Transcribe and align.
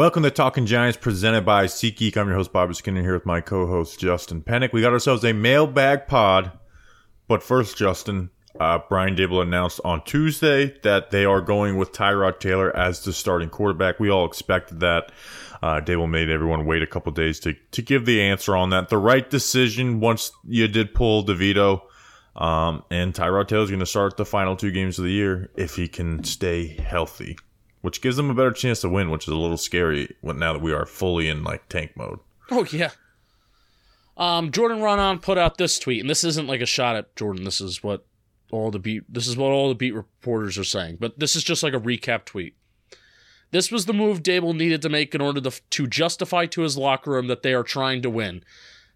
Welcome 0.00 0.22
to 0.22 0.30
Talking 0.30 0.64
Giants, 0.64 0.96
presented 0.96 1.44
by 1.44 1.66
SeatGeek. 1.66 2.16
I'm 2.16 2.26
your 2.26 2.36
host, 2.36 2.54
Bobby 2.54 2.72
Skinner, 2.72 3.02
here 3.02 3.12
with 3.12 3.26
my 3.26 3.42
co-host, 3.42 4.00
Justin 4.00 4.40
Pennick. 4.40 4.72
We 4.72 4.80
got 4.80 4.94
ourselves 4.94 5.22
a 5.24 5.34
mailbag 5.34 6.06
pod. 6.06 6.52
But 7.28 7.42
first, 7.42 7.76
Justin, 7.76 8.30
uh, 8.58 8.78
Brian 8.88 9.14
Daboll 9.14 9.42
announced 9.42 9.78
on 9.84 10.02
Tuesday 10.04 10.74
that 10.84 11.10
they 11.10 11.26
are 11.26 11.42
going 11.42 11.76
with 11.76 11.92
Tyrod 11.92 12.40
Taylor 12.40 12.74
as 12.74 13.04
the 13.04 13.12
starting 13.12 13.50
quarterback. 13.50 14.00
We 14.00 14.08
all 14.08 14.24
expected 14.24 14.80
that. 14.80 15.12
Uh, 15.62 15.82
Daboll 15.82 16.08
made 16.08 16.30
everyone 16.30 16.64
wait 16.64 16.82
a 16.82 16.86
couple 16.86 17.12
days 17.12 17.38
to, 17.40 17.52
to 17.72 17.82
give 17.82 18.06
the 18.06 18.22
answer 18.22 18.56
on 18.56 18.70
that. 18.70 18.88
The 18.88 18.96
right 18.96 19.28
decision 19.28 20.00
once 20.00 20.32
you 20.48 20.66
did 20.66 20.94
pull 20.94 21.26
DeVito. 21.26 21.82
Um, 22.36 22.84
and 22.90 23.12
Tyrod 23.12 23.48
Taylor 23.48 23.64
is 23.64 23.70
going 23.70 23.80
to 23.80 23.84
start 23.84 24.16
the 24.16 24.24
final 24.24 24.56
two 24.56 24.70
games 24.70 24.98
of 24.98 25.04
the 25.04 25.12
year 25.12 25.50
if 25.56 25.76
he 25.76 25.88
can 25.88 26.24
stay 26.24 26.68
healthy 26.68 27.36
which 27.80 28.02
gives 28.02 28.16
them 28.16 28.30
a 28.30 28.34
better 28.34 28.52
chance 28.52 28.80
to 28.80 28.88
win, 28.88 29.10
which 29.10 29.24
is 29.24 29.32
a 29.32 29.36
little 29.36 29.56
scary 29.56 30.14
now 30.22 30.52
that 30.52 30.62
we 30.62 30.72
are 30.72 30.86
fully 30.86 31.28
in 31.28 31.42
like 31.44 31.68
tank 31.68 31.92
mode. 31.96 32.18
Oh 32.50 32.66
yeah. 32.70 32.90
Um, 34.16 34.50
Jordan 34.52 34.80
Raanan 34.80 35.22
put 35.22 35.38
out 35.38 35.56
this 35.56 35.78
tweet, 35.78 36.00
and 36.00 36.10
this 36.10 36.24
isn't 36.24 36.46
like 36.46 36.60
a 36.60 36.66
shot 36.66 36.96
at 36.96 37.16
Jordan. 37.16 37.44
This 37.44 37.60
is 37.60 37.82
what 37.82 38.04
all 38.50 38.70
the 38.70 38.78
beat. 38.78 39.04
This 39.08 39.26
is 39.26 39.36
what 39.36 39.50
all 39.50 39.68
the 39.68 39.74
beat 39.74 39.94
reporters 39.94 40.58
are 40.58 40.64
saying. 40.64 40.98
But 41.00 41.18
this 41.18 41.36
is 41.36 41.44
just 41.44 41.62
like 41.62 41.72
a 41.72 41.80
recap 41.80 42.24
tweet. 42.24 42.54
This 43.50 43.72
was 43.72 43.86
the 43.86 43.92
move 43.92 44.22
Daboll 44.22 44.54
needed 44.54 44.82
to 44.82 44.88
make 44.88 45.14
in 45.14 45.20
order 45.20 45.40
to, 45.40 45.50
to 45.70 45.86
justify 45.86 46.46
to 46.46 46.60
his 46.60 46.76
locker 46.76 47.10
room 47.12 47.26
that 47.26 47.42
they 47.42 47.52
are 47.52 47.64
trying 47.64 48.02
to 48.02 48.10
win. 48.10 48.44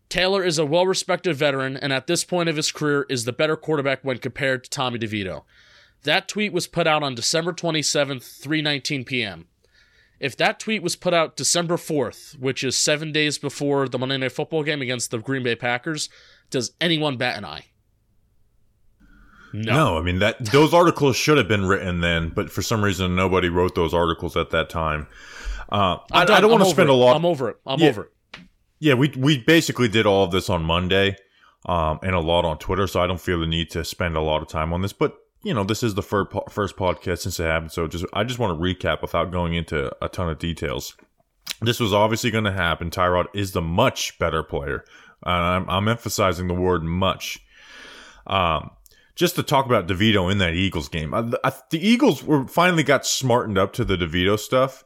Taylor 0.08 0.44
is 0.44 0.58
a 0.58 0.66
well-respected 0.66 1.34
veteran, 1.34 1.77
and 1.77 1.92
at 1.92 2.06
this 2.06 2.22
point 2.22 2.48
of 2.48 2.56
his 2.56 2.70
career, 2.70 3.06
is 3.08 3.24
the 3.24 3.32
better 3.32 3.56
quarterback 3.56 4.05
when 4.05 4.18
compared 4.18 4.62
to 4.62 4.70
Tommy 4.70 4.98
DeVito. 4.98 5.42
That 6.05 6.28
tweet 6.28 6.52
was 6.52 6.66
put 6.66 6.86
out 6.86 7.02
on 7.02 7.14
December 7.14 7.52
27th, 7.52 8.41
3:19 8.42 9.05
p.m. 9.06 9.47
If 10.20 10.36
that 10.36 10.61
tweet 10.61 10.83
was 10.83 10.96
put 10.96 11.12
out 11.12 11.36
December 11.36 11.77
4th, 11.77 12.38
which 12.38 12.62
is 12.62 12.77
7 12.78 13.11
days 13.12 13.36
before 13.36 13.88
the 13.88 13.98
Monday 13.98 14.16
Night 14.16 14.33
Football 14.33 14.62
game 14.62 14.80
against 14.80 15.11
the 15.11 15.19
Green 15.19 15.42
Bay 15.42 15.56
Packers, 15.56 16.08
does 16.50 16.72
anyone 16.80 17.16
bat 17.16 17.36
an 17.36 17.44
eye? 17.44 17.66
No, 19.52 19.72
no. 19.74 19.98
I 19.98 20.02
mean 20.02 20.19
that 20.20 20.44
those 20.46 20.72
articles 20.83 21.16
should 21.16 21.38
have 21.38 21.48
been 21.48 21.66
written 21.66 22.00
then, 22.00 22.30
but 22.30 22.50
for 22.50 22.62
some 22.62 22.83
reason 22.83 23.14
nobody 23.16 23.48
wrote 23.48 23.74
those 23.74 23.94
articles 23.94 24.36
at 24.36 24.50
that 24.50 24.68
time. 24.70 25.06
Uh, 25.70 25.98
I. 26.12 26.23
I 26.23 26.40
don't 26.40 26.50
want 26.50 26.62
to 26.64 26.70
spend 26.70 26.90
over 26.90 27.00
a 27.00 27.05
lot. 27.05 27.17
I'm 27.17 27.24
over 27.24 27.50
it. 27.50 27.56
I'm 27.67 27.80
Yeah. 27.80 27.89
over 27.89 28.02
it. 28.05 28.11
Yeah, 28.80 28.95
we 28.95 29.08
we 29.17 29.39
basically 29.39 29.89
did 29.89 30.05
all 30.06 30.24
of 30.24 30.30
this 30.30 30.50
on 30.50 30.62
Monday, 30.64 31.17
um, 31.67 31.98
and 32.02 32.14
a 32.14 32.20
lot 32.20 32.45
on 32.45 32.58
Twitter, 32.58 32.86
so 32.86 33.00
I 33.00 33.06
don't 33.06 33.20
feel 33.20 33.40
the 33.40 33.46
need 33.46 33.70
to 33.70 33.84
spend 33.84 34.17
a 34.17 34.20
lot 34.20 34.42
of 34.42 34.48
time 34.48 34.73
on 34.73 34.83
this. 34.83 34.92
But 34.92 35.17
you 35.44 35.55
know, 35.55 35.64
this 35.64 35.82
is 35.82 35.94
the 35.94 36.02
first 36.02 36.30
po- 36.30 36.44
first 36.48 36.77
podcast 36.77 37.18
since 37.20 37.38
it 37.38 37.44
happened, 37.44 37.72
so 37.72 37.86
just 37.86 38.05
I 38.12 38.24
just 38.24 38.38
want 38.38 38.58
to 38.58 38.62
recap 38.62 39.02
without 39.02 39.30
going 39.30 39.55
into 39.55 39.94
a 40.02 40.08
ton 40.08 40.28
of 40.28 40.38
details. 40.38 40.96
This 41.60 41.78
was 41.78 41.92
obviously 41.92 42.30
going 42.30 42.44
to 42.44 42.52
happen. 42.52 42.90
Tyrod 42.90 43.27
is 43.34 43.52
the 43.52 43.62
much 43.62 44.18
better 44.18 44.42
player. 44.42 44.84
And 45.24 45.34
I'm, 45.34 45.70
I'm 45.70 45.88
emphasizing 45.88 46.48
the 46.48 46.55
word 46.55 46.82
much. 46.82 47.40
Um, 48.27 48.70
just 49.14 49.36
to 49.36 49.42
talk 49.42 49.66
about 49.66 49.86
DeVito 49.86 50.30
in 50.30 50.38
that 50.38 50.55
Eagles 50.55 50.88
game, 50.88 51.14
I, 51.14 51.30
I, 51.44 51.52
the 51.70 51.86
Eagles 51.86 52.22
were 52.22 52.46
finally 52.48 52.82
got 52.82 53.06
smartened 53.06 53.58
up 53.58 53.72
to 53.74 53.84
the 53.84 53.96
DeVito 53.96 54.38
stuff. 54.38 54.84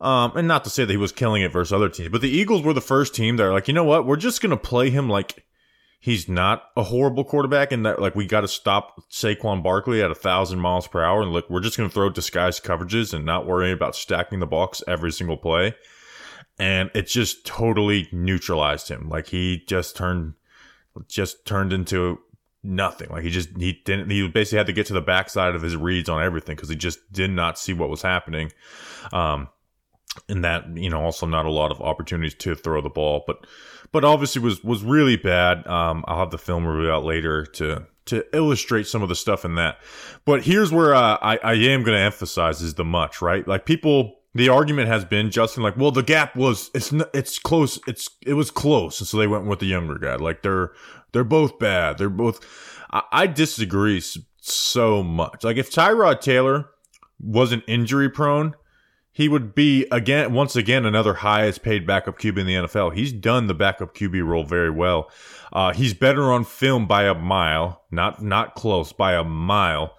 Um, 0.00 0.36
and 0.36 0.48
not 0.48 0.64
to 0.64 0.70
say 0.70 0.84
that 0.84 0.92
he 0.92 0.98
was 0.98 1.12
killing 1.12 1.42
it 1.42 1.52
versus 1.52 1.72
other 1.72 1.88
teams, 1.88 2.10
but 2.10 2.20
the 2.20 2.28
Eagles 2.28 2.62
were 2.62 2.72
the 2.72 2.80
first 2.80 3.14
team 3.14 3.36
that 3.36 3.44
are 3.44 3.52
like, 3.52 3.68
you 3.68 3.74
know 3.74 3.84
what, 3.84 4.06
we're 4.06 4.16
just 4.16 4.42
gonna 4.42 4.56
play 4.56 4.90
him 4.90 5.08
like 5.08 5.44
he's 6.04 6.28
not 6.28 6.64
a 6.76 6.82
horrible 6.82 7.24
quarterback, 7.24 7.72
and 7.72 7.86
that 7.86 7.98
like 7.98 8.14
we 8.14 8.26
got 8.26 8.42
to 8.42 8.48
stop 8.48 9.02
Saquon 9.10 9.62
Barkley 9.62 10.02
at 10.02 10.10
a 10.10 10.14
thousand 10.14 10.60
miles 10.60 10.86
per 10.86 11.02
hour, 11.02 11.22
and 11.22 11.32
look, 11.32 11.48
we're 11.48 11.60
just 11.60 11.78
gonna 11.78 11.88
throw 11.88 12.10
disguised 12.10 12.62
coverages 12.62 13.14
and 13.14 13.24
not 13.24 13.46
worry 13.46 13.72
about 13.72 13.96
stacking 13.96 14.38
the 14.38 14.46
box 14.46 14.82
every 14.86 15.10
single 15.10 15.38
play. 15.38 15.74
And 16.58 16.90
it 16.94 17.06
just 17.06 17.46
totally 17.46 18.06
neutralized 18.12 18.88
him. 18.88 19.08
Like 19.08 19.28
he 19.28 19.64
just 19.66 19.96
turned, 19.96 20.34
just 21.08 21.46
turned 21.46 21.72
into 21.72 22.18
nothing. 22.62 23.08
Like 23.08 23.24
he 23.24 23.30
just 23.30 23.56
he 23.56 23.80
didn't. 23.86 24.10
He 24.10 24.28
basically 24.28 24.58
had 24.58 24.66
to 24.66 24.74
get 24.74 24.86
to 24.88 24.92
the 24.92 25.00
backside 25.00 25.54
of 25.54 25.62
his 25.62 25.74
reads 25.74 26.10
on 26.10 26.22
everything 26.22 26.54
because 26.54 26.68
he 26.68 26.76
just 26.76 26.98
did 27.12 27.30
not 27.30 27.58
see 27.58 27.72
what 27.72 27.88
was 27.88 28.02
happening. 28.02 28.52
Um, 29.10 29.48
and 30.28 30.44
that 30.44 30.76
you 30.76 30.90
know 30.90 31.00
also 31.00 31.24
not 31.24 31.46
a 31.46 31.50
lot 31.50 31.70
of 31.70 31.80
opportunities 31.80 32.34
to 32.34 32.54
throw 32.54 32.82
the 32.82 32.90
ball, 32.90 33.24
but 33.26 33.46
but 33.94 34.04
obviously 34.04 34.42
was 34.42 34.62
was 34.64 34.82
really 34.82 35.16
bad. 35.16 35.64
Um, 35.68 36.04
I'll 36.08 36.18
have 36.18 36.32
the 36.32 36.36
film 36.38 36.66
review 36.66 36.90
out 36.90 37.04
later 37.04 37.46
to 37.46 37.86
to 38.06 38.36
illustrate 38.36 38.88
some 38.88 39.02
of 39.02 39.08
the 39.08 39.14
stuff 39.14 39.44
in 39.44 39.54
that. 39.54 39.78
But 40.24 40.42
here's 40.42 40.72
where 40.72 40.96
uh, 40.96 41.16
I 41.22 41.38
I 41.44 41.52
am 41.52 41.84
going 41.84 41.96
to 41.96 42.02
emphasize 42.02 42.60
is 42.60 42.74
the 42.74 42.84
much 42.84 43.22
right. 43.22 43.46
Like 43.46 43.66
people, 43.66 44.16
the 44.34 44.48
argument 44.48 44.88
has 44.88 45.04
been 45.04 45.30
Justin 45.30 45.62
like, 45.62 45.76
well, 45.76 45.92
the 45.92 46.02
gap 46.02 46.34
was 46.34 46.72
it's 46.74 46.92
it's 47.14 47.38
close. 47.38 47.78
It's 47.86 48.10
it 48.26 48.34
was 48.34 48.50
close, 48.50 48.98
and 48.98 49.06
so 49.06 49.16
they 49.16 49.28
went 49.28 49.46
with 49.46 49.60
the 49.60 49.66
younger 49.66 49.96
guy. 49.96 50.16
Like 50.16 50.42
they're 50.42 50.72
they're 51.12 51.22
both 51.22 51.60
bad. 51.60 51.96
They're 51.96 52.10
both. 52.10 52.44
I, 52.90 53.02
I 53.12 53.26
disagree 53.28 54.02
so 54.40 55.04
much. 55.04 55.44
Like 55.44 55.56
if 55.56 55.70
Tyrod 55.70 56.20
Taylor 56.20 56.68
wasn't 57.20 57.62
injury 57.68 58.10
prone 58.10 58.56
he 59.14 59.28
would 59.28 59.54
be 59.54 59.86
again 59.92 60.32
once 60.32 60.56
again 60.56 60.84
another 60.84 61.14
highest 61.14 61.62
paid 61.62 61.86
backup 61.86 62.18
QB 62.18 62.36
in 62.36 62.46
the 62.46 62.54
NFL. 62.54 62.94
He's 62.94 63.12
done 63.12 63.46
the 63.46 63.54
backup 63.54 63.94
QB 63.94 64.26
role 64.26 64.42
very 64.42 64.70
well. 64.70 65.08
Uh, 65.52 65.72
he's 65.72 65.94
better 65.94 66.32
on 66.32 66.44
film 66.44 66.86
by 66.86 67.04
a 67.04 67.14
mile, 67.14 67.84
not 67.92 68.20
not 68.20 68.56
close 68.56 68.92
by 68.92 69.14
a 69.14 69.22
mile. 69.22 69.96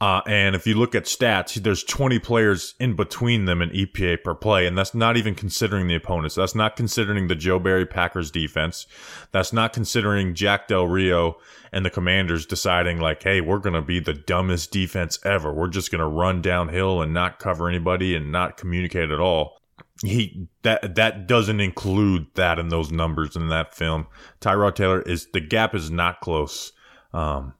Uh, 0.00 0.20
and 0.28 0.54
if 0.54 0.64
you 0.64 0.74
look 0.74 0.94
at 0.94 1.04
stats, 1.04 1.54
there's 1.54 1.82
20 1.82 2.20
players 2.20 2.74
in 2.78 2.94
between 2.94 3.46
them 3.46 3.60
in 3.60 3.70
EPA 3.70 4.22
per 4.22 4.32
play, 4.32 4.64
and 4.64 4.78
that's 4.78 4.94
not 4.94 5.16
even 5.16 5.34
considering 5.34 5.88
the 5.88 5.96
opponents. 5.96 6.36
That's 6.36 6.54
not 6.54 6.76
considering 6.76 7.26
the 7.26 7.34
Joe 7.34 7.58
Barry 7.58 7.84
Packers 7.84 8.30
defense. 8.30 8.86
That's 9.32 9.52
not 9.52 9.72
considering 9.72 10.34
Jack 10.34 10.68
Del 10.68 10.86
Rio 10.86 11.38
and 11.72 11.84
the 11.84 11.90
Commanders 11.90 12.46
deciding 12.46 13.00
like, 13.00 13.24
hey, 13.24 13.40
we're 13.40 13.58
gonna 13.58 13.82
be 13.82 13.98
the 13.98 14.14
dumbest 14.14 14.70
defense 14.70 15.18
ever. 15.24 15.52
We're 15.52 15.66
just 15.66 15.90
gonna 15.90 16.08
run 16.08 16.42
downhill 16.42 17.02
and 17.02 17.12
not 17.12 17.40
cover 17.40 17.68
anybody 17.68 18.14
and 18.14 18.30
not 18.30 18.56
communicate 18.56 19.10
at 19.10 19.18
all. 19.18 19.58
He 20.04 20.46
that 20.62 20.94
that 20.94 21.26
doesn't 21.26 21.58
include 21.58 22.28
that 22.34 22.60
in 22.60 22.68
those 22.68 22.92
numbers 22.92 23.34
in 23.34 23.48
that 23.48 23.74
film. 23.74 24.06
Tyrod 24.40 24.76
Taylor 24.76 25.02
is 25.02 25.26
the 25.32 25.40
gap 25.40 25.74
is 25.74 25.90
not 25.90 26.20
close, 26.20 26.70
um, 27.12 27.54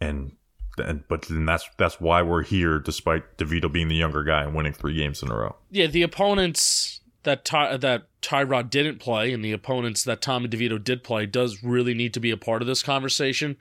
and 0.00 0.32
and 0.78 1.04
but 1.08 1.22
then 1.22 1.44
that's 1.44 1.68
that's 1.78 2.00
why 2.00 2.22
we're 2.22 2.42
here, 2.42 2.78
despite 2.78 3.36
DeVito 3.38 3.70
being 3.72 3.88
the 3.88 3.96
younger 3.96 4.24
guy 4.24 4.42
and 4.44 4.54
winning 4.54 4.72
three 4.72 4.94
games 4.94 5.22
in 5.22 5.30
a 5.30 5.36
row. 5.36 5.56
Yeah, 5.70 5.86
the 5.86 6.02
opponents 6.02 7.00
that 7.24 7.44
Ty- 7.44 7.76
that 7.78 8.04
Tyrod 8.20 8.70
didn't 8.70 8.98
play 8.98 9.32
and 9.32 9.44
the 9.44 9.52
opponents 9.52 10.04
that 10.04 10.20
Tommy 10.20 10.48
DeVito 10.48 10.82
did 10.82 11.04
play 11.04 11.26
does 11.26 11.62
really 11.62 11.94
need 11.94 12.14
to 12.14 12.20
be 12.20 12.30
a 12.30 12.36
part 12.36 12.62
of 12.62 12.68
this 12.68 12.82
conversation. 12.82 13.56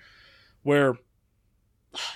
Where, 0.63 0.95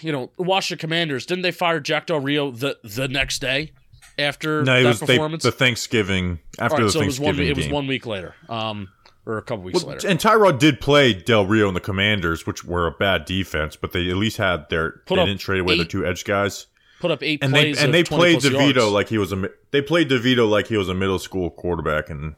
you 0.01 0.11
know, 0.11 0.31
the 0.37 0.43
Washington 0.43 0.79
Commanders 0.81 1.25
didn't 1.25 1.41
they 1.41 1.51
fire 1.51 1.79
Jack 1.79 2.07
Del 2.07 2.19
Rio 2.19 2.51
the 2.51 2.77
the 2.83 3.07
next 3.07 3.39
day 3.39 3.71
after 4.17 4.63
No, 4.63 4.81
that 4.81 4.87
was 4.87 4.99
they, 5.01 5.05
performance? 5.07 5.43
the 5.43 5.51
Thanksgiving 5.51 6.39
after 6.59 6.77
right, 6.77 6.83
the 6.83 6.91
so 6.91 7.01
it 7.01 7.05
was 7.05 7.19
one 7.19 7.35
Thanksgiving 7.35 7.51
it 7.51 7.65
was 7.65 7.73
one 7.73 7.87
week 7.87 8.05
later, 8.05 8.35
um, 8.49 8.87
or 9.25 9.37
a 9.37 9.41
couple 9.41 9.63
weeks 9.63 9.83
Well, 9.83 9.95
later. 9.95 10.07
and 10.07 10.19
Tyrod 10.19 10.59
did 10.59 10.79
play 10.79 11.13
Del 11.13 11.45
Rio 11.45 11.67
and 11.67 11.75
the 11.75 11.81
Commanders, 11.81 12.45
which 12.45 12.63
were 12.63 12.85
a 12.87 12.91
bad 12.91 13.25
defense, 13.25 13.75
but 13.75 13.91
they 13.91 14.09
at 14.09 14.15
least 14.17 14.37
had 14.37 14.69
their 14.69 15.01
Put 15.05 15.15
they 15.17 15.25
didn't 15.25 15.39
trade 15.41 15.59
away 15.61 15.77
their 15.77 15.85
two 15.85 16.05
edge 16.05 16.23
guys, 16.25 16.67
Put 16.99 17.11
up 17.11 17.21
eight 17.23 17.43
and 17.43 17.53
they 17.53 17.73
and 17.73 17.93
they 17.93 18.03
played 18.03 18.39
DeVito 18.39 18.75
yards. 18.75 18.91
like 18.91 19.09
he 19.09 19.17
was 19.17 19.31
a 19.33 19.49
they 19.71 19.81
played 19.81 20.09
DeVito 20.09 20.49
like 20.49 20.67
he 20.67 20.77
was 20.77 20.89
a 20.89 20.93
middle 20.93 21.19
school 21.19 21.49
quarterback 21.49 22.09
and 22.09 22.35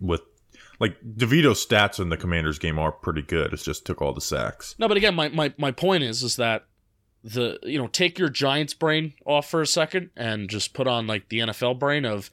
with 0.00 0.20
like 0.80 0.96
DeVito's 1.02 1.64
stats 1.64 1.98
in 2.00 2.08
the 2.08 2.16
Commanders 2.16 2.58
game 2.58 2.78
are 2.78 2.92
pretty 2.92 3.22
good. 3.22 3.52
It's 3.52 3.64
just 3.64 3.84
took 3.86 4.00
all 4.02 4.12
the 4.12 4.20
sacks. 4.20 4.74
No, 4.78 4.86
but 4.88 4.96
again, 4.96 5.14
my, 5.14 5.28
my, 5.28 5.52
my 5.58 5.70
point 5.72 6.02
is 6.04 6.22
is 6.22 6.36
that 6.36 6.66
the 7.24 7.58
you 7.64 7.78
know 7.78 7.88
take 7.88 8.18
your 8.18 8.28
Giants 8.28 8.74
brain 8.74 9.14
off 9.26 9.48
for 9.50 9.60
a 9.60 9.66
second 9.66 10.10
and 10.16 10.48
just 10.48 10.72
put 10.74 10.86
on 10.86 11.06
like 11.06 11.28
the 11.30 11.38
NFL 11.40 11.78
brain 11.78 12.04
of 12.04 12.30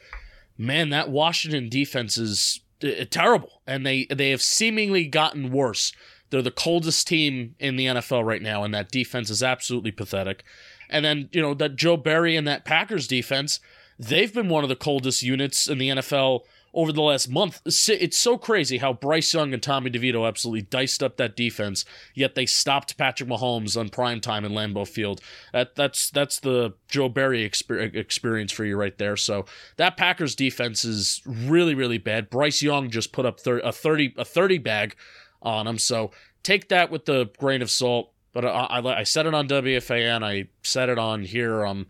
man 0.57 0.89
that 0.89 1.09
Washington 1.09 1.69
defense 1.69 2.17
is 2.17 2.59
uh, 2.87 3.05
terrible 3.09 3.61
and 3.67 3.85
they 3.85 4.05
they 4.05 4.31
have 4.31 4.41
seemingly 4.41 5.05
gotten 5.05 5.51
worse. 5.51 5.93
They're 6.29 6.41
the 6.41 6.51
coldest 6.51 7.07
team 7.07 7.55
in 7.59 7.75
the 7.75 7.85
NFL 7.85 8.25
right 8.25 8.41
now 8.41 8.63
and 8.63 8.73
that 8.73 8.91
defense 8.91 9.29
is 9.29 9.43
absolutely 9.43 9.91
pathetic. 9.91 10.43
And 10.89 11.03
then 11.03 11.29
you 11.31 11.41
know 11.41 11.53
that 11.55 11.75
Joe 11.75 11.97
Barry 11.97 12.35
and 12.35 12.47
that 12.47 12.65
Packers 12.65 13.07
defense, 13.07 13.59
they've 13.97 14.33
been 14.33 14.49
one 14.49 14.63
of 14.63 14.69
the 14.69 14.75
coldest 14.75 15.23
units 15.23 15.67
in 15.67 15.77
the 15.77 15.89
NFL 15.89 16.41
over 16.75 16.91
the 16.91 17.01
last 17.01 17.29
month. 17.29 17.61
It's 17.65 18.17
so 18.17 18.37
crazy 18.37 18.77
how 18.77 18.93
Bryce 18.93 19.33
Young 19.33 19.53
and 19.53 19.63
Tommy 19.63 19.89
DeVito 19.89 20.27
absolutely 20.27 20.63
diced 20.63 21.01
up 21.01 21.17
that 21.17 21.35
defense, 21.35 21.85
yet 22.13 22.35
they 22.35 22.45
stopped 22.45 22.97
Patrick 22.97 23.29
Mahomes 23.29 23.79
on 23.79 23.89
prime 23.89 24.19
time 24.19 24.45
in 24.45 24.51
Lambeau 24.51 24.87
Field. 24.87 25.21
That 25.53 25.75
that's 25.75 26.11
that's 26.11 26.39
the 26.39 26.73
Joe 26.87 27.09
Barry 27.09 27.43
experience 27.43 28.51
for 28.51 28.65
you 28.65 28.77
right 28.77 28.97
there. 28.97 29.15
So 29.15 29.45
that 29.77 29.97
Packers 29.97 30.35
defense 30.35 30.85
is 30.85 31.21
really 31.25 31.73
really 31.73 31.97
bad. 31.97 32.29
Bryce 32.29 32.61
Young 32.61 32.89
just 32.89 33.11
put 33.11 33.25
up 33.25 33.39
a 33.47 33.71
30 33.71 34.13
a 34.17 34.25
30 34.25 34.57
bag 34.59 34.95
on 35.41 35.65
him. 35.65 35.77
So 35.77 36.11
take 36.43 36.67
that 36.69 36.91
with 36.91 37.05
the 37.05 37.29
grain 37.37 37.61
of 37.61 37.71
salt. 37.71 38.11
But 38.33 38.43
I, 38.43 38.49
I, 38.49 38.99
I 38.99 39.03
said 39.03 39.27
it 39.27 39.33
on 39.33 39.47
WFAN. 39.47 40.21
I 40.21 40.49
said 40.61 40.89
it 40.89 40.99
on 40.99 41.23
here. 41.23 41.65
Um, 41.65 41.87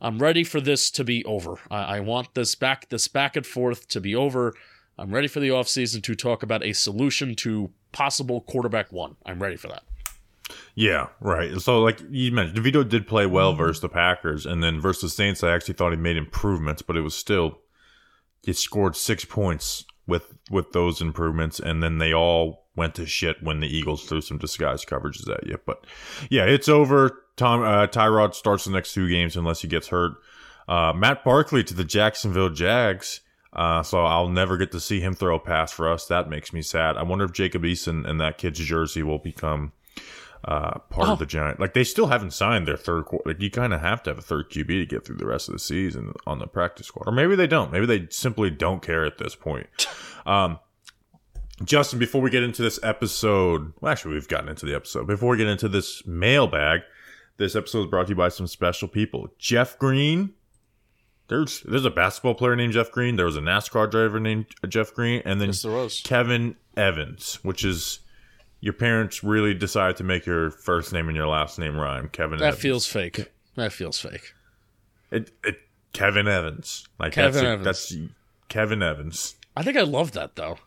I'm 0.00 0.18
ready 0.18 0.44
for 0.44 0.60
this 0.60 0.90
to 0.92 1.04
be 1.04 1.24
over. 1.24 1.56
I, 1.70 1.96
I 1.96 2.00
want 2.00 2.34
this 2.34 2.54
back 2.54 2.88
this 2.88 3.08
back 3.08 3.36
and 3.36 3.46
forth 3.46 3.88
to 3.88 4.00
be 4.00 4.14
over. 4.14 4.54
I'm 4.98 5.12
ready 5.12 5.28
for 5.28 5.40
the 5.40 5.48
offseason 5.48 6.02
to 6.02 6.14
talk 6.14 6.42
about 6.42 6.62
a 6.62 6.72
solution 6.72 7.34
to 7.36 7.70
possible 7.92 8.42
quarterback 8.42 8.92
one. 8.92 9.16
I'm 9.24 9.42
ready 9.42 9.56
for 9.56 9.68
that. 9.68 9.82
Yeah, 10.74 11.08
right. 11.20 11.58
So, 11.60 11.80
like 11.80 12.00
you 12.10 12.32
mentioned, 12.32 12.58
DeVito 12.58 12.88
did 12.88 13.06
play 13.06 13.26
well 13.26 13.52
mm-hmm. 13.52 13.62
versus 13.62 13.80
the 13.80 13.88
Packers, 13.88 14.46
and 14.46 14.62
then 14.62 14.80
versus 14.80 15.02
the 15.02 15.08
Saints, 15.10 15.44
I 15.44 15.54
actually 15.54 15.74
thought 15.74 15.92
he 15.92 15.96
made 15.96 16.16
improvements, 16.16 16.82
but 16.82 16.96
it 16.96 17.02
was 17.02 17.14
still 17.14 17.60
he 18.42 18.52
scored 18.52 18.96
six 18.96 19.24
points 19.24 19.84
with 20.06 20.34
with 20.50 20.72
those 20.72 21.00
improvements, 21.00 21.60
and 21.60 21.82
then 21.82 21.98
they 21.98 22.12
all 22.12 22.66
went 22.76 22.94
to 22.94 23.06
shit 23.06 23.42
when 23.42 23.60
the 23.60 23.68
Eagles 23.74 24.04
threw 24.04 24.20
some 24.20 24.38
disguise 24.38 24.84
coverages 24.84 25.28
at 25.30 25.46
you. 25.46 25.58
But 25.66 25.86
yeah, 26.30 26.44
it's 26.44 26.68
over. 26.68 27.24
Tom 27.40 27.62
uh, 27.62 27.86
Tyrod 27.86 28.34
starts 28.34 28.66
the 28.66 28.70
next 28.70 28.92
two 28.92 29.08
games 29.08 29.34
unless 29.34 29.62
he 29.62 29.68
gets 29.68 29.88
hurt. 29.88 30.12
Uh, 30.68 30.92
Matt 30.94 31.24
Barkley 31.24 31.64
to 31.64 31.72
the 31.72 31.84
Jacksonville 31.84 32.50
Jags. 32.50 33.22
Uh, 33.52 33.82
so 33.82 34.04
I'll 34.04 34.28
never 34.28 34.58
get 34.58 34.70
to 34.72 34.80
see 34.80 35.00
him 35.00 35.14
throw 35.14 35.36
a 35.36 35.40
pass 35.40 35.72
for 35.72 35.90
us. 35.90 36.06
That 36.06 36.28
makes 36.28 36.52
me 36.52 36.60
sad. 36.60 36.98
I 36.98 37.02
wonder 37.02 37.24
if 37.24 37.32
Jacob 37.32 37.62
Eason 37.62 38.06
and 38.06 38.20
that 38.20 38.36
kid's 38.36 38.60
jersey 38.60 39.02
will 39.02 39.18
become 39.18 39.72
uh, 40.44 40.80
part 40.90 41.08
oh. 41.08 41.12
of 41.12 41.18
the 41.18 41.24
Giant. 41.24 41.58
Like 41.58 41.72
they 41.72 41.82
still 41.82 42.08
haven't 42.08 42.32
signed 42.32 42.68
their 42.68 42.76
third. 42.76 43.06
Like 43.24 43.40
you 43.40 43.50
kind 43.50 43.72
of 43.72 43.80
have 43.80 44.02
to 44.02 44.10
have 44.10 44.18
a 44.18 44.22
third 44.22 44.50
QB 44.50 44.66
to 44.66 44.86
get 44.86 45.06
through 45.06 45.16
the 45.16 45.26
rest 45.26 45.48
of 45.48 45.54
the 45.54 45.58
season 45.58 46.12
on 46.26 46.40
the 46.40 46.46
practice 46.46 46.88
squad, 46.88 47.08
or 47.08 47.12
maybe 47.12 47.36
they 47.36 47.46
don't. 47.46 47.72
Maybe 47.72 47.86
they 47.86 48.06
simply 48.10 48.50
don't 48.50 48.82
care 48.82 49.04
at 49.04 49.18
this 49.18 49.34
point. 49.34 49.66
Um, 50.26 50.58
Justin, 51.64 51.98
before 51.98 52.20
we 52.20 52.28
get 52.28 52.42
into 52.42 52.60
this 52.60 52.78
episode, 52.82 53.72
well, 53.80 53.90
actually, 53.90 54.12
we've 54.12 54.28
gotten 54.28 54.50
into 54.50 54.66
the 54.66 54.74
episode. 54.74 55.06
Before 55.06 55.30
we 55.30 55.38
get 55.38 55.48
into 55.48 55.66
this 55.66 56.06
mailbag, 56.06 56.82
this 57.40 57.56
episode 57.56 57.80
is 57.80 57.86
brought 57.86 58.06
to 58.06 58.10
you 58.10 58.16
by 58.16 58.28
some 58.28 58.46
special 58.46 58.86
people. 58.86 59.28
Jeff 59.38 59.78
Green. 59.78 60.34
There's 61.28 61.62
there's 61.62 61.86
a 61.86 61.90
basketball 61.90 62.34
player 62.34 62.54
named 62.54 62.74
Jeff 62.74 62.90
Green. 62.92 63.16
There 63.16 63.24
was 63.24 63.36
a 63.36 63.40
NASCAR 63.40 63.90
driver 63.90 64.20
named 64.20 64.46
Jeff 64.68 64.92
Green, 64.92 65.22
and 65.24 65.40
then 65.40 65.48
yes, 65.48 66.02
Kevin 66.02 66.56
Evans, 66.76 67.38
which 67.42 67.64
is 67.64 68.00
your 68.60 68.74
parents 68.74 69.24
really 69.24 69.54
decided 69.54 69.96
to 69.96 70.04
make 70.04 70.26
your 70.26 70.50
first 70.50 70.92
name 70.92 71.08
and 71.08 71.16
your 71.16 71.28
last 71.28 71.58
name 71.58 71.76
rhyme. 71.76 72.08
Kevin. 72.08 72.38
That 72.38 72.46
Evans. 72.48 72.62
feels 72.62 72.86
fake. 72.86 73.32
That 73.54 73.72
feels 73.72 73.98
fake. 73.98 74.34
It 75.10 75.30
it 75.42 75.56
Kevin 75.94 76.28
Evans. 76.28 76.86
Like 76.98 77.12
Kevin 77.12 77.32
that's, 77.32 77.44
Evans. 77.44 77.64
that's 77.64 77.94
Kevin 78.48 78.82
Evans. 78.82 79.36
I 79.56 79.62
think 79.62 79.78
I 79.78 79.82
love 79.82 80.12
that 80.12 80.36
though. 80.36 80.58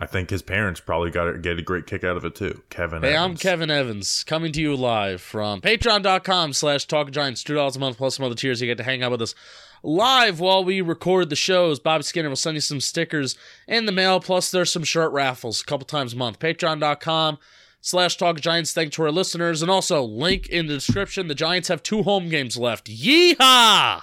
I 0.00 0.06
think 0.06 0.30
his 0.30 0.42
parents 0.42 0.80
probably 0.80 1.10
got 1.10 1.28
a, 1.28 1.38
get 1.38 1.58
a 1.58 1.62
great 1.62 1.86
kick 1.86 2.02
out 2.02 2.16
of 2.16 2.24
it 2.24 2.34
too. 2.34 2.62
Kevin. 2.70 3.02
Hey, 3.02 3.14
Evans. 3.14 3.22
I'm 3.30 3.36
Kevin 3.36 3.70
Evans, 3.70 4.24
coming 4.24 4.50
to 4.52 4.60
you 4.60 4.74
live 4.74 5.20
from 5.20 5.60
patreon.com 5.60 6.54
slash 6.54 6.86
talk 6.86 7.10
giants, 7.10 7.44
two 7.44 7.54
dollars 7.54 7.76
a 7.76 7.78
month 7.78 7.98
plus 7.98 8.16
some 8.16 8.24
other 8.24 8.34
tiers. 8.34 8.60
You 8.60 8.66
get 8.66 8.78
to 8.78 8.84
hang 8.84 9.02
out 9.02 9.10
with 9.10 9.22
us 9.22 9.34
live 9.82 10.40
while 10.40 10.64
we 10.64 10.80
record 10.80 11.28
the 11.28 11.36
shows. 11.36 11.78
Bobby 11.78 12.04
Skinner 12.04 12.28
will 12.28 12.36
send 12.36 12.54
you 12.54 12.60
some 12.60 12.80
stickers 12.80 13.36
in 13.68 13.84
the 13.86 13.92
mail, 13.92 14.18
plus 14.20 14.50
there's 14.50 14.72
some 14.72 14.84
shirt 14.84 15.12
raffles 15.12 15.60
a 15.60 15.64
couple 15.64 15.86
times 15.86 16.14
a 16.14 16.16
month. 16.16 16.38
Patreon.com 16.38 17.38
slash 17.82 18.16
talk 18.16 18.40
giants. 18.40 18.72
Thanks 18.72 18.96
to 18.96 19.02
our 19.02 19.10
listeners. 19.10 19.60
And 19.60 19.70
also 19.70 20.02
link 20.02 20.48
in 20.48 20.68
the 20.68 20.74
description. 20.74 21.28
The 21.28 21.34
Giants 21.34 21.68
have 21.68 21.82
two 21.82 22.02
home 22.04 22.28
games 22.28 22.56
left. 22.56 22.86
Yeehaw! 22.90 24.02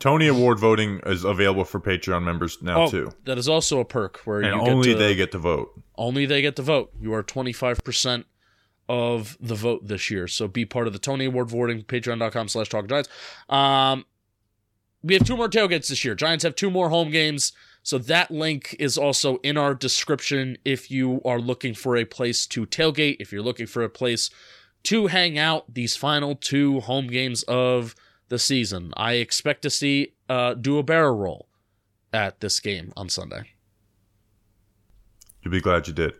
Tony 0.00 0.28
Award 0.28 0.60
voting 0.60 1.00
is 1.06 1.24
available 1.24 1.64
for 1.64 1.80
Patreon 1.80 2.22
members 2.22 2.62
now 2.62 2.84
oh, 2.84 2.90
too. 2.90 3.10
That 3.24 3.36
is 3.36 3.48
also 3.48 3.80
a 3.80 3.84
perk 3.84 4.18
where 4.18 4.42
and 4.42 4.54
you 4.54 4.70
only 4.70 4.92
to, 4.92 4.98
they 4.98 5.14
get 5.14 5.32
to 5.32 5.38
vote. 5.38 5.72
Only 5.96 6.24
they 6.24 6.40
get 6.40 6.56
to 6.56 6.62
vote. 6.62 6.92
You 7.00 7.12
are 7.14 7.22
twenty 7.22 7.52
five 7.52 7.82
percent 7.82 8.26
of 8.88 9.36
the 9.40 9.54
vote 9.54 9.86
this 9.88 10.10
year. 10.10 10.28
So 10.28 10.48
be 10.48 10.64
part 10.64 10.86
of 10.86 10.92
the 10.92 10.98
Tony 10.98 11.26
Award 11.26 11.50
voting. 11.50 11.82
Patreon.com 11.82 12.48
slash 12.48 12.68
Talk 12.68 12.86
Giants. 12.86 13.08
Um, 13.48 14.06
we 15.02 15.14
have 15.14 15.24
two 15.24 15.36
more 15.36 15.48
tailgates 15.48 15.88
this 15.88 16.04
year. 16.04 16.14
Giants 16.14 16.44
have 16.44 16.54
two 16.54 16.70
more 16.70 16.88
home 16.88 17.10
games. 17.10 17.52
So 17.82 17.98
that 17.98 18.30
link 18.30 18.76
is 18.78 18.96
also 18.96 19.36
in 19.38 19.56
our 19.56 19.74
description 19.74 20.58
if 20.64 20.90
you 20.90 21.20
are 21.24 21.38
looking 21.38 21.74
for 21.74 21.96
a 21.96 22.04
place 22.04 22.46
to 22.48 22.66
tailgate, 22.66 23.16
if 23.20 23.32
you're 23.32 23.42
looking 23.42 23.66
for 23.66 23.82
a 23.82 23.88
place 23.88 24.30
to 24.84 25.08
hang 25.08 25.38
out 25.38 25.74
these 25.74 25.96
final 25.96 26.34
two 26.34 26.80
home 26.80 27.08
games 27.08 27.42
of 27.44 27.94
the 28.28 28.38
season. 28.38 28.92
I 28.96 29.14
expect 29.14 29.62
to 29.62 29.70
see 29.70 30.14
uh, 30.28 30.54
do 30.54 30.78
a 30.78 30.82
barrel 30.82 31.16
roll 31.16 31.48
at 32.12 32.40
this 32.40 32.60
game 32.60 32.92
on 32.96 33.08
Sunday. 33.08 33.50
You'll 35.42 35.52
be 35.52 35.60
glad 35.60 35.86
you 35.86 35.94
did. 35.94 36.14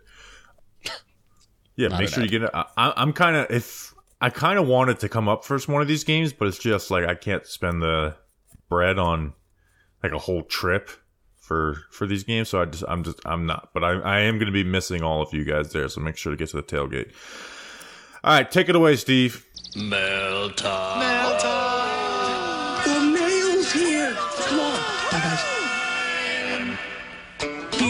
Yeah, 1.76 1.96
make 1.96 2.08
sure 2.08 2.24
you 2.24 2.28
get 2.28 2.42
it. 2.42 2.50
I, 2.52 2.92
I'm 2.96 3.12
kind 3.12 3.36
of 3.36 3.50
if 3.50 3.94
I 4.20 4.30
kind 4.30 4.58
of 4.58 4.66
wanted 4.66 4.98
to 5.00 5.08
come 5.08 5.28
up 5.28 5.44
for 5.44 5.58
one 5.60 5.80
of 5.80 5.86
these 5.86 6.02
games, 6.02 6.32
but 6.32 6.48
it's 6.48 6.58
just 6.58 6.90
like 6.90 7.04
I 7.04 7.14
can't 7.14 7.46
spend 7.46 7.82
the 7.82 8.16
bread 8.68 8.98
on 8.98 9.34
like 10.02 10.12
a 10.12 10.18
whole 10.18 10.42
trip 10.42 10.90
for 11.36 11.82
for 11.90 12.06
these 12.06 12.24
games. 12.24 12.48
So 12.48 12.60
I 12.60 12.64
just 12.64 12.84
I'm 12.88 13.04
just 13.04 13.20
I'm 13.24 13.46
not. 13.46 13.70
But 13.72 13.84
I 13.84 13.92
I 13.92 14.20
am 14.20 14.38
going 14.38 14.46
to 14.46 14.52
be 14.52 14.64
missing 14.64 15.02
all 15.02 15.22
of 15.22 15.32
you 15.32 15.44
guys 15.44 15.72
there. 15.72 15.88
So 15.88 16.00
make 16.00 16.16
sure 16.16 16.32
to 16.32 16.36
get 16.36 16.48
to 16.50 16.56
the 16.56 16.62
tailgate. 16.64 17.12
All 18.24 18.32
right, 18.34 18.50
take 18.50 18.68
it 18.68 18.74
away, 18.74 18.96
Steve. 18.96 19.46
Mail 19.76 20.50
time. 20.50 20.98
Mail 20.98 21.38
time. 21.38 21.57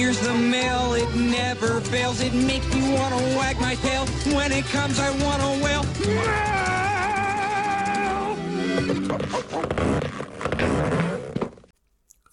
Here's 0.09 0.21
the 0.21 0.33
mail, 0.33 0.95
it 0.95 1.15
never 1.15 1.83
fails. 1.83 2.23
It 2.23 2.33
makes 2.33 2.67
me 2.75 2.95
want 2.95 3.13
to 3.13 3.37
wag 3.37 3.61
my 3.61 3.75
tail. 3.75 4.07
When 4.35 4.53
it 4.53 4.65
comes, 4.65 4.99
I 4.99 5.11
want 5.23 5.43
to 5.43 5.63
wail. 5.63 5.83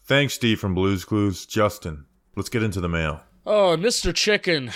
Thanks, 0.05 0.35
Steve 0.35 0.57
from 0.57 0.73
Blues 0.73 1.03
Clues. 1.03 1.45
Justin, 1.45 2.05
let's 2.37 2.47
get 2.47 2.63
into 2.63 2.79
the 2.79 2.87
mail. 2.87 3.19
Oh, 3.45 3.75
Mr. 3.77 4.15
Chicken 4.15 4.71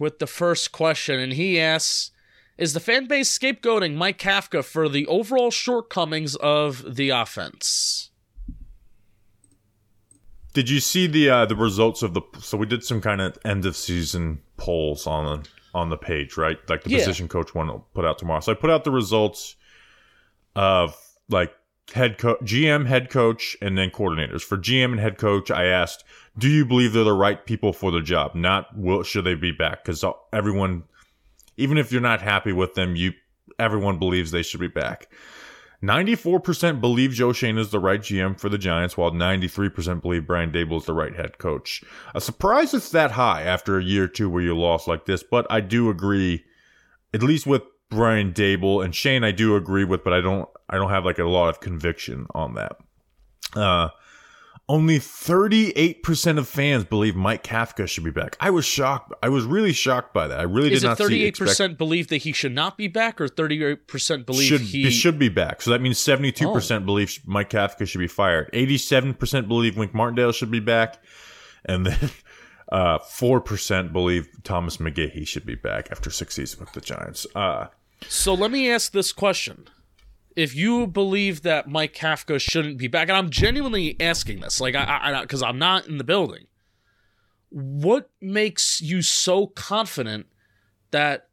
with 0.00 0.18
the 0.18 0.26
first 0.26 0.72
question, 0.72 1.20
and 1.20 1.34
he 1.34 1.60
asks 1.60 2.10
is 2.58 2.72
the 2.72 2.80
fan 2.80 3.06
base 3.06 3.30
scapegoating 3.38 3.94
Mike 3.94 4.18
Kafka 4.18 4.64
for 4.64 4.88
the 4.88 5.06
overall 5.06 5.52
shortcomings 5.52 6.34
of 6.34 6.96
the 6.96 7.10
offense? 7.10 8.09
Did 10.52 10.68
you 10.68 10.80
see 10.80 11.06
the 11.06 11.30
uh, 11.30 11.46
the 11.46 11.56
results 11.56 12.02
of 12.02 12.14
the? 12.14 12.22
So 12.40 12.58
we 12.58 12.66
did 12.66 12.82
some 12.84 13.00
kind 13.00 13.20
of 13.20 13.38
end 13.44 13.66
of 13.66 13.76
season 13.76 14.40
polls 14.56 15.06
on 15.06 15.24
the 15.24 15.48
on 15.74 15.90
the 15.90 15.96
page, 15.96 16.36
right? 16.36 16.58
Like 16.68 16.82
the 16.82 16.90
yeah. 16.90 16.98
position 16.98 17.28
coach 17.28 17.54
one 17.54 17.68
will 17.68 17.86
put 17.94 18.04
out 18.04 18.18
tomorrow. 18.18 18.40
So 18.40 18.52
I 18.52 18.54
put 18.54 18.70
out 18.70 18.84
the 18.84 18.90
results 18.90 19.56
of 20.56 20.96
like 21.28 21.52
head 21.94 22.18
coach, 22.18 22.40
GM, 22.40 22.86
head 22.86 23.10
coach, 23.10 23.56
and 23.62 23.78
then 23.78 23.90
coordinators. 23.90 24.42
For 24.42 24.58
GM 24.58 24.92
and 24.92 25.00
head 25.00 25.18
coach, 25.18 25.50
I 25.50 25.66
asked, 25.66 26.04
"Do 26.36 26.48
you 26.48 26.64
believe 26.64 26.92
they're 26.92 27.04
the 27.04 27.12
right 27.12 27.44
people 27.46 27.72
for 27.72 27.92
the 27.92 28.00
job? 28.00 28.34
Not 28.34 28.76
will 28.76 29.04
should 29.04 29.24
they 29.24 29.34
be 29.34 29.52
back?" 29.52 29.84
Because 29.84 30.04
everyone 30.32 30.84
even 31.56 31.76
if 31.76 31.92
you're 31.92 32.00
not 32.00 32.22
happy 32.22 32.52
with 32.52 32.74
them, 32.74 32.96
you 32.96 33.12
everyone 33.58 33.98
believes 33.98 34.30
they 34.30 34.42
should 34.42 34.60
be 34.60 34.68
back. 34.68 35.08
94% 35.82 36.80
believe 36.80 37.12
Joe 37.12 37.32
Schoen 37.32 37.56
is 37.56 37.70
the 37.70 37.80
right 37.80 38.00
GM 38.00 38.38
for 38.38 38.48
the 38.48 38.58
Giants, 38.58 38.96
while 38.96 39.12
93% 39.12 40.02
believe 40.02 40.26
Brian 40.26 40.52
Daboll 40.52 40.78
is 40.78 40.86
the 40.86 40.92
right 40.92 41.14
head 41.14 41.38
coach. 41.38 41.82
A 42.14 42.20
surprise 42.20 42.74
it's 42.74 42.90
that 42.90 43.12
high 43.12 43.42
after 43.42 43.78
a 43.78 43.84
year 43.84 44.04
or 44.04 44.08
two 44.08 44.28
where 44.28 44.42
you 44.42 44.56
lost 44.56 44.86
like 44.86 45.06
this, 45.06 45.22
but 45.22 45.46
I 45.48 45.60
do 45.60 45.88
agree, 45.88 46.44
at 47.14 47.22
least 47.22 47.46
with 47.46 47.62
Brian 47.88 48.32
Daboll 48.32 48.84
and 48.84 48.94
Schoen, 48.94 49.24
I 49.24 49.32
do 49.32 49.56
agree 49.56 49.84
with, 49.84 50.04
but 50.04 50.12
I 50.12 50.20
don't, 50.20 50.48
I 50.68 50.76
don't 50.76 50.90
have 50.90 51.06
like 51.06 51.18
a 51.18 51.24
lot 51.24 51.48
of 51.48 51.60
conviction 51.60 52.26
on 52.34 52.54
that. 52.54 52.76
Uh, 53.56 53.88
only 54.70 54.98
38% 55.00 56.38
of 56.38 56.46
fans 56.48 56.84
believe 56.84 57.16
Mike 57.16 57.42
Kafka 57.42 57.88
should 57.88 58.04
be 58.04 58.10
back. 58.12 58.36
I 58.38 58.50
was 58.50 58.64
shocked. 58.64 59.12
I 59.22 59.28
was 59.28 59.44
really 59.44 59.72
shocked 59.72 60.14
by 60.14 60.28
that. 60.28 60.38
I 60.38 60.44
really 60.44 60.72
Is 60.72 60.82
did 60.82 60.86
not 60.88 60.98
thirty 60.98 61.16
see 61.16 61.24
eight 61.24 61.28
expect- 61.28 61.48
percent 61.50 61.78
believe 61.78 62.06
that 62.08 62.18
he 62.18 62.32
should 62.32 62.54
not 62.54 62.76
be 62.78 62.86
back, 62.86 63.20
or 63.20 63.26
thirty 63.26 63.64
eight 63.64 63.88
percent 63.88 64.26
believe 64.26 64.46
should 64.48 64.60
he 64.60 64.90
should 64.90 65.18
be 65.18 65.28
back. 65.28 65.60
So 65.62 65.70
that 65.72 65.80
means 65.80 65.98
72% 65.98 66.82
Oh. 66.82 66.84
believe 66.84 67.18
Mike 67.26 67.50
Kafka 67.50 67.88
should 67.88 67.98
be 67.98 68.06
fired. 68.06 68.48
87% 68.52 69.48
believe 69.48 69.76
Wink 69.76 69.92
Martindale 69.92 70.32
should 70.32 70.50
be 70.52 70.60
back. 70.60 71.02
And 71.64 71.86
then 71.86 72.10
uh, 72.72 72.98
4% 72.98 73.92
believe 73.92 74.28
Thomas 74.44 74.76
McGaughey 74.76 75.26
should 75.26 75.44
be 75.46 75.56
back 75.56 75.88
after 75.90 76.10
six 76.10 76.34
seasons 76.36 76.60
with 76.60 76.72
the 76.72 76.80
Giants. 76.80 77.26
Uh, 77.34 77.66
So 78.06 78.34
let 78.34 78.50
me 78.52 78.70
ask 78.70 78.92
this 78.92 79.12
question. 79.12 79.66
If 80.36 80.54
you 80.54 80.86
believe 80.86 81.42
that 81.42 81.68
Mike 81.68 81.94
Kafka 81.94 82.40
shouldn't 82.40 82.78
be 82.78 82.86
back, 82.86 83.08
and 83.08 83.16
I'm 83.16 83.30
genuinely 83.30 83.96
asking 84.00 84.40
this, 84.40 84.60
like 84.60 84.74
I, 84.74 85.20
because 85.22 85.42
I'm 85.42 85.58
not 85.58 85.86
in 85.86 85.98
the 85.98 86.04
building, 86.04 86.46
what 87.50 88.10
makes 88.20 88.80
you 88.80 89.02
so 89.02 89.48
confident 89.48 90.26
that 90.92 91.28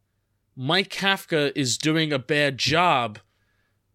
Mike 0.56 0.90
Kafka 0.90 1.52
is 1.54 1.78
doing 1.78 2.12
a 2.12 2.18
bad 2.18 2.58
job, 2.58 3.20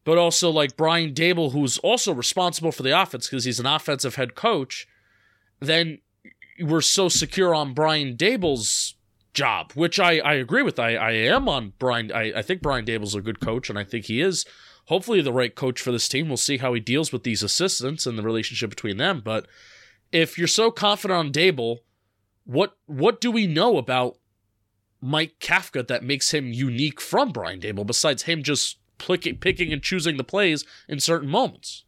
but 0.06 0.18
also 0.18 0.50
like 0.50 0.78
Brian 0.78 1.14
Daboll, 1.14 1.52
who's 1.52 1.78
also 1.80 2.14
responsible 2.14 2.72
for 2.72 2.84
the 2.84 2.98
offense 3.00 3.28
because 3.28 3.44
he's 3.44 3.60
an 3.60 3.66
offensive 3.66 4.16
head 4.16 4.36
coach, 4.36 4.88
then 5.60 6.00
we're 6.62 6.82
so 6.82 7.10
secure 7.10 7.54
on 7.54 7.74
Brian 7.74 8.16
Daboll's 8.16 8.96
job, 9.34 9.74
which 9.74 10.00
I, 10.00 10.20
I 10.20 10.34
agree 10.36 10.62
with. 10.62 10.80
I, 10.80 10.96
I 10.96 11.12
am 11.12 11.50
on 11.50 11.74
Brian. 11.80 12.12
I, 12.12 12.34
I 12.38 12.42
think 12.42 12.62
Brian 12.62 12.86
Daboll's 12.86 13.16
a 13.16 13.22
good 13.22 13.40
coach, 13.40 13.70
and 13.70 13.78
I 13.78 13.84
think 13.84 14.06
he 14.06 14.22
is 14.22 14.46
hopefully 14.86 15.22
the 15.22 15.34
right 15.34 15.56
coach 15.56 15.82
for 15.82 15.92
this 15.92 16.08
team. 16.08 16.28
We'll 16.28 16.38
see 16.38 16.58
how 16.58 16.74
he 16.74 16.80
deals 16.80 17.12
with 17.12 17.24
these 17.24 17.44
assistants 17.44 18.06
and 18.06 18.18
the 18.18 18.24
relationship 18.24 18.70
between 18.70 18.98
them. 18.98 19.22
But 19.24 19.48
if 20.12 20.38
you're 20.38 20.48
so 20.48 20.72
confident 20.72 21.18
on 21.18 21.32
Daboll, 21.32 21.80
what 22.46 22.78
what 22.86 23.22
do 23.22 23.32
we 23.32 23.48
know 23.48 23.78
about 23.78 24.18
Mike 25.02 25.36
Kafka 25.40 25.88
that 25.88 26.04
makes 26.04 26.34
him 26.34 26.54
unique 26.54 27.02
from 27.02 27.32
Brian 27.32 27.60
Daboll 27.60 27.86
besides 27.86 28.24
him 28.24 28.44
just 28.44 28.78
picking, 28.98 29.38
picking 29.38 29.74
and 29.74 29.82
choosing 29.82 30.18
the 30.18 30.24
plays 30.24 30.66
in 30.88 31.00
certain 31.00 31.30
moments? 31.30 31.84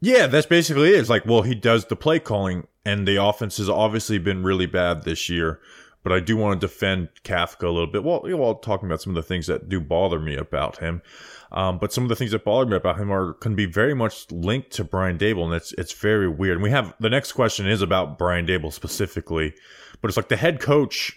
Yeah, 0.00 0.26
that's 0.26 0.46
basically 0.46 0.90
it. 0.90 1.00
It's 1.00 1.10
like, 1.10 1.26
well, 1.26 1.42
he 1.42 1.54
does 1.54 1.86
the 1.86 1.96
play 1.96 2.18
calling, 2.18 2.66
and 2.86 3.06
the 3.06 3.22
offense 3.22 3.58
has 3.58 3.68
obviously 3.68 4.18
been 4.18 4.42
really 4.42 4.66
bad 4.66 5.04
this 5.04 5.28
year. 5.28 5.60
But 6.02 6.12
I 6.12 6.20
do 6.20 6.36
want 6.38 6.58
to 6.58 6.66
defend 6.66 7.10
Kafka 7.24 7.64
a 7.64 7.70
little 7.70 7.86
bit 7.86 8.02
while, 8.02 8.22
while 8.22 8.54
talking 8.54 8.88
about 8.88 9.02
some 9.02 9.14
of 9.14 9.22
the 9.22 9.28
things 9.28 9.46
that 9.48 9.68
do 9.68 9.80
bother 9.80 10.18
me 10.18 10.34
about 10.34 10.78
him. 10.78 11.02
Um, 11.52 11.78
but 11.78 11.92
some 11.92 12.04
of 12.04 12.08
the 12.08 12.16
things 12.16 12.30
that 12.30 12.44
bother 12.44 12.70
me 12.70 12.76
about 12.76 12.98
him 12.98 13.12
are 13.12 13.34
can 13.34 13.54
be 13.54 13.66
very 13.66 13.94
much 13.94 14.30
linked 14.30 14.70
to 14.72 14.84
Brian 14.84 15.18
Daboll, 15.18 15.46
and 15.46 15.54
it's 15.54 15.72
it's 15.72 15.92
very 15.92 16.28
weird. 16.28 16.56
And 16.56 16.62
we 16.62 16.70
have 16.70 16.94
the 17.00 17.10
next 17.10 17.32
question 17.32 17.66
is 17.66 17.82
about 17.82 18.18
Brian 18.18 18.46
Daboll 18.46 18.72
specifically, 18.72 19.54
but 20.00 20.08
it's 20.08 20.16
like 20.16 20.28
the 20.28 20.36
head 20.36 20.60
coach. 20.60 21.16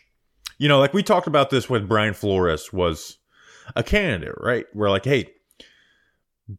You 0.58 0.68
know, 0.68 0.80
like 0.80 0.94
we 0.94 1.04
talked 1.04 1.28
about 1.28 1.50
this 1.50 1.70
when 1.70 1.88
Brian 1.88 2.14
Flores 2.14 2.74
was 2.74 3.18
a 3.76 3.84
candidate, 3.84 4.36
right? 4.40 4.66
We're 4.74 4.90
like, 4.90 5.06
hey, 5.06 5.32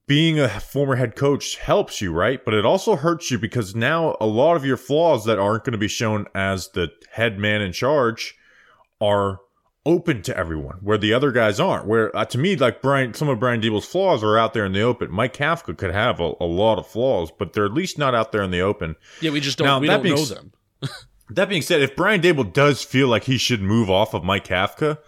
being 0.06 0.40
a 0.40 0.48
former 0.48 0.96
head 0.96 1.16
coach 1.16 1.56
helps 1.56 2.00
you, 2.00 2.12
right? 2.12 2.44
But 2.44 2.54
it 2.54 2.64
also 2.64 2.96
hurts 2.96 3.30
you 3.30 3.38
because 3.38 3.74
now 3.74 4.16
a 4.20 4.26
lot 4.26 4.56
of 4.56 4.64
your 4.64 4.76
flaws 4.76 5.24
that 5.24 5.38
aren't 5.38 5.64
going 5.64 5.72
to 5.72 5.78
be 5.78 5.88
shown 5.88 6.26
as 6.34 6.68
the 6.68 6.90
head 7.12 7.38
man 7.38 7.60
in 7.60 7.72
charge 7.72 8.34
are 9.00 9.40
open 9.86 10.22
to 10.22 10.36
everyone, 10.36 10.78
where 10.82 10.98
the 10.98 11.12
other 11.12 11.30
guys 11.30 11.60
aren't. 11.60 11.86
Where 11.86 12.14
uh, 12.16 12.24
to 12.26 12.38
me, 12.38 12.56
like 12.56 12.80
Brian, 12.80 13.14
some 13.14 13.28
of 13.28 13.38
Brian 13.38 13.60
Daboll's 13.60 13.86
flaws 13.86 14.22
are 14.22 14.38
out 14.38 14.54
there 14.54 14.64
in 14.64 14.72
the 14.72 14.82
open. 14.82 15.10
Mike 15.10 15.36
Kafka 15.36 15.76
could 15.76 15.92
have 15.92 16.20
a, 16.20 16.32
a 16.40 16.46
lot 16.46 16.78
of 16.78 16.86
flaws, 16.86 17.30
but 17.30 17.52
they're 17.52 17.66
at 17.66 17.74
least 17.74 17.98
not 17.98 18.14
out 18.14 18.32
there 18.32 18.42
in 18.42 18.50
the 18.50 18.60
open. 18.60 18.96
Yeah, 19.20 19.30
we 19.30 19.40
just 19.40 19.58
don't 19.58 19.66
Now, 19.66 19.78
we 19.78 19.86
don't 19.86 20.02
being 20.02 20.14
know 20.14 20.24
them. 20.24 20.52
That 21.30 21.48
being 21.48 21.62
said, 21.62 21.80
if 21.80 21.96
Brian 21.96 22.20
Daboll 22.20 22.52
does 22.52 22.82
feel 22.82 23.08
like 23.08 23.24
he 23.24 23.38
should 23.38 23.62
move 23.62 23.88
off 23.88 24.12
of 24.12 24.24
Mike 24.24 24.46
Kafka, 24.46 24.98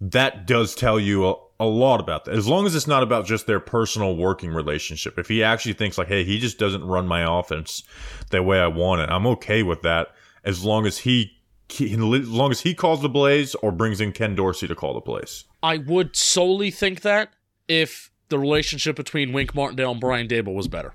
that 0.00 0.44
does 0.44 0.74
tell 0.74 0.98
you 0.98 1.26
a, 1.28 1.34
a 1.60 1.66
lot 1.66 2.00
about 2.00 2.24
that. 2.24 2.34
As 2.34 2.48
long 2.48 2.66
as 2.66 2.74
it's 2.74 2.88
not 2.88 3.04
about 3.04 3.26
just 3.26 3.46
their 3.46 3.60
personal 3.60 4.16
working 4.16 4.50
relationship. 4.50 5.18
If 5.18 5.28
he 5.28 5.44
actually 5.44 5.74
thinks 5.74 5.96
like, 5.96 6.08
hey, 6.08 6.24
he 6.24 6.40
just 6.40 6.58
doesn't 6.58 6.84
run 6.84 7.06
my 7.06 7.38
offense 7.38 7.84
the 8.30 8.42
way 8.42 8.58
I 8.60 8.66
want 8.66 9.02
it, 9.02 9.10
I'm 9.10 9.26
okay 9.28 9.62
with 9.62 9.82
that. 9.82 10.08
As 10.44 10.64
long 10.64 10.84
as 10.86 10.98
he, 10.98 11.32
he 11.72 11.92
as 11.92 12.28
long 12.28 12.50
as 12.50 12.60
he 12.60 12.74
calls 12.74 13.02
the 13.02 13.10
plays 13.10 13.54
or 13.56 13.72
brings 13.72 14.00
in 14.00 14.12
Ken 14.12 14.34
Dorsey 14.34 14.66
to 14.68 14.74
call 14.74 14.94
the 14.94 15.00
plays. 15.00 15.44
I 15.62 15.78
would 15.78 16.16
solely 16.16 16.70
think 16.70 17.00
that 17.02 17.30
if 17.68 18.10
the 18.28 18.38
relationship 18.38 18.96
between 18.96 19.32
Wink 19.32 19.54
Martindale 19.54 19.92
and 19.92 20.00
Brian 20.00 20.28
Daboll 20.28 20.54
was 20.54 20.68
better. 20.68 20.94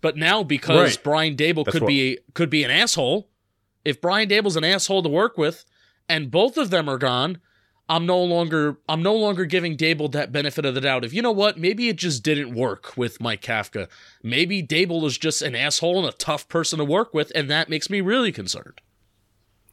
But 0.00 0.16
now 0.16 0.42
because 0.42 0.90
Right. 0.96 1.02
Brian 1.02 1.36
Daboll 1.36 1.64
That's 1.64 1.72
could 1.72 1.82
what- 1.82 1.88
be 1.88 2.18
could 2.34 2.50
be 2.50 2.64
an 2.64 2.70
asshole, 2.70 3.28
if 3.84 4.00
Brian 4.00 4.28
Daboll's 4.28 4.56
an 4.56 4.64
asshole 4.64 5.02
to 5.02 5.08
work 5.08 5.38
with 5.38 5.64
and 6.08 6.30
both 6.30 6.56
of 6.56 6.70
them 6.70 6.88
are 6.88 6.98
gone, 6.98 7.38
I'm 7.88 8.04
no 8.04 8.22
longer 8.22 8.78
I'm 8.88 9.02
no 9.02 9.14
longer 9.14 9.44
giving 9.46 9.76
Daboll 9.76 10.10
that 10.12 10.32
benefit 10.32 10.64
of 10.64 10.74
the 10.74 10.80
doubt. 10.80 11.04
If 11.04 11.12
you 11.14 11.22
know 11.22 11.32
what, 11.32 11.56
maybe 11.58 11.88
it 11.88 11.96
just 11.96 12.22
didn't 12.22 12.54
work 12.54 12.96
with 12.96 13.20
Mike 13.20 13.42
Kafka. 13.42 13.88
Maybe 14.22 14.62
Daboll 14.62 15.04
is 15.06 15.18
just 15.18 15.40
an 15.42 15.54
asshole 15.54 15.98
and 15.98 16.06
a 16.08 16.16
tough 16.16 16.48
person 16.48 16.78
to 16.78 16.84
work 16.84 17.14
with, 17.14 17.32
and 17.34 17.48
that 17.50 17.68
makes 17.68 17.88
me 17.88 18.00
really 18.00 18.32
concerned. 18.32 18.80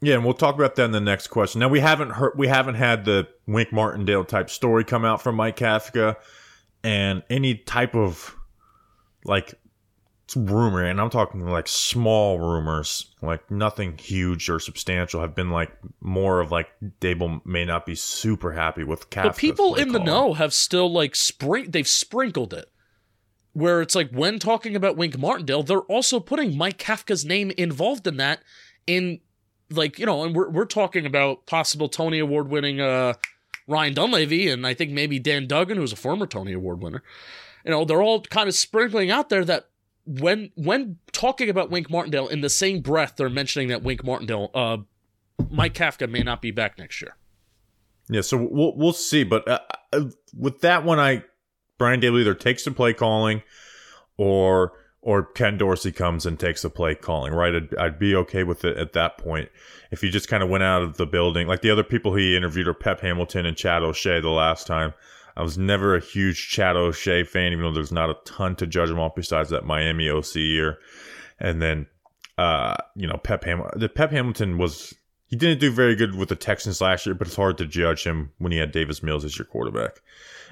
Yeah, 0.04 0.16
and 0.16 0.26
we'll 0.26 0.34
talk 0.34 0.56
about 0.56 0.76
that 0.76 0.84
in 0.84 0.92
the 0.92 1.00
next 1.00 1.28
question. 1.28 1.60
Now 1.60 1.70
we 1.70 1.80
haven't 1.80 2.10
heard 2.12 2.34
we 2.36 2.50
haven't 2.50 2.76
had 2.76 3.06
the 3.06 3.26
Wink 3.48 3.72
Martindale 3.72 4.26
type 4.26 4.50
story 4.50 4.84
come 4.84 5.06
out 5.06 5.22
from 5.22 5.36
Mike 5.36 5.56
Kafka 5.56 6.18
and 6.84 7.24
any 7.30 7.56
type 7.56 7.96
of 7.96 8.36
like 9.24 9.54
rumor, 10.36 10.84
and 10.84 11.00
I'm 11.00 11.10
talking 11.10 11.46
like 11.46 11.70
small 11.70 12.38
rumors, 12.38 13.14
like 13.22 13.50
nothing 13.50 13.98
huge 13.98 14.50
or 14.50 14.60
substantial, 14.60 15.22
have 15.22 15.36
been 15.36 15.52
like 15.52 15.72
more 16.02 16.42
of 16.42 16.52
like 16.52 16.68
Daboll 17.00 17.46
may 17.46 17.64
not 17.64 17.86
be 17.86 17.96
super 17.96 18.52
happy 18.52 18.84
with 18.84 19.10
Kafka. 19.10 19.24
But 19.24 19.38
people 19.38 19.76
in 19.76 19.94
the 19.94 20.00
know 20.00 20.34
have 20.34 20.54
still 20.54 20.92
like 20.92 21.16
spring 21.16 21.72
they've 21.72 21.88
sprinkled 21.88 22.54
it. 22.54 22.66
Where 23.54 23.82
it's 23.82 23.96
like 23.96 24.12
when 24.12 24.38
talking 24.38 24.76
about 24.76 24.98
Wink 24.98 25.18
Martindale, 25.18 25.64
they're 25.64 25.80
also 25.80 26.20
putting 26.20 26.58
Mike 26.58 26.78
Kafka's 26.78 27.24
name 27.24 27.52
involved 27.52 28.06
in 28.06 28.18
that 28.18 28.44
in 28.86 29.22
like, 29.70 30.00
you 30.00 30.06
know, 30.06 30.24
and 30.24 30.36
we're 30.36 30.50
we're 30.50 30.66
talking 30.66 31.06
about 31.06 31.46
possible 31.46 31.90
Tony 31.90 32.20
Award 32.20 32.50
winning 32.50 32.82
uh 32.82 33.14
Ryan 33.68 33.94
Dunleavy 33.94 34.50
and 34.50 34.68
I 34.68 34.74
think 34.74 34.92
maybe 34.92 35.20
Dan 35.20 35.48
Duggan, 35.48 35.78
who's 35.78 35.94
a 35.94 35.98
former 35.98 36.28
Tony 36.28 36.54
Award 36.54 36.82
winner. 36.82 37.04
You 37.66 37.72
know, 37.72 37.86
they're 37.86 38.02
all 38.02 38.22
kind 38.22 38.50
of 38.50 38.56
sprinkling 38.56 39.10
out 39.10 39.30
there 39.30 39.46
that 39.46 39.70
when 40.06 40.52
when 40.56 40.98
talking 41.12 41.50
about 41.50 41.70
Wink 41.70 41.90
Martindale 41.90 42.28
in 42.28 42.42
the 42.42 42.50
same 42.50 42.82
breath, 42.82 43.16
they're 43.18 43.30
mentioning 43.30 43.70
that 43.70 43.84
Wink 43.84 44.04
Martindale, 44.04 44.52
uh 44.54 44.78
Mike 45.50 45.74
Kafka 45.74 46.10
may 46.10 46.22
not 46.22 46.42
be 46.42 46.52
back 46.52 46.78
next 46.78 47.02
year. 47.02 47.16
Yeah, 48.10 48.22
so 48.22 48.38
we'll 48.38 48.76
we'll 48.76 48.94
see, 48.94 49.24
but 49.24 49.48
uh, 49.48 49.60
uh, 49.94 50.06
with 50.38 50.62
that 50.62 50.84
one, 50.84 51.00
I 51.00 51.24
Brian 51.78 52.02
Daboll 52.02 52.22
either 52.22 52.36
takes 52.36 52.66
the 52.66 52.72
play 52.72 52.94
calling, 52.94 53.44
or 54.18 54.74
or 55.04 55.24
Ken 55.24 55.58
Dorsey 55.58 55.92
comes 55.92 56.26
and 56.26 56.40
takes 56.40 56.62
the 56.62 56.70
play 56.70 56.96
calling. 56.96 57.34
Right, 57.34 57.54
I'd, 57.54 57.76
I'd 57.76 58.00
be 58.00 58.16
okay 58.16 58.44
with 58.44 58.64
it 58.64 58.78
at 58.78 58.94
that 58.94 59.18
point 59.18 59.50
if 59.92 60.02
he 60.02 60.10
just 60.10 60.30
kind 60.30 60.42
of 60.42 60.50
went 60.50 60.64
out 60.64 60.82
of 60.82 60.98
the 60.98 61.06
building. 61.06 61.46
Like 61.48 61.62
the 61.62 61.70
other 61.70 61.84
people 61.84 62.16
he 62.16 62.36
interviewed 62.36 62.68
are 62.68 62.74
Pep 62.74 63.02
Hamilton 63.02 63.46
and 63.46 63.58
Chad 63.58 63.84
O'Shea. 63.84 64.22
The 64.22 64.30
last 64.30 64.66
time, 64.66 64.94
I 65.36 65.44
was 65.44 65.58
never 65.58 65.96
a 65.96 66.00
huge 66.00 66.50
Chad 66.50 66.78
O'Shea 66.78 67.26
fan, 67.26 67.52
even 67.52 67.64
though 67.64 67.74
there's 67.74 67.92
not 67.92 68.10
a 68.10 68.18
ton 68.26 68.56
to 68.56 68.66
judge 68.66 68.90
him 68.90 69.00
off 69.00 69.16
besides 69.16 69.50
that 69.50 69.66
Miami 69.66 70.10
OC 70.10 70.36
year, 70.36 70.80
and 71.38 71.62
then 71.62 71.88
uh, 72.38 72.76
you 72.96 73.08
know 73.08 73.18
Pep 73.18 73.44
Ham. 73.44 73.62
The 73.76 73.90
Pep 73.90 74.12
Hamilton 74.12 74.58
was 74.58 74.94
he 75.28 75.36
didn't 75.36 75.60
do 75.60 75.72
very 75.72 75.96
good 75.96 76.16
with 76.16 76.30
the 76.30 76.36
Texans 76.36 76.80
last 76.80 77.06
year, 77.06 77.16
but 77.16 77.28
it's 77.28 77.36
hard 77.36 77.58
to 77.58 77.66
judge 77.66 78.06
him 78.06 78.32
when 78.38 78.52
he 78.52 78.58
had 78.58 78.72
Davis 78.72 79.04
Mills 79.04 79.26
as 79.26 79.38
your 79.38 79.46
quarterback 79.46 80.00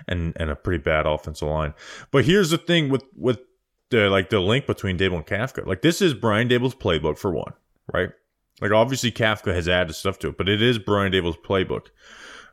and 0.08 0.34
and 0.36 0.50
a 0.50 0.56
pretty 0.56 0.84
bad 0.84 1.06
offensive 1.06 1.48
line. 1.48 1.74
But 2.12 2.26
here's 2.26 2.50
the 2.50 2.58
thing 2.58 2.90
with 2.90 3.04
with 3.16 3.40
the 3.92 4.10
like 4.10 4.30
the 4.30 4.40
link 4.40 4.66
between 4.66 4.98
Daboll 4.98 5.18
and 5.18 5.26
Kafka. 5.26 5.66
Like 5.66 5.82
this 5.82 6.02
is 6.02 6.14
Brian 6.14 6.50
Daboll's 6.50 6.76
playbook 6.76 7.18
for 7.18 7.32
one, 7.32 7.54
right? 7.94 8.10
Like 8.60 8.72
obviously 8.72 9.12
Kafka 9.12 9.54
has 9.54 9.70
added 9.70 9.94
stuff 9.94 10.18
to 10.20 10.30
it, 10.30 10.38
but 10.38 10.50
it 10.50 10.62
is 10.62 10.80
Brian 10.80 11.12
Daboll's 11.12 11.38
playbook. 11.38 11.88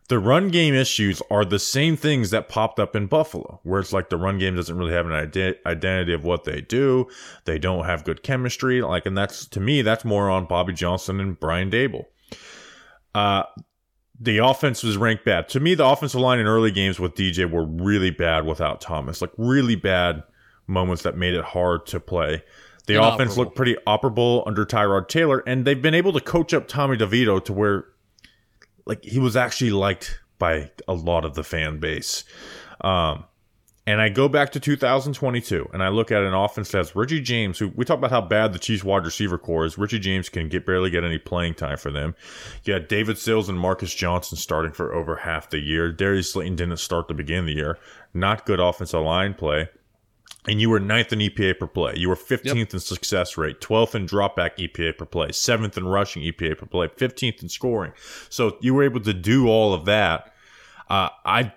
The 0.09 0.19
run 0.19 0.49
game 0.49 0.75
issues 0.75 1.21
are 1.31 1.45
the 1.45 1.59
same 1.59 1.95
things 1.95 2.31
that 2.31 2.49
popped 2.49 2.81
up 2.81 2.97
in 2.97 3.09
Buffalo, 3.09 3.61
where 3.63 3.79
it's 3.79 3.93
like 3.93 4.09
the 4.09 4.17
run 4.17 4.39
game 4.39 4.57
doesn't 4.57 4.77
really 4.77 4.93
have 4.93 5.05
an 5.05 5.13
ide- 5.13 5.59
identity 5.67 6.15
of 6.15 6.25
what 6.25 6.45
they 6.45 6.63
do. 6.63 7.09
They 7.45 7.59
don't 7.59 7.85
have 7.85 8.05
good 8.05 8.23
chemistry. 8.23 8.81
Like, 8.81 9.05
and 9.05 9.17
that's 9.17 9.47
to 9.49 9.61
me, 9.61 9.83
that's 9.83 10.07
more 10.07 10.31
on 10.31 10.47
Bobby 10.47 10.73
Johnson 10.73 11.21
and 11.21 11.39
Brian 11.39 11.71
Daboll. 11.71 12.07
Uh, 13.15 13.43
the 14.19 14.39
offense 14.39 14.83
was 14.83 14.97
ranked 14.97 15.27
bad. 15.27 15.49
To 15.51 15.61
me, 15.61 15.75
the 15.75 15.87
offensive 15.87 16.21
line 16.21 16.39
in 16.39 16.47
early 16.47 16.71
games 16.71 16.99
with 16.99 17.15
DJ 17.15 17.49
were 17.49 17.67
really 17.67 18.11
bad 18.11 18.47
without 18.47 18.81
Thomas. 18.81 19.21
Like 19.21 19.31
really 19.37 19.77
bad 19.77 20.23
moments 20.69 21.03
that 21.03 21.17
made 21.17 21.35
it 21.35 21.45
hard 21.45 21.87
to 21.87 21.99
play. 21.99 22.45
The 22.87 22.95
Inoperable. 22.95 23.15
offense 23.15 23.37
looked 23.37 23.57
pretty 23.57 23.77
operable 23.87 24.45
under 24.47 24.65
Tyrod 24.65 25.09
Taylor, 25.09 25.43
and 25.47 25.65
they've 25.65 25.83
been 25.83 25.95
able 25.95 26.13
to 26.13 26.21
coach 26.21 26.55
up 26.55 26.69
Tommy 26.69 26.97
DeVito 26.97 27.45
to 27.45 27.53
where, 27.53 27.85
like, 28.87 29.05
he 29.05 29.19
was 29.19 29.37
actually 29.37 29.73
liked 29.73 30.21
by 30.39 30.71
a 30.87 30.95
lot 30.95 31.25
of 31.25 31.35
the 31.35 31.43
fan 31.43 31.79
base. 31.81 32.23
Um, 32.81 33.25
And 33.87 34.03
I 34.03 34.11
go 34.11 34.29
back 34.29 34.53
to 34.53 34.61
2022 34.61 35.71
and 35.73 35.83
I 35.83 35.89
look 35.89 36.13
at 36.13 36.23
an 36.23 36.35
offense 36.35 36.71
that's 36.71 36.95
Richie 36.95 37.23
James, 37.23 37.59
who 37.59 37.69
we 37.75 37.87
talk 37.87 37.97
about 37.97 38.11
how 38.11 38.21
bad 38.21 38.53
the 38.53 38.59
Chiefs 38.59 38.85
wide 38.85 39.07
receiver 39.07 39.39
core 39.39 39.65
is. 39.65 39.79
Richie 39.79 39.99
James 39.99 40.29
can 40.29 40.51
get 40.51 40.67
barely 40.67 40.91
get 40.91 41.05
any 41.05 41.17
playing 41.17 41.55
time 41.55 41.79
for 41.79 41.91
them. 41.91 42.15
You 42.65 42.75
had 42.75 42.87
David 42.87 43.17
Sills 43.17 43.49
and 43.49 43.59
Marcus 43.59 43.95
Johnson 43.95 44.37
starting 44.37 44.73
for 44.73 44.93
over 44.95 45.17
half 45.17 45.49
the 45.49 45.59
year. 45.59 45.91
Darius 45.91 46.33
Slayton 46.33 46.57
didn't 46.57 46.77
start 46.77 47.09
to 47.09 47.15
begin 47.15 47.47
the 47.47 47.55
year. 47.55 47.79
Not 48.13 48.45
good 48.45 48.61
offensive 48.61 49.01
line 49.03 49.33
play. 49.33 49.71
And 50.47 50.61
you 50.61 50.71
were 50.71 50.81
ninth 50.81 51.13
in 51.13 51.19
EPA 51.19 51.59
per 51.59 51.67
play. 51.67 51.95
You 51.97 52.09
were 52.09 52.17
15th 52.17 52.55
yep. 52.55 52.73
in 52.73 52.81
success 52.81 53.37
rate, 53.37 53.61
12th 53.61 53.95
in 53.95 54.07
dropback 54.07 54.57
EPA 54.57 54.97
per 54.97 55.05
play, 55.05 55.29
7th 55.29 55.77
in 55.77 55.87
rushing 55.87 56.23
EPA 56.23 56.59
per 56.59 56.67
play, 56.67 56.89
15th 56.89 57.43
in 57.43 57.49
scoring. 57.49 57.93
So 58.31 58.57
you 58.61 58.73
were 58.73 58.83
able 58.83 59.01
to 59.01 59.13
do 59.13 59.49
all 59.49 59.75
of 59.75 59.85
that. 59.87 60.33
Uh, 60.89 61.11
I, 61.25 61.53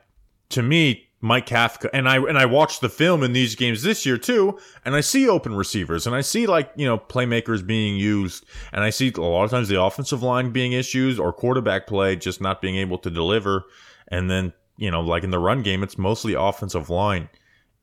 to 0.49 0.61
me, 0.61 1.07
Mike 1.21 1.45
Kafka 1.45 1.87
and 1.93 2.09
I 2.09 2.17
and 2.17 2.37
I 2.37 2.45
watched 2.47 2.81
the 2.81 2.89
film 2.89 3.21
in 3.21 3.33
these 3.33 3.53
games 3.53 3.83
this 3.83 4.05
year 4.05 4.17
too, 4.17 4.57
and 4.83 4.95
I 4.95 5.01
see 5.01 5.29
open 5.29 5.55
receivers 5.55 6.07
and 6.07 6.15
I 6.15 6.21
see 6.21 6.47
like 6.47 6.71
you 6.75 6.85
know 6.85 6.97
playmakers 6.97 7.65
being 7.65 7.95
used, 7.95 8.43
and 8.73 8.83
I 8.83 8.89
see 8.89 9.13
a 9.15 9.21
lot 9.21 9.43
of 9.43 9.51
times 9.51 9.69
the 9.69 9.81
offensive 9.81 10.23
line 10.23 10.51
being 10.51 10.73
issues 10.73 11.19
or 11.19 11.31
quarterback 11.31 11.85
play 11.85 12.15
just 12.15 12.41
not 12.41 12.59
being 12.59 12.75
able 12.75 12.97
to 12.99 13.11
deliver, 13.11 13.65
and 14.07 14.31
then 14.31 14.51
you 14.77 14.89
know 14.89 15.01
like 15.01 15.23
in 15.23 15.29
the 15.29 15.39
run 15.39 15.61
game 15.61 15.83
it's 15.83 15.97
mostly 15.97 16.33
offensive 16.33 16.89
line 16.89 17.29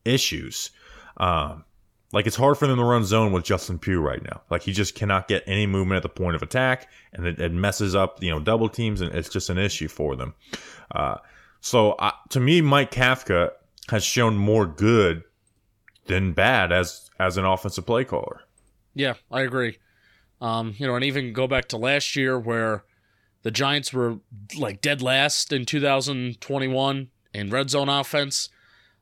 issues. 0.05 0.71
Um, 1.19 1.65
like 2.13 2.27
it's 2.27 2.37
hard 2.37 2.57
for 2.57 2.67
them 2.67 2.79
to 2.79 2.85
run 2.85 3.05
zone 3.05 3.33
with 3.33 3.45
Justin 3.45 3.79
Pugh 3.79 4.01
right 4.01 4.23
now. 4.23 4.41
Like 4.51 4.63
he 4.63 4.73
just 4.73 4.95
cannot 4.95 5.29
get 5.29 5.43
any 5.47 5.67
movement 5.67 5.99
at 5.99 6.03
the 6.03 6.09
point 6.09 6.37
of 6.37 6.43
attack, 6.43 6.89
and 7.13 7.27
it, 7.27 7.39
it 7.39 7.53
messes 7.53 7.95
up 7.95 8.23
you 8.23 8.31
know 8.31 8.41
double 8.41 8.69
teams, 8.69 9.01
and 9.01 9.15
it's 9.15 9.29
just 9.29 9.51
an 9.51 9.59
issue 9.59 9.89
for 9.89 10.17
them. 10.17 10.35
Uh, 10.91 11.17
so 11.61 11.93
uh, 11.93 12.13
to 12.31 12.41
me, 12.41 12.61
Mike 12.61 12.91
Kafka 12.91 13.51
has 13.91 14.05
shown 14.05 14.37
more 14.37 14.67
good 14.67 15.23
than 16.07 16.33
bad 16.33 16.73
as 16.73 17.11
as 17.19 17.37
an 17.37 17.45
offensive 17.45 17.85
play 17.85 18.05
caller. 18.05 18.41
Yeah, 18.95 19.15
I 19.31 19.43
agree. 19.43 19.79
Um, 20.41 20.75
you 20.79 20.87
know, 20.87 20.95
and 20.95 21.05
even 21.05 21.33
go 21.33 21.47
back 21.47 21.69
to 21.69 21.77
last 21.77 22.17
year 22.17 22.39
where 22.39 22.85
the 23.43 23.51
Giants 23.51 23.93
were 23.93 24.19
like 24.57 24.81
dead 24.81 25.03
last 25.03 25.53
in 25.53 25.65
2021 25.65 27.09
in 27.35 27.51
red 27.51 27.71
zone 27.71 27.89
offense. 27.89 28.49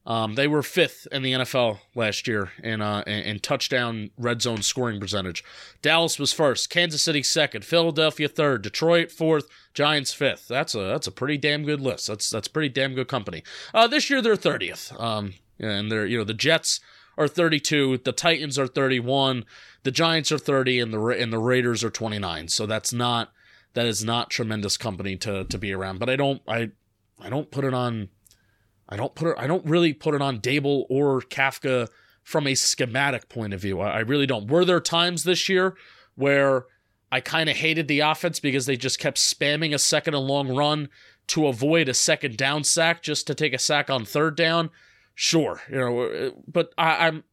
Um, 0.07 0.37
they 0.37 0.47
were 0.47 0.63
fifth 0.63 1.09
in 1.11 1.23
the 1.23 1.33
NFL 1.33 1.81
last 1.97 2.29
year 2.29 2.53
in, 2.63 2.81
uh, 2.81 3.03
in, 3.09 3.41
touchdown 3.41 4.11
red 4.17 4.41
zone 4.41 4.63
scoring 4.63 5.01
percentage. 5.01 5.43
Dallas 5.83 6.17
was 6.17 6.33
first, 6.33 6.71
Kansas 6.71 7.03
City 7.03 7.25
second, 7.25 7.65
Philadelphia 7.65 8.29
third, 8.29 8.63
Detroit 8.63 9.11
fourth, 9.11 9.49
Giants 9.75 10.13
fifth. 10.13 10.47
That's 10.47 10.77
a 10.77 10.79
that's 10.79 11.09
a 11.09 11.13
pretty 11.13 11.37
damn 11.37 11.65
good 11.65 11.81
list. 11.81 12.07
That's 12.07 12.31
that's 12.31 12.47
pretty 12.47 12.69
damn 12.69 12.95
good 12.95 13.09
company. 13.09 13.43
Uh, 13.75 13.89
this 13.89 14.09
year 14.09 14.23
they're 14.23 14.37
thirtieth. 14.37 14.93
Um, 14.99 15.35
and 15.59 15.91
they're 15.91 16.07
you 16.07 16.19
know 16.19 16.25
the 16.25 16.35
Jets 16.35 16.81
are 17.19 17.29
32, 17.29 17.99
the 17.99 18.13
Titans 18.13 18.59
are 18.59 18.67
31, 18.67 19.45
the 19.85 19.91
Giants 19.91 20.31
are 20.31 20.39
30, 20.39 20.81
and 20.81 20.93
the 20.93 21.01
and 21.01 21.33
the 21.33 21.39
Raiders 21.39 21.83
are 21.83 21.91
29. 21.91 22.49
So 22.49 22.67
that's 22.67 22.93
not 22.93 23.33
that 23.75 23.87
is 23.87 24.05
not 24.05 24.31
tremendous 24.31 24.77
company 24.77 25.17
to 25.17 25.45
to 25.45 25.59
be 25.59 25.73
around. 25.73 25.99
But 25.99 26.11
I 26.11 26.17
don't 26.17 26.43
I 26.47 26.71
I 27.21 27.29
don't 27.29 27.51
put 27.51 27.65
it 27.65 27.75
on 27.75 28.09
I 28.89 28.97
don't 28.97 29.15
put 29.15 29.29
it. 29.29 29.35
I 29.39 29.47
don't 29.47 29.65
really 29.67 29.93
put 29.93 30.15
it 30.15 30.23
on 30.23 30.41
Daboll 30.41 30.85
or 30.89 31.21
Kafka 31.21 31.89
from 32.23 32.47
a 32.47 32.55
schematic 32.55 33.29
point 33.29 33.55
of 33.55 33.61
view. 33.61 33.81
I, 33.81 34.01
really 34.01 34.27
don't. 34.27 34.49
Were 34.49 34.65
there 34.65 34.81
times 34.81 35.25
this 35.25 35.49
year 35.49 35.77
where 36.17 36.67
I 37.13 37.21
kind 37.21 37.49
of 37.49 37.57
hated 37.57 37.89
the 37.89 38.01
offense 38.01 38.41
because 38.41 38.67
they 38.67 38.77
just 38.77 38.99
kept 38.99 39.19
spamming 39.19 39.75
a 39.75 39.79
second 39.79 40.15
and 40.15 40.27
long 40.27 40.55
run 40.55 40.89
to 41.29 41.47
avoid 41.47 41.89
a 41.89 41.95
second 41.95 42.37
down 42.37 42.65
sack 42.65 43.03
just 43.03 43.27
to 43.27 43.35
take 43.35 43.53
a 43.53 43.59
sack 43.59 43.91
on 43.91 44.05
third 44.05 44.37
down? 44.37 44.71
Sure, 45.15 45.63
you 45.71 45.77
know, 45.77 46.33
but 46.47 46.73
I, 46.77 47.07
I'm 47.07 47.25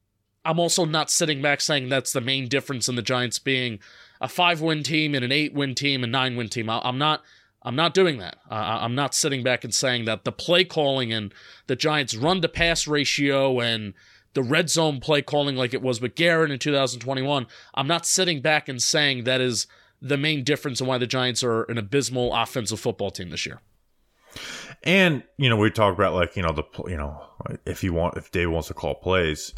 I'm 0.45 0.59
also 0.59 0.85
not 0.85 1.09
sitting 1.09 1.41
back 1.41 1.61
saying 1.61 1.89
that's 1.89 2.13
the 2.13 2.21
main 2.21 2.47
difference 2.47 2.87
in 2.87 2.95
the 2.95 3.01
Giants 3.01 3.39
being 3.39 3.79
a 4.21 4.27
five 4.27 4.61
win 4.61 4.83
team 4.83 5.15
and 5.15 5.23
an 5.23 5.31
eight 5.31 5.53
win 5.53 5.75
team 5.75 6.03
and 6.03 6.11
nine 6.11 6.35
win 6.35 6.49
team. 6.49 6.69
I'm 6.69 6.97
not 6.97 7.23
I'm 7.63 7.75
not 7.75 7.93
doing 7.93 8.17
that. 8.17 8.37
Uh, 8.49 8.79
I'm 8.81 8.95
not 8.95 9.13
sitting 9.15 9.43
back 9.43 9.63
and 9.63 9.73
saying 9.73 10.05
that 10.05 10.25
the 10.25 10.31
play 10.31 10.63
calling 10.65 11.13
and 11.13 11.33
the 11.67 11.75
Giants' 11.75 12.15
run 12.15 12.41
to 12.41 12.49
pass 12.49 12.87
ratio 12.87 13.59
and 13.61 13.93
the 14.33 14.43
red 14.43 14.69
zone 14.69 14.99
play 14.99 15.21
calling 15.21 15.55
like 15.55 15.73
it 15.73 15.81
was 15.81 16.01
with 16.01 16.15
Garrett 16.15 16.51
in 16.51 16.59
2021. 16.59 17.47
I'm 17.73 17.87
not 17.87 18.05
sitting 18.05 18.41
back 18.41 18.67
and 18.67 18.81
saying 18.81 19.23
that 19.23 19.39
is 19.39 19.67
the 20.01 20.17
main 20.17 20.43
difference 20.43 20.81
in 20.81 20.87
why 20.87 20.97
the 20.97 21.07
Giants 21.07 21.43
are 21.43 21.63
an 21.63 21.77
abysmal 21.77 22.33
offensive 22.33 22.79
football 22.79 23.11
team 23.11 23.29
this 23.29 23.45
year. 23.45 23.61
And 24.83 25.23
you 25.37 25.49
know, 25.49 25.55
we 25.55 25.69
talk 25.69 25.93
about 25.93 26.13
like 26.13 26.35
you 26.35 26.43
know 26.43 26.51
the 26.51 26.63
you 26.89 26.97
know 26.97 27.23
if 27.65 27.81
he 27.81 27.89
want 27.89 28.17
if 28.17 28.31
Dave 28.31 28.51
wants 28.51 28.67
to 28.67 28.73
call 28.73 28.95
plays, 28.95 29.53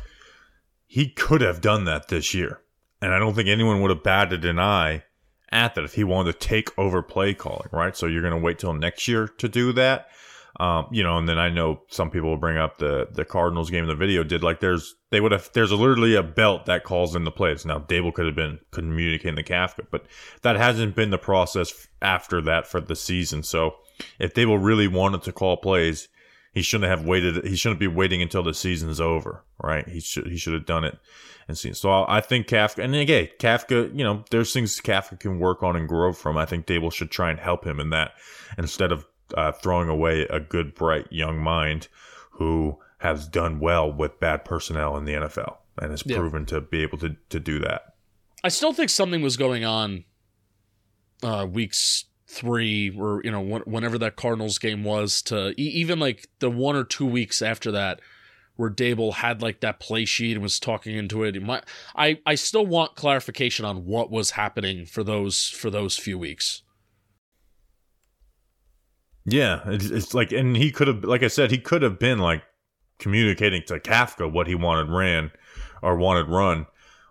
he 0.86 1.10
could 1.10 1.41
have 1.41 1.62
done 1.62 1.86
that 1.86 2.10
this 2.10 2.34
year, 2.34 2.60
and 3.01 3.13
I 3.13 3.17
don't 3.17 3.34
think 3.34 3.47
anyone 3.47 3.82
would 3.82 3.89
have 3.89 4.03
batted 4.03 4.45
an 4.45 4.60
eye 4.60 5.03
at 5.56 5.74
that 5.76 5.84
if 5.84 5.94
he 5.94 6.04
wanted 6.04 6.34
to 6.34 6.48
take 6.48 6.78
over 6.78 7.02
play 7.02 7.34
calling, 7.34 7.70
right? 7.72 7.96
So 7.96 8.06
you're 8.06 8.22
going 8.22 8.39
to 8.39 8.46
wait 8.46 8.60
till 8.60 8.74
next 8.74 9.08
year 9.08 9.28
to 9.39 9.48
do 9.48 9.72
that. 9.74 10.10
Um, 10.58 10.88
you 10.89 11.04
know, 11.04 11.18
and 11.18 11.28
then 11.28 11.38
I 11.38 11.50
know 11.50 11.82
some 11.89 12.10
people 12.10 12.30
will 12.30 12.38
bring 12.38 12.58
up 12.58 12.78
the 12.78 13.10
the 13.12 13.26
Cardinals 13.26 13.70
game 13.70 13.86
the 13.88 13.96
video 13.96 14.24
did 14.24 14.41
like 14.41 14.62
there's 14.62 14.96
they 15.12 15.20
would 15.20 15.34
have 15.34 15.50
there's 15.54 15.72
literally 15.74 16.15
a 16.15 16.24
belt 16.24 16.65
that 16.68 16.86
calls 16.86 17.13
in 17.13 17.26
the 17.26 17.32
plays. 17.32 17.65
Now 17.65 17.80
Daboll 17.80 18.13
could 18.13 18.26
have 18.26 18.36
been 18.36 18.60
communicating 18.72 19.36
the 19.36 19.44
Kafka, 19.44 19.88
but 19.91 20.06
that 20.44 20.56
hasn't 20.56 20.96
been 20.96 21.10
the 21.10 21.18
process 21.18 21.88
after 22.02 22.41
that 22.44 22.68
for 22.68 22.80
the 22.80 22.96
season. 22.96 23.44
So 23.44 23.76
if 24.18 24.34
Daboll 24.34 24.63
really 24.63 24.88
wanted 24.88 25.24
to 25.24 25.34
call 25.34 25.58
plays, 25.58 26.08
he 26.56 26.62
shouldn't 26.62 26.89
have 26.89 27.06
waited. 27.06 27.46
He 27.46 27.58
shouldn't 27.58 27.82
be 27.82 27.88
waiting 27.88 28.22
until 28.22 28.41
the 28.41 28.54
season's 28.54 29.02
over, 29.02 29.44
right? 29.62 29.88
He 29.88 30.00
should 30.00 30.28
he 30.28 30.38
should 30.38 30.54
have 30.54 30.65
done 30.65 30.86
it 30.86 30.98
and 31.50 31.58
see. 31.58 31.74
So 31.74 32.06
I 32.08 32.22
think 32.22 32.48
Kafka, 32.48 32.82
and 32.82 32.96
again, 32.96 33.28
Kafka, 33.39 33.96
you 33.96 34.06
know, 34.06 34.24
there's 34.32 34.54
things 34.54 34.80
Kafka 34.80 35.20
can 35.20 35.38
work 35.38 35.62
on 35.63 35.76
and 35.76 35.88
grow 35.88 36.13
from. 36.13 36.38
I 36.38 36.46
think 36.46 36.65
Daboll 36.65 36.94
should 36.94 37.12
try 37.12 37.30
and 37.30 37.39
help 37.39 37.68
him 37.68 37.78
in 37.82 37.89
that 37.89 38.13
instead 38.58 38.94
of 38.94 39.06
uh, 39.36 39.52
throwing 39.52 39.89
away 39.89 40.22
a 40.30 40.39
good, 40.39 40.74
bright 40.74 41.12
young 41.12 41.39
mind 41.39 41.89
who 42.32 42.80
has 43.00 43.28
done 43.28 43.60
well 43.60 43.91
with 43.91 44.20
bad 44.22 44.46
personnel 44.46 44.96
in 44.96 45.04
the 45.04 45.13
NFL 45.13 45.58
and 45.78 45.91
has 45.91 46.04
yeah. 46.06 46.18
proven 46.18 46.46
to 46.46 46.62
be 46.62 46.82
able 46.82 46.98
to 47.00 47.18
to 47.30 47.39
do 47.39 47.60
that. 47.60 47.96
I 48.46 48.48
still 48.48 48.72
think 48.72 48.89
something 48.89 49.22
was 49.22 49.36
going 49.36 49.65
on 49.65 50.06
uh, 51.22 51.46
weeks 51.52 52.06
three 52.27 52.95
or 52.97 53.21
you 53.23 53.31
know 53.31 53.59
whenever 53.65 53.97
that 53.97 54.15
Cardinals 54.15 54.57
game 54.57 54.83
was 54.83 55.21
to 55.23 55.53
even 55.59 55.99
like 55.99 56.27
the 56.39 56.49
one 56.49 56.75
or 56.75 56.83
two 56.83 57.05
weeks 57.05 57.41
after 57.41 57.71
that 57.71 57.99
where 58.55 58.69
Daboll 58.69 59.13
had 59.15 59.41
like 59.41 59.59
that 59.59 59.79
play 59.79 60.05
sheet 60.05 60.33
and 60.33 60.41
was 60.41 60.59
talking 60.59 60.95
into 60.95 61.23
it. 61.23 61.41
My, 61.41 61.61
I 61.95 62.19
I 62.25 62.35
still 62.35 62.65
want 62.65 62.95
clarification 62.95 63.65
on 63.65 63.85
what 63.85 64.09
was 64.09 64.31
happening 64.31 64.85
for 64.85 65.03
those 65.03 65.49
for 65.49 65.69
those 65.69 65.97
few 65.97 66.17
weeks. 66.17 66.61
Yeah, 69.25 69.61
it's, 69.65 69.85
it's 69.85 70.13
like, 70.13 70.31
and 70.31 70.55
he 70.55 70.71
could 70.71 70.88
have, 70.88 71.03
like 71.03 71.23
I 71.23 71.29
said, 71.29 71.49
he 71.49 71.57
could 71.57 71.81
have 71.81 71.97
been 71.97 72.19
like 72.19 72.43
communicating 72.99 73.63
to 73.67 73.79
Kafka 73.79 74.31
what 74.31 74.45
he 74.45 74.53
wanted 74.53 74.89
ran 74.91 75.31
or 75.81 75.97
wanted 75.97 76.29
run 76.29 76.67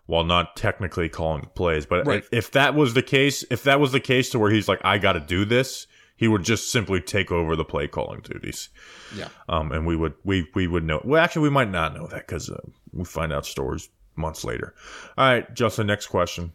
while 0.07 0.25
not 0.25 0.57
technically 0.57 1.09
calling 1.09 1.49
plays. 1.55 1.87
But 1.87 2.07
right. 2.07 2.19
if, 2.19 2.29
if, 2.33 2.51
that 2.53 2.75
was 2.75 2.95
the 2.95 3.03
case, 3.03 3.45
if 3.51 3.63
that 3.65 3.81
was 3.81 3.93
the 3.93 4.01
case 4.01 4.31
to 4.31 4.39
where 4.39 4.51
he's 4.51 4.69
like, 4.69 4.81
I 4.85 4.99
got 4.99 5.13
to 5.13 5.21
do 5.21 5.45
this, 5.45 5.87
he 6.17 6.29
would 6.29 6.45
just 6.45 6.71
simply 6.71 7.01
take 7.01 7.33
over 7.33 7.57
the 7.57 7.65
play 7.65 7.89
calling 7.89 8.21
duties. 8.21 8.69
Yeah. 9.17 9.29
Um, 9.49 9.73
and 9.73 9.87
we 9.87 9.97
would 9.97 10.15
we 10.25 10.47
we 10.55 10.67
would 10.67 10.85
know. 10.85 11.01
Well, 11.05 11.23
actually, 11.23 11.43
we 11.43 11.51
might 11.51 11.71
not 11.71 11.95
know 11.95 12.07
that 12.07 12.27
because 12.27 12.51
uh, 12.51 12.61
we 12.93 13.05
find 13.05 13.33
out 13.33 13.47
stories 13.47 13.89
months 14.17 14.45
later. 14.45 14.75
All 15.19 15.27
right, 15.27 15.55
Justin. 15.55 15.87
Next 15.87 16.07
question. 16.07 16.53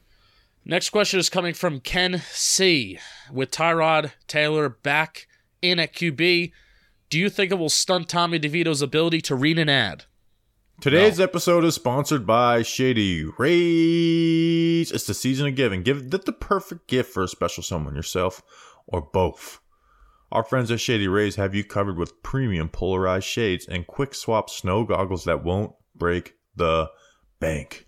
Next 0.66 0.90
question 0.90 1.20
is 1.20 1.30
coming 1.30 1.54
from 1.54 1.80
Ken 1.80 2.22
C. 2.32 3.00
With 3.32 3.52
Tyrod 3.52 4.12
Taylor 4.28 4.70
back 4.70 5.28
in 5.62 5.80
at 5.80 5.94
QB, 5.94 6.52
do 7.10 7.20
you 7.20 7.30
think 7.30 7.52
it 7.52 7.56
will 7.56 7.70
stunt 7.70 8.08
Tommy 8.08 8.40
DeVito's 8.40 8.82
ability 8.82 9.22
to 9.22 9.36
read 9.36 9.58
an 9.58 9.70
ad? 9.70 10.06
Today's 10.82 11.18
no. 11.18 11.26
episode 11.26 11.66
is 11.66 11.76
sponsored 11.76 12.26
by 12.26 12.62
Shady 12.62 13.26
Rays. 13.38 14.94
It's 14.94 15.08
the 15.08 15.14
season 15.14 15.48
of 15.48 15.56
giving. 15.56 15.84
Give 15.84 16.10
the, 16.10 16.20
the 16.20 16.32
perfect 16.32 16.88
gift 16.88 17.12
for 17.14 17.22
a 17.22 17.28
special 17.28 17.64
someone, 17.64 17.96
yourself 17.96 18.42
or 18.88 19.02
both. 19.02 19.60
Our 20.32 20.42
friends 20.42 20.72
at 20.72 20.80
Shady 20.80 21.10
Rays 21.10 21.36
have 21.36 21.54
you 21.54 21.66
covered 21.66 21.98
with 21.98 22.24
premium 22.24 22.70
polarized 22.70 23.26
shades 23.26 23.68
and 23.68 23.88
quick 23.88 24.16
swap 24.16 24.50
snow 24.50 24.86
goggles 24.86 25.26
that 25.26 25.44
won't 25.44 25.74
break 25.96 26.36
the 26.56 26.90
bank. 27.42 27.86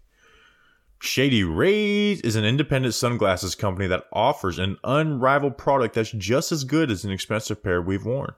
Shady 1.00 1.46
Rays 1.46 2.20
is 2.20 2.36
an 2.36 2.44
independent 2.44 2.94
sunglasses 2.94 3.56
company 3.56 3.88
that 3.88 4.04
offers 4.12 4.60
an 4.60 4.76
unrivaled 4.84 5.58
product 5.58 5.96
that's 5.96 6.12
just 6.12 6.52
as 6.52 6.66
good 6.66 6.92
as 6.92 7.06
an 7.06 7.12
expensive 7.12 7.64
pair 7.64 7.82
we've 7.82 8.06
worn 8.06 8.34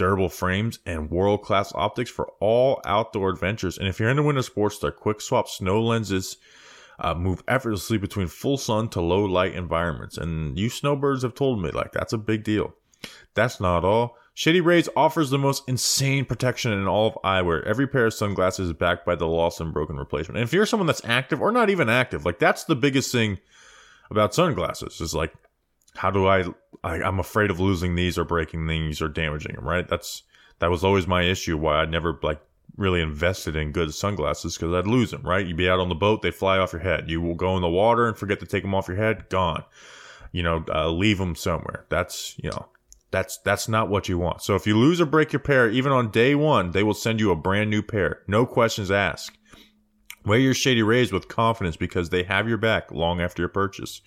durable 0.00 0.30
frames, 0.30 0.78
and 0.86 1.10
world 1.10 1.42
class 1.42 1.74
optics 1.74 2.10
for 2.10 2.32
all 2.40 2.80
outdoor 2.86 3.28
adventures. 3.28 3.76
And 3.76 3.86
if 3.86 4.00
you're 4.00 4.08
into 4.08 4.22
winter 4.22 4.40
sports, 4.40 4.78
their 4.78 4.90
quick 4.90 5.20
swap 5.20 5.46
snow 5.46 5.82
lenses 5.82 6.38
uh, 6.98 7.14
move 7.14 7.42
effortlessly 7.46 7.98
between 7.98 8.26
full 8.26 8.56
sun 8.56 8.88
to 8.88 9.02
low 9.02 9.26
light 9.26 9.54
environments. 9.54 10.16
And 10.16 10.58
you 10.58 10.70
snowbirds 10.70 11.22
have 11.22 11.34
told 11.34 11.62
me, 11.62 11.70
like, 11.70 11.92
that's 11.92 12.14
a 12.14 12.18
big 12.18 12.44
deal. 12.44 12.72
That's 13.34 13.60
not 13.60 13.84
all. 13.84 14.16
Shady 14.32 14.62
Rays 14.62 14.88
offers 14.96 15.28
the 15.28 15.38
most 15.38 15.68
insane 15.68 16.24
protection 16.24 16.72
in 16.72 16.88
all 16.88 17.08
of 17.08 17.18
eyewear. 17.22 17.62
Every 17.66 17.86
pair 17.86 18.06
of 18.06 18.14
sunglasses 18.14 18.68
is 18.68 18.72
backed 18.72 19.04
by 19.04 19.16
the 19.16 19.26
lost 19.26 19.60
and 19.60 19.74
broken 19.74 19.96
replacement. 19.96 20.38
And 20.38 20.44
if 20.44 20.54
you're 20.54 20.64
someone 20.64 20.86
that's 20.86 21.04
active 21.04 21.42
or 21.42 21.52
not 21.52 21.68
even 21.68 21.90
active, 21.90 22.24
like 22.24 22.38
that's 22.38 22.64
the 22.64 22.74
biggest 22.74 23.12
thing 23.12 23.38
about 24.10 24.34
sunglasses 24.34 24.98
is 25.02 25.14
like, 25.14 25.34
how 25.96 26.10
do 26.10 26.26
I, 26.26 26.44
I 26.82 27.02
I'm 27.02 27.18
afraid 27.18 27.50
of 27.50 27.60
losing 27.60 27.94
these 27.94 28.18
or 28.18 28.24
breaking 28.24 28.66
these 28.66 29.02
or 29.02 29.08
damaging 29.08 29.54
them, 29.54 29.66
right? 29.66 29.88
That's, 29.88 30.22
that 30.58 30.70
was 30.70 30.84
always 30.84 31.06
my 31.06 31.22
issue 31.22 31.56
why 31.56 31.76
I 31.76 31.86
never 31.86 32.18
like 32.22 32.40
really 32.76 33.00
invested 33.00 33.56
in 33.56 33.72
good 33.72 33.92
sunglasses 33.92 34.56
because 34.56 34.72
I'd 34.72 34.86
lose 34.86 35.10
them, 35.10 35.22
right? 35.22 35.46
You'd 35.46 35.56
be 35.56 35.68
out 35.68 35.80
on 35.80 35.88
the 35.88 35.94
boat, 35.94 36.22
they 36.22 36.30
fly 36.30 36.58
off 36.58 36.72
your 36.72 36.82
head. 36.82 37.10
You 37.10 37.20
will 37.20 37.34
go 37.34 37.56
in 37.56 37.62
the 37.62 37.68
water 37.68 38.06
and 38.06 38.16
forget 38.16 38.40
to 38.40 38.46
take 38.46 38.62
them 38.62 38.74
off 38.74 38.88
your 38.88 38.96
head, 38.96 39.28
gone. 39.28 39.64
You 40.32 40.42
know, 40.42 40.64
uh, 40.72 40.88
leave 40.90 41.18
them 41.18 41.34
somewhere. 41.34 41.86
That's, 41.88 42.36
you 42.38 42.50
know, 42.50 42.68
that's 43.10 43.38
that's 43.38 43.68
not 43.68 43.88
what 43.88 44.08
you 44.08 44.18
want. 44.18 44.42
So 44.42 44.54
if 44.54 44.66
you 44.66 44.78
lose 44.78 45.00
or 45.00 45.06
break 45.06 45.32
your 45.32 45.40
pair, 45.40 45.68
even 45.68 45.90
on 45.90 46.10
day 46.10 46.34
one, 46.36 46.70
they 46.70 46.84
will 46.84 46.94
send 46.94 47.18
you 47.18 47.32
a 47.32 47.36
brand 47.36 47.68
new 47.68 47.82
pair. 47.82 48.22
No 48.28 48.46
questions 48.46 48.90
asked. 48.90 49.36
Wear 50.24 50.38
your 50.38 50.54
Shady 50.54 50.82
Rays 50.82 51.12
with 51.12 51.28
confidence 51.28 51.76
because 51.76 52.10
they 52.10 52.24
have 52.24 52.46
your 52.46 52.58
back 52.58 52.92
long 52.92 53.20
after 53.20 53.40
your 53.40 53.48
purchase. 53.48 54.02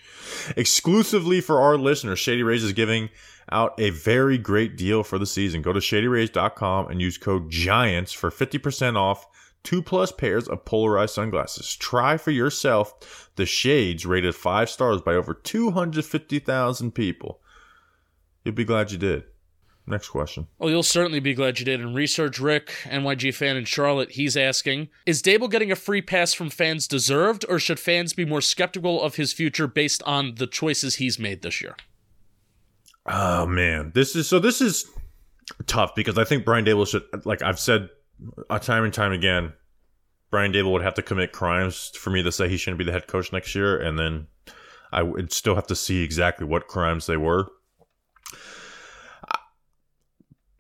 Exclusively 0.56 1.42
for 1.42 1.60
our 1.60 1.76
listeners, 1.76 2.20
Shady 2.20 2.44
Rays 2.44 2.64
is 2.64 2.74
giving 2.74 3.10
out 3.52 3.74
a 3.80 3.90
very 3.90 4.38
great 4.38 4.78
deal 4.78 5.04
for 5.04 5.18
the 5.18 5.26
season. 5.26 5.64
Go 5.64 5.74
to 5.74 5.80
shadyrays.com 5.80 6.90
and 6.90 7.02
use 7.02 7.18
code 7.18 7.50
GIANTS 7.50 8.14
for 8.14 8.30
50% 8.30 8.96
off 8.96 9.26
two 9.64 9.82
plus 9.82 10.12
pairs 10.12 10.48
of 10.48 10.66
polarized 10.66 11.16
sunglasses. 11.16 11.76
Try 11.76 12.18
for 12.18 12.32
yourself 12.32 13.32
the 13.36 13.46
shades 13.46 14.06
rated 14.06 14.36
five 14.36 14.70
stars 14.70 15.02
by 15.02 15.16
over 15.16 15.34
250,000 15.34 16.92
people. 16.92 17.40
You'll 18.44 18.56
be 18.56 18.66
glad 18.66 18.92
you 18.92 18.98
did. 18.98 19.24
Next 19.86 20.10
question. 20.10 20.48
Well, 20.60 20.70
you'll 20.70 20.82
certainly 20.82 21.20
be 21.20 21.34
glad 21.34 21.60
you 21.60 21.66
did. 21.66 21.82
And 21.82 21.94
Research 21.94 22.40
Rick, 22.40 22.74
NYG 22.86 23.34
fan 23.34 23.58
in 23.58 23.66
Charlotte, 23.66 24.12
he's 24.12 24.38
asking 24.38 24.88
Is 25.06 25.22
Daboll 25.22 25.52
getting 25.52 25.72
a 25.72 25.76
free 25.76 26.02
pass 26.02 26.34
from 26.34 26.50
fans 26.50 26.88
deserved, 26.88 27.46
or 27.50 27.60
should 27.60 27.80
fans 27.80 28.14
be 28.14 28.24
more 28.24 28.40
skeptical 28.40 29.02
of 29.02 29.16
his 29.16 29.34
future 29.34 29.68
based 29.68 30.02
on 30.04 30.36
the 30.36 30.48
choices 30.48 30.96
he's 30.96 31.20
made 31.20 31.42
this 31.42 31.62
year? 31.62 31.76
Oh 33.06 33.46
man, 33.46 33.92
this 33.94 34.16
is 34.16 34.30
so. 34.30 34.40
This 34.40 34.62
is 34.62 34.90
tough 35.68 35.94
because 35.96 36.18
I 36.18 36.24
think 36.24 36.46
Brian 36.46 36.64
Daboll 36.64 36.88
should, 36.88 37.04
like 37.26 37.42
I've 37.42 37.60
said 37.60 37.90
a 38.50 38.60
time 38.60 38.86
and 38.86 38.94
time 38.94 39.12
again, 39.12 39.52
Brian 40.32 40.54
Daboll 40.54 40.72
would 40.72 40.84
have 40.84 40.94
to 40.94 41.02
commit 41.02 41.34
crimes 41.34 41.92
for 41.98 42.10
me 42.10 42.24
to 42.24 42.32
say 42.32 42.48
he 42.48 42.56
shouldn't 42.56 42.78
be 42.78 42.86
the 42.86 42.94
head 42.94 43.08
coach 43.08 43.34
next 43.34 43.54
year, 43.54 43.78
and 43.78 44.00
then 44.00 44.28
I 44.94 45.04
would 45.04 45.34
still 45.34 45.56
have 45.56 45.68
to 45.68 45.76
see 45.76 46.02
exactly 46.04 46.48
what 46.48 46.68
crimes 46.68 47.06
they 47.06 47.18
were. 47.18 47.52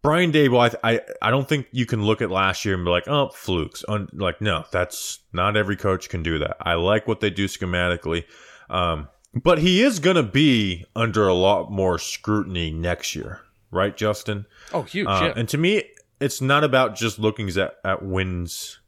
Brian 0.04 0.34
Daboll, 0.34 0.78
I, 0.84 0.92
I, 0.94 1.02
I 1.22 1.32
don't 1.32 1.48
think 1.48 1.68
you 1.72 1.86
can 1.86 2.04
look 2.04 2.22
at 2.22 2.30
last 2.30 2.66
year 2.66 2.76
and 2.76 2.84
be 2.84 2.92
like, 2.92 3.08
oh, 3.08 3.30
flukes. 3.30 3.86
Un- 3.88 4.10
like, 4.14 4.42
no, 4.42 4.66
that's 4.70 5.20
not 5.32 5.56
every 5.56 5.78
coach 5.78 6.10
can 6.10 6.22
do 6.22 6.38
that. 6.40 6.58
I 6.60 6.74
like 6.74 7.08
what 7.08 7.22
they 7.22 7.30
do 7.30 7.46
schematically. 7.48 8.26
Um, 8.70 9.08
but 9.34 9.60
he 9.60 9.82
is 9.82 10.00
going 10.00 10.18
to 10.18 10.24
be 10.24 10.86
under 10.96 11.26
a 11.28 11.34
lot 11.34 11.72
more 11.72 11.98
scrutiny 11.98 12.70
next 12.70 13.16
year, 13.16 13.42
right, 13.72 13.96
Justin? 13.96 14.46
Oh, 14.74 14.84
huge. 14.84 15.08
Uh, 15.08 15.20
yeah. 15.24 15.34
And 15.38 15.48
to 15.50 15.58
me, 15.58 15.84
it's 16.20 16.42
not 16.42 16.66
about 16.66 16.96
just 16.96 17.18
looking 17.18 17.50
at, 17.58 17.76
at 17.86 18.04
wins 18.04 18.80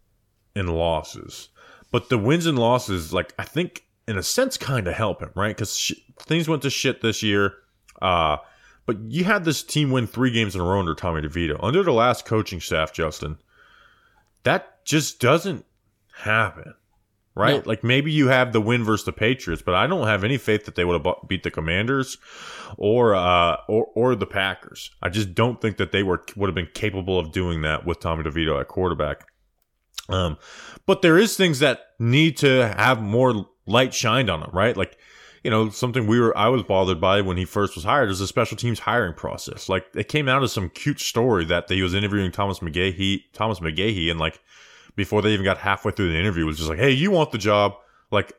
and 0.54 0.70
losses, 0.70 1.48
but 1.92 2.10
the 2.10 2.18
wins 2.18 2.46
and 2.46 2.60
losses, 2.60 3.14
like, 3.14 3.34
I 3.40 3.46
think 3.46 3.86
in 4.08 4.18
a 4.18 4.24
sense, 4.24 4.58
kind 4.58 4.88
of 4.88 4.94
help 4.94 5.22
him, 5.22 5.32
right? 5.36 5.56
Because 5.56 5.78
sh- 5.78 5.94
things 6.20 6.48
went 6.48 6.62
to 6.64 6.70
shit 6.70 7.02
this 7.02 7.24
year. 7.24 7.54
Uh, 8.02 8.38
but 8.86 8.98
you 9.10 9.24
had 9.24 9.46
this 9.46 9.64
team 9.64 9.92
win 9.92 10.08
three 10.08 10.32
games 10.32 10.56
in 10.56 10.62
a 10.62 10.64
row 10.64 10.80
under 10.80 10.94
Tommy 10.94 11.22
DeVito. 11.22 11.58
Under 11.62 11.84
the 11.84 11.94
last 11.94 12.26
coaching 12.26 12.62
staff, 12.62 12.94
Justin, 12.94 13.38
that 14.44 14.86
just 14.86 15.20
doesn't 15.20 15.66
happen, 16.18 16.76
right? 17.36 17.66
No. 17.66 17.70
Like 17.70 17.84
maybe 17.84 18.12
you 18.12 18.28
have 18.28 18.54
the 18.54 18.62
win 18.62 18.84
versus 18.84 19.06
the 19.06 19.12
Patriots, 19.12 19.64
but 19.64 19.76
I 19.76 19.88
don't 19.88 20.08
have 20.08 20.24
any 20.24 20.38
faith 20.38 20.66
that 20.66 20.76
they 20.76 20.86
would 20.86 21.04
have 21.04 21.16
beat 21.28 21.44
the 21.44 21.52
Commanders 21.52 22.18
or 22.78 23.16
uh, 23.16 23.58
or 23.68 23.88
or 23.96 24.16
the 24.16 24.28
Packers. 24.28 24.92
I 25.02 25.10
just 25.10 25.34
don't 25.34 25.60
think 25.60 25.78
that 25.78 25.92
they 25.92 26.04
were 26.04 26.24
would 26.36 26.48
have 26.48 26.56
been 26.56 26.70
capable 26.74 27.18
of 27.18 27.32
doing 27.32 27.62
that 27.64 27.86
with 27.86 28.00
Tommy 28.00 28.24
DeVito 28.24 28.60
at 28.60 28.68
quarterback. 28.68 29.28
Um, 30.08 30.38
but 30.86 31.02
there 31.02 31.18
is 31.18 31.36
things 31.36 31.60
that 31.60 31.80
need 31.98 32.38
to 32.38 32.68
have 32.78 33.02
more 33.02 33.48
light 33.66 33.94
shined 33.94 34.30
on 34.30 34.42
them, 34.42 34.52
right? 34.54 34.78
Like 34.78 34.98
you 35.46 35.52
know, 35.52 35.70
something 35.70 36.08
we 36.08 36.20
were 36.20 36.36
I 36.36 36.48
was 36.48 36.64
bothered 36.64 37.00
by 37.00 37.22
when 37.22 37.38
he 37.38 37.46
first 37.46 37.76
was 37.76 37.84
hired 37.84 38.10
is 38.10 38.18
the 38.18 38.26
special 38.26 38.58
teams 38.58 38.80
hiring 38.80 39.14
process. 39.14 39.70
Like 39.70 39.86
it 39.94 40.08
came 40.08 40.28
out 40.28 40.42
as 40.42 40.52
some 40.52 40.72
cute 40.72 41.00
story 41.00 41.46
that 41.46 41.70
he 41.70 41.84
was 41.84 41.94
interviewing 41.94 42.32
Thomas 42.32 42.62
McGaughey, 42.62 43.26
Thomas 43.32 43.60
McGaughey, 43.60 44.10
and 44.10 44.20
like 44.20 44.40
before 44.96 45.22
they 45.22 45.34
even 45.34 45.44
got 45.46 45.60
halfway 45.60 45.92
through 45.92 46.12
the 46.12 46.18
interview, 46.18 46.48
was 46.48 46.58
just 46.58 46.68
like, 46.68 46.80
"Hey, 46.80 46.90
you 46.90 47.12
want 47.12 47.32
the 47.32 47.38
job?" 47.38 47.76
Like, 48.10 48.34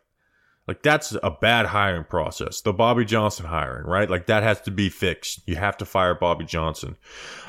like 0.67 0.83
that's 0.83 1.17
a 1.23 1.31
bad 1.31 1.67
hiring 1.67 2.03
process. 2.03 2.61
The 2.61 2.73
Bobby 2.73 3.05
Johnson 3.05 3.47
hiring, 3.47 3.87
right? 3.87 4.11
Like 4.11 4.27
that 4.27 4.43
has 4.43 4.61
to 4.63 4.73
be 4.73 4.89
fixed. 4.89 5.43
You 5.47 5.55
have 5.55 5.77
to 5.77 5.85
fire 5.85 6.17
Bobby 6.17 6.45
Johnson. 6.45 6.97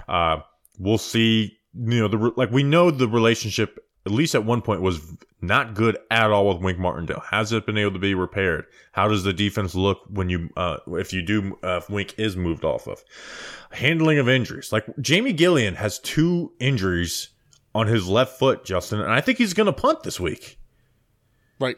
Uh, 0.07 0.41
we'll 0.77 0.99
see. 0.99 1.57
You 1.73 2.01
know, 2.01 2.07
the 2.07 2.31
like 2.37 2.51
we 2.51 2.61
know 2.61 2.91
the 2.91 3.07
relationship 3.07 3.79
at 4.07 4.13
least 4.13 4.35
at 4.35 4.45
one 4.45 4.61
point 4.61 4.81
was 4.81 5.01
not 5.41 5.73
good 5.73 5.97
at 6.09 6.31
all 6.31 6.47
with 6.47 6.63
Wink 6.63 6.79
Martindale. 6.79 7.19
Has 7.29 7.51
it 7.51 7.65
been 7.65 7.77
able 7.77 7.91
to 7.91 7.99
be 7.99 8.15
repaired? 8.15 8.65
How 8.93 9.09
does 9.09 9.23
the 9.23 9.33
defense 9.33 9.75
look 9.75 9.99
when 10.09 10.29
you, 10.29 10.49
uh, 10.55 10.77
if 10.87 11.11
you 11.11 11.21
do, 11.21 11.59
uh, 11.61 11.77
if 11.77 11.89
Wink 11.89 12.15
is 12.17 12.37
moved 12.37 12.63
off 12.63 12.87
of? 12.87 13.03
Handling 13.71 14.17
of 14.17 14.29
injuries. 14.29 14.71
Like 14.71 14.85
Jamie 15.01 15.33
Gillan 15.33 15.75
has 15.75 15.99
two 15.99 16.53
injuries 16.59 17.29
on 17.75 17.87
his 17.87 18.07
left 18.07 18.39
foot, 18.39 18.63
Justin, 18.63 19.01
and 19.01 19.11
I 19.11 19.19
think 19.19 19.37
he's 19.37 19.53
going 19.53 19.67
to 19.67 19.73
punt 19.73 20.03
this 20.03 20.19
week. 20.19 20.57
right. 21.59 21.75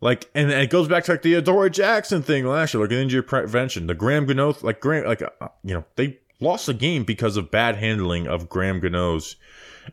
Like, 0.00 0.30
and 0.34 0.50
it 0.50 0.70
goes 0.70 0.88
back 0.88 1.04
to 1.04 1.12
like 1.12 1.22
the 1.22 1.34
Adoree' 1.34 1.68
Jackson 1.68 2.22
thing 2.22 2.46
last 2.46 2.72
year, 2.72 2.82
like 2.82 2.90
an 2.90 2.96
injury 2.96 3.22
prevention. 3.22 3.86
The 3.86 3.94
Graham 3.94 4.24
Gano, 4.24 4.56
like 4.62 4.80
Graham, 4.80 5.04
like 5.04 5.20
uh, 5.20 5.48
you 5.62 5.74
know, 5.74 5.84
they 5.96 6.18
lost 6.40 6.64
the 6.64 6.72
game 6.72 7.04
because 7.04 7.36
of 7.36 7.50
bad 7.50 7.76
handling 7.76 8.26
of 8.26 8.48
Graham 8.48 8.80
Gano's 8.80 9.36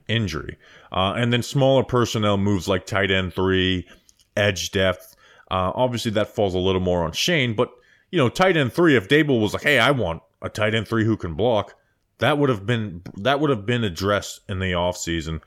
injury. 0.07 0.57
Uh, 0.91 1.13
and 1.17 1.31
then 1.31 1.43
smaller 1.43 1.83
personnel 1.83 2.37
moves 2.37 2.67
like 2.67 2.85
tight 2.85 3.11
end 3.11 3.33
three, 3.33 3.87
edge 4.35 4.71
depth. 4.71 5.15
Uh, 5.49 5.71
obviously, 5.75 6.11
that 6.11 6.35
falls 6.35 6.53
a 6.53 6.59
little 6.59 6.81
more 6.81 7.03
on 7.03 7.11
Schoen, 7.11 7.53
but 7.53 7.71
you 8.11 8.17
know, 8.17 8.29
tight 8.29 8.57
end 8.57 8.73
three. 8.73 8.95
If 8.95 9.07
Daboll 9.07 9.41
was 9.41 9.53
like, 9.53 9.63
"Hey, 9.63 9.79
I 9.79 9.91
want 9.91 10.21
a 10.41 10.49
tight 10.49 10.75
end 10.75 10.87
three 10.87 11.05
who 11.05 11.17
can 11.17 11.33
block," 11.33 11.75
that 12.19 12.37
would 12.37 12.49
have 12.49 12.65
been 12.65 13.01
that 13.15 13.39
would 13.39 13.49
have 13.49 13.65
been 13.65 13.83
addressed 13.83 14.41
in 14.49 14.59
the 14.59 14.71
offseason. 14.71 15.41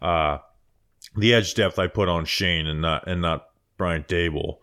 Uh, 0.00 0.38
the 1.16 1.34
edge 1.34 1.54
depth 1.54 1.78
I 1.78 1.86
put 1.86 2.08
on 2.08 2.24
Schoen 2.24 2.66
and 2.66 2.80
not 2.80 3.06
and 3.06 3.20
not 3.20 3.48
Brian 3.76 4.04
Daboll. 4.04 4.58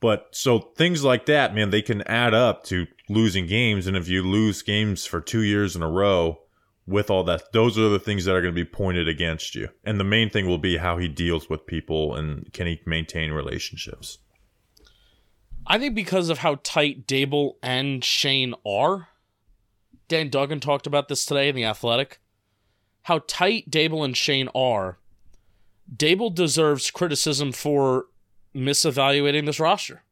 But 0.00 0.28
so 0.30 0.58
things 0.58 1.04
like 1.04 1.26
that, 1.26 1.54
man, 1.54 1.70
they 1.70 1.82
can 1.82 2.02
add 2.02 2.32
up 2.32 2.64
to 2.64 2.86
losing 3.08 3.46
games. 3.46 3.86
And 3.86 3.96
if 3.96 4.08
you 4.08 4.22
lose 4.22 4.62
games 4.62 5.04
for 5.04 5.20
two 5.20 5.42
years 5.42 5.76
in 5.76 5.82
a 5.82 5.90
row 5.90 6.40
with 6.90 7.10
all 7.10 7.24
that, 7.24 7.52
those 7.52 7.78
are 7.78 7.88
the 7.88 7.98
things 7.98 8.24
that 8.24 8.34
are 8.34 8.42
going 8.42 8.54
to 8.54 8.64
be 8.64 8.68
pointed 8.68 9.08
against 9.08 9.54
you. 9.54 9.68
And 9.84 9.98
the 9.98 10.04
main 10.04 10.28
thing 10.28 10.46
will 10.46 10.58
be 10.58 10.76
how 10.76 10.98
he 10.98 11.08
deals 11.08 11.48
with 11.48 11.66
people 11.66 12.14
and 12.14 12.52
can 12.52 12.66
he 12.66 12.80
maintain 12.84 13.30
relationships. 13.30 14.18
I 15.66 15.78
think 15.78 15.94
because 15.94 16.30
of 16.30 16.38
how 16.38 16.58
tight 16.62 17.06
Daboll 17.06 17.54
and 17.62 18.04
Schoen 18.04 18.54
are, 18.66 19.08
Dan 20.08 20.28
Duggan 20.28 20.58
talked 20.58 20.86
about 20.86 21.08
this 21.08 21.24
today 21.24 21.48
in 21.48 21.54
The 21.54 21.64
Athletic. 21.64 22.18
How 23.02 23.22
tight 23.26 23.70
Daboll 23.70 24.04
and 24.04 24.16
Schoen 24.16 24.48
are, 24.54 24.98
Daboll 25.94 26.34
deserves 26.34 26.90
criticism 26.90 27.52
for 27.52 28.06
misevaluating 28.54 29.46
this 29.46 29.60
roster. 29.60 30.02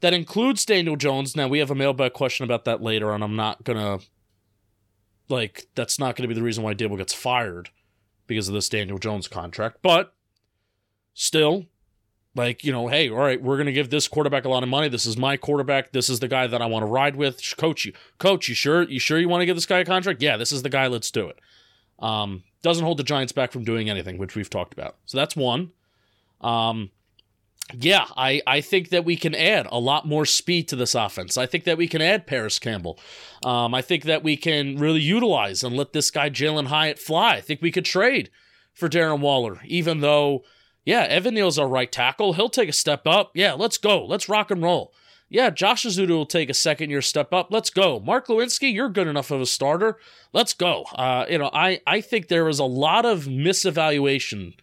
That 0.00 0.14
includes 0.14 0.64
Daniel 0.64 0.96
Jones. 0.96 1.36
Now, 1.36 1.48
we 1.48 1.58
have 1.58 1.70
a 1.70 1.74
mailbag 1.74 2.12
question 2.12 2.44
about 2.44 2.64
that 2.64 2.82
later, 2.82 3.12
and 3.12 3.22
I'm 3.24 3.36
not 3.36 3.64
going 3.64 3.78
to, 3.78 4.04
like, 5.30 5.68
that's 5.74 5.98
not 5.98 6.16
going 6.16 6.28
to 6.28 6.28
be 6.28 6.38
the 6.38 6.42
reason 6.42 6.64
why 6.64 6.74
Daboll 6.74 6.98
gets 6.98 7.14
fired 7.14 7.70
because 8.26 8.48
of 8.48 8.54
this 8.54 8.68
Daniel 8.68 8.98
Jones 8.98 9.28
contract. 9.28 9.78
But 9.82 10.14
still, 11.14 11.66
like 12.34 12.64
you 12.64 12.70
know 12.72 12.86
hey 12.86 13.10
all 13.10 13.16
right 13.16 13.42
we're 13.42 13.56
going 13.56 13.66
to 13.66 13.72
give 13.72 13.90
this 13.90 14.06
quarterback 14.06 14.44
a 14.44 14.48
lot 14.48 14.62
of 14.62 14.68
money. 14.68 14.88
This 14.88 15.06
is 15.06 15.16
my 15.16 15.36
quarterback. 15.36 15.92
This 15.92 16.08
is 16.08 16.20
the 16.20 16.28
guy 16.28 16.46
that 16.46 16.62
i 16.62 16.66
want 16.66 16.82
to 16.82 16.86
ride 16.86 17.16
with. 17.16 17.56
Coach 17.56 17.84
you 17.84 17.92
coach 18.18 18.48
you 18.48 18.54
sure 18.54 18.82
you 18.82 19.00
sure 19.00 19.18
you 19.18 19.28
want 19.28 19.42
to 19.42 19.46
give 19.46 19.56
this 19.56 19.66
guy 19.66 19.80
a 19.80 19.84
contract? 19.84 20.22
Yeah 20.22 20.36
this 20.36 20.52
is 20.52 20.62
the 20.62 20.68
guy 20.68 20.86
let's 20.86 21.10
do 21.10 21.28
it. 21.28 21.38
Um, 21.98 22.44
doesn't 22.62 22.84
hold 22.84 22.98
the 22.98 23.04
giants 23.04 23.32
back 23.32 23.52
from 23.52 23.64
doing 23.64 23.90
anything 23.90 24.16
which 24.16 24.34
we've 24.34 24.48
talked 24.48 24.72
about. 24.72 24.96
So 25.06 25.18
that's 25.18 25.36
one. 25.36 25.72
Um, 26.40 26.90
yeah 27.74 28.06
I, 28.16 28.42
I 28.46 28.60
think 28.60 28.90
that 28.90 29.04
we 29.04 29.16
can 29.16 29.34
add 29.34 29.66
a 29.70 29.78
lot 29.78 30.06
more 30.06 30.26
speed 30.26 30.68
to 30.68 30.76
this 30.76 30.94
offense 30.94 31.36
i 31.36 31.46
think 31.46 31.64
that 31.64 31.78
we 31.78 31.88
can 31.88 32.02
add 32.02 32.26
parris 32.26 32.58
campbell 32.58 32.98
um, 33.44 33.74
i 33.74 33.82
think 33.82 34.04
that 34.04 34.22
we 34.22 34.36
can 34.36 34.76
really 34.76 35.00
utilize 35.00 35.62
and 35.62 35.76
let 35.76 35.92
this 35.92 36.10
guy 36.10 36.30
jalin 36.30 36.66
hyatt 36.66 36.98
fly 36.98 37.36
i 37.36 37.40
think 37.40 37.62
we 37.62 37.72
could 37.72 37.84
trade 37.84 38.30
for 38.74 38.88
darren 38.88 39.20
waller 39.20 39.60
even 39.64 40.00
though 40.00 40.42
yeah, 40.84 41.02
Evan 41.02 41.34
Neal's 41.34 41.58
our 41.58 41.68
right 41.68 41.90
tackle. 41.90 42.32
He'll 42.32 42.48
take 42.48 42.68
a 42.68 42.72
step 42.72 43.06
up. 43.06 43.32
Yeah, 43.34 43.52
let's 43.52 43.78
go. 43.78 44.04
Let's 44.04 44.28
rock 44.28 44.50
and 44.50 44.62
roll. 44.62 44.92
Yeah, 45.28 45.50
Josh 45.50 45.84
Ezeudu 45.84 46.08
will 46.08 46.26
take 46.26 46.50
a 46.50 46.54
second 46.54 46.90
year 46.90 47.02
step 47.02 47.32
up. 47.32 47.48
Let's 47.50 47.70
go. 47.70 48.00
Mark 48.00 48.26
Glowinski, 48.26 48.74
you're 48.74 48.88
good 48.88 49.06
enough 49.06 49.30
of 49.30 49.40
a 49.40 49.46
starter. 49.46 49.98
Let's 50.32 50.54
go. 50.54 50.84
Uh, 50.94 51.26
you 51.30 51.38
know, 51.38 51.50
I, 51.52 51.80
I 51.86 52.00
think 52.00 52.26
there 52.26 52.44
was 52.44 52.58
a 52.58 52.64
lot 52.64 53.04
of 53.04 53.26
misevaluation 53.26 54.54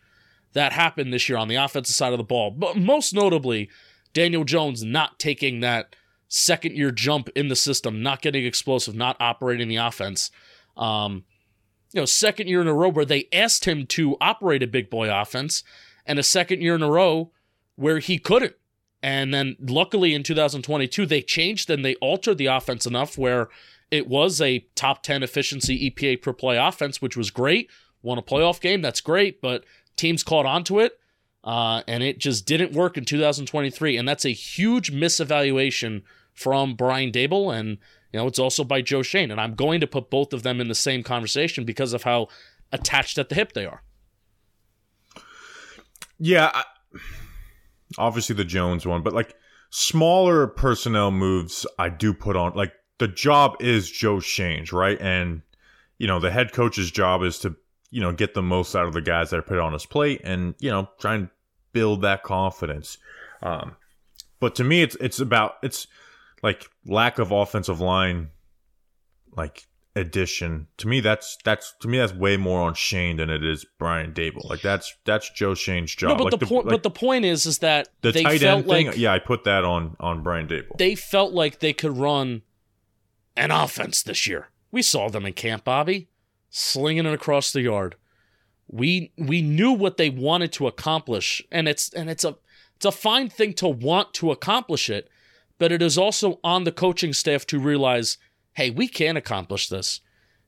that 0.58 0.74
happened 0.74 1.14
this 1.14 1.30
year 1.30 1.38
on 1.38 1.48
the 1.48 1.56
offensive 1.56 1.96
side 1.96 2.14
of 2.14 2.18
the 2.18 2.24
ball. 2.24 2.50
But 2.50 2.78
most 2.78 3.14
notably, 3.14 3.70
Daniel 4.14 4.44
Jones 4.44 4.84
not 4.84 5.20
taking 5.20 5.60
that 5.60 5.96
second 6.28 6.76
year 6.76 6.92
jump 6.92 7.30
in 7.36 7.48
the 7.48 7.56
system, 7.56 8.02
not 8.02 8.22
getting 8.24 8.44
explosive, 8.44 8.96
not 8.96 9.16
operating 9.20 9.68
the 9.68 9.76
offense. 9.76 10.32
Um, 10.76 11.26
you 11.94 12.02
know, 12.02 12.06
second 12.06 12.48
year 12.48 12.60
in 12.60 12.68
a 12.68 12.74
row 12.74 12.90
where 12.90 13.06
they 13.06 13.28
asked 13.32 13.66
him 13.66 13.86
to 13.88 14.18
operate 14.20 14.64
a 14.64 14.68
big 14.68 14.90
boy 14.90 15.14
offense, 15.14 15.64
and 16.08 16.18
a 16.18 16.24
second 16.24 16.62
year 16.62 16.74
in 16.74 16.82
a 16.82 16.90
row 16.90 17.32
where 17.76 18.00
he 18.00 18.18
couldn't. 18.18 18.56
And 19.04 19.34
then 19.34 19.56
luckily 19.60 20.16
in 20.16 20.24
2022, 20.24 21.06
they 21.06 21.22
changed 21.22 21.70
and 21.70 21.86
they 21.86 21.96
altered 21.96 22.40
the 22.40 22.48
offense 22.48 22.88
enough 22.88 23.18
where 23.18 23.50
it 23.92 24.08
was 24.08 24.42
a 24.42 24.66
top 24.76 25.04
10 25.04 25.22
efficiency 25.22 25.90
EPA 25.92 26.22
per 26.22 26.34
play 26.34 26.58
offense, 26.58 27.02
which 27.02 27.16
was 27.16 27.30
great. 27.30 27.70
Won 28.02 28.18
a 28.18 28.24
playoff 28.24 28.60
game, 28.60 28.82
that's 28.82 29.02
great, 29.02 29.42
but 29.42 29.64
teams 29.98 30.24
caught 30.24 30.46
on 30.46 30.64
to 30.66 30.80
it. 30.80 31.00
Uh, 31.44 31.82
and 31.88 32.04
it 32.04 32.20
just 32.20 32.46
didn't 32.46 32.74
work 32.74 32.98
in 32.98 33.06
2023. 33.06 33.98
And 33.98 34.08
that's 34.08 34.26
a 34.26 34.30
huge 34.30 34.92
misevaluation 34.92 36.04
from 36.34 36.76
Brian 36.76 37.12
Daboll, 37.12 37.58
And, 37.58 37.78
you 38.12 38.20
know, 38.20 38.28
it's 38.28 38.40
also 38.40 38.64
by 38.64 38.82
Joe 38.82 39.02
Schoen. 39.02 39.32
And 39.32 39.40
I'm 39.40 39.56
going 39.56 39.80
to 39.82 39.88
put 39.88 40.10
both 40.10 40.34
of 40.34 40.44
them 40.44 40.62
in 40.62 40.68
the 40.68 40.76
same 40.76 41.04
conversation 41.04 41.64
because 41.64 41.94
of 41.94 42.04
how 42.04 42.28
attached 42.72 43.18
at 43.18 43.30
the 43.30 43.36
hip 43.36 43.54
they 43.54 43.66
are. 43.66 43.82
Yeah, 46.20 46.52
I, 46.54 46.64
obviously 47.98 48.36
the 48.36 48.46
Jones 48.46 48.86
one, 48.86 49.04
but 49.04 49.14
like 49.14 49.36
smaller 49.70 50.48
personnel 50.48 51.12
moves, 51.12 51.66
I 51.78 51.90
do 51.90 52.14
put 52.14 52.36
on. 52.36 52.54
Like 52.54 52.74
the 52.98 53.08
job 53.08 53.56
is 53.60 53.90
Joe 53.90 54.20
Schoen's, 54.20 54.74
right? 54.74 55.00
And 55.00 55.42
you 55.98 56.08
know 56.08 56.20
the 56.20 56.32
head 56.32 56.54
coach's 56.54 56.92
job 56.92 57.24
is 57.24 57.40
to 57.40 57.56
you 57.90 58.02
know 58.02 58.12
get 58.12 58.34
the 58.34 58.42
most 58.42 58.76
out 58.76 58.86
of 58.86 58.94
the 58.94 59.02
guys 59.02 59.30
that 59.30 59.38
are 59.38 59.44
put 59.44 59.60
on 59.60 59.74
his 59.74 59.86
plate, 59.86 60.22
and 60.24 60.56
you 60.60 60.70
know 60.70 60.90
try 61.00 61.16
and 61.16 61.30
build 61.74 62.02
that 62.02 62.24
confidence. 62.24 62.98
Um, 63.42 63.76
but 64.40 64.56
to 64.56 64.64
me, 64.64 64.82
it's 64.82 64.96
it's 65.00 65.20
about 65.20 65.56
it's 65.64 65.88
like 66.44 66.70
lack 66.86 67.20
of 67.20 67.32
offensive 67.32 67.80
line, 67.80 68.30
like 69.36 69.68
addition. 69.96 70.68
To 70.78 70.88
me, 70.88 71.00
that's 71.00 71.38
that's 71.44 71.74
to 71.82 71.88
me 71.88 71.98
that's 71.98 72.14
way 72.14 72.38
more 72.38 72.62
on 72.62 72.74
Schoen 72.74 73.18
than 73.18 73.30
it 73.30 73.44
is 73.44 73.66
Brian 73.80 74.14
Daboll. 74.14 74.50
Like 74.50 74.62
that's 74.62 74.96
that's 75.06 75.30
Joe 75.32 75.56
Schoen's 75.56 75.94
job. 75.94 76.10
No, 76.10 76.16
but 76.16 76.32
like 76.32 76.40
the, 76.40 76.46
point, 76.46 76.66
like 76.66 76.74
but 76.74 76.84
the 76.84 76.92
point 76.92 77.26
is, 77.26 77.46
is 77.46 77.60
that 77.60 77.90
the 78.02 78.12
they 78.12 78.24
tight 78.24 78.42
felt 78.42 78.60
end 78.60 78.68
like 78.68 78.92
thing. 78.92 79.02
Yeah, 79.02 79.14
I 79.14 79.20
put 79.20 79.44
that 79.46 79.64
on 79.64 79.96
on 80.00 80.24
Brian 80.24 80.48
Daboll. 80.48 80.78
they 80.78 80.96
felt 80.96 81.34
like 81.34 81.60
they 81.60 81.74
could 81.74 81.98
run 81.98 82.44
an 83.36 83.52
offense 83.52 84.04
this 84.04 84.28
year. 84.28 84.50
We 84.72 84.82
saw 84.82 85.10
them 85.10 85.26
in 85.26 85.34
camp, 85.34 85.64
Bobby, 85.64 86.10
slinging 86.50 87.06
it 87.06 87.14
across 87.14 87.52
the 87.52 87.62
yard. 87.62 87.96
We 88.68 89.12
we 89.18 89.42
knew 89.42 89.72
what 89.72 89.98
they 89.98 90.10
wanted 90.10 90.52
to 90.54 90.68
accomplish, 90.68 91.42
and 91.52 91.68
it's 91.68 91.94
and 91.94 92.10
it's 92.10 92.26
a 92.26 92.36
it's 92.76 92.86
a 92.86 92.92
fine 92.92 93.30
thing 93.30 93.54
to 93.54 93.68
want 93.68 94.14
to 94.16 94.32
accomplish 94.32 94.90
it, 94.90 95.10
but 95.58 95.72
it 95.72 95.82
is 95.82 95.98
also 95.98 96.40
on 96.44 96.64
the 96.64 96.72
coaching 96.72 97.14
staff 97.14 97.46
to 97.48 97.60
realize, 97.60 98.18
hey, 98.54 98.70
we 98.70 98.88
can 98.88 99.18
accomplish 99.18 99.70
this. 99.70 100.02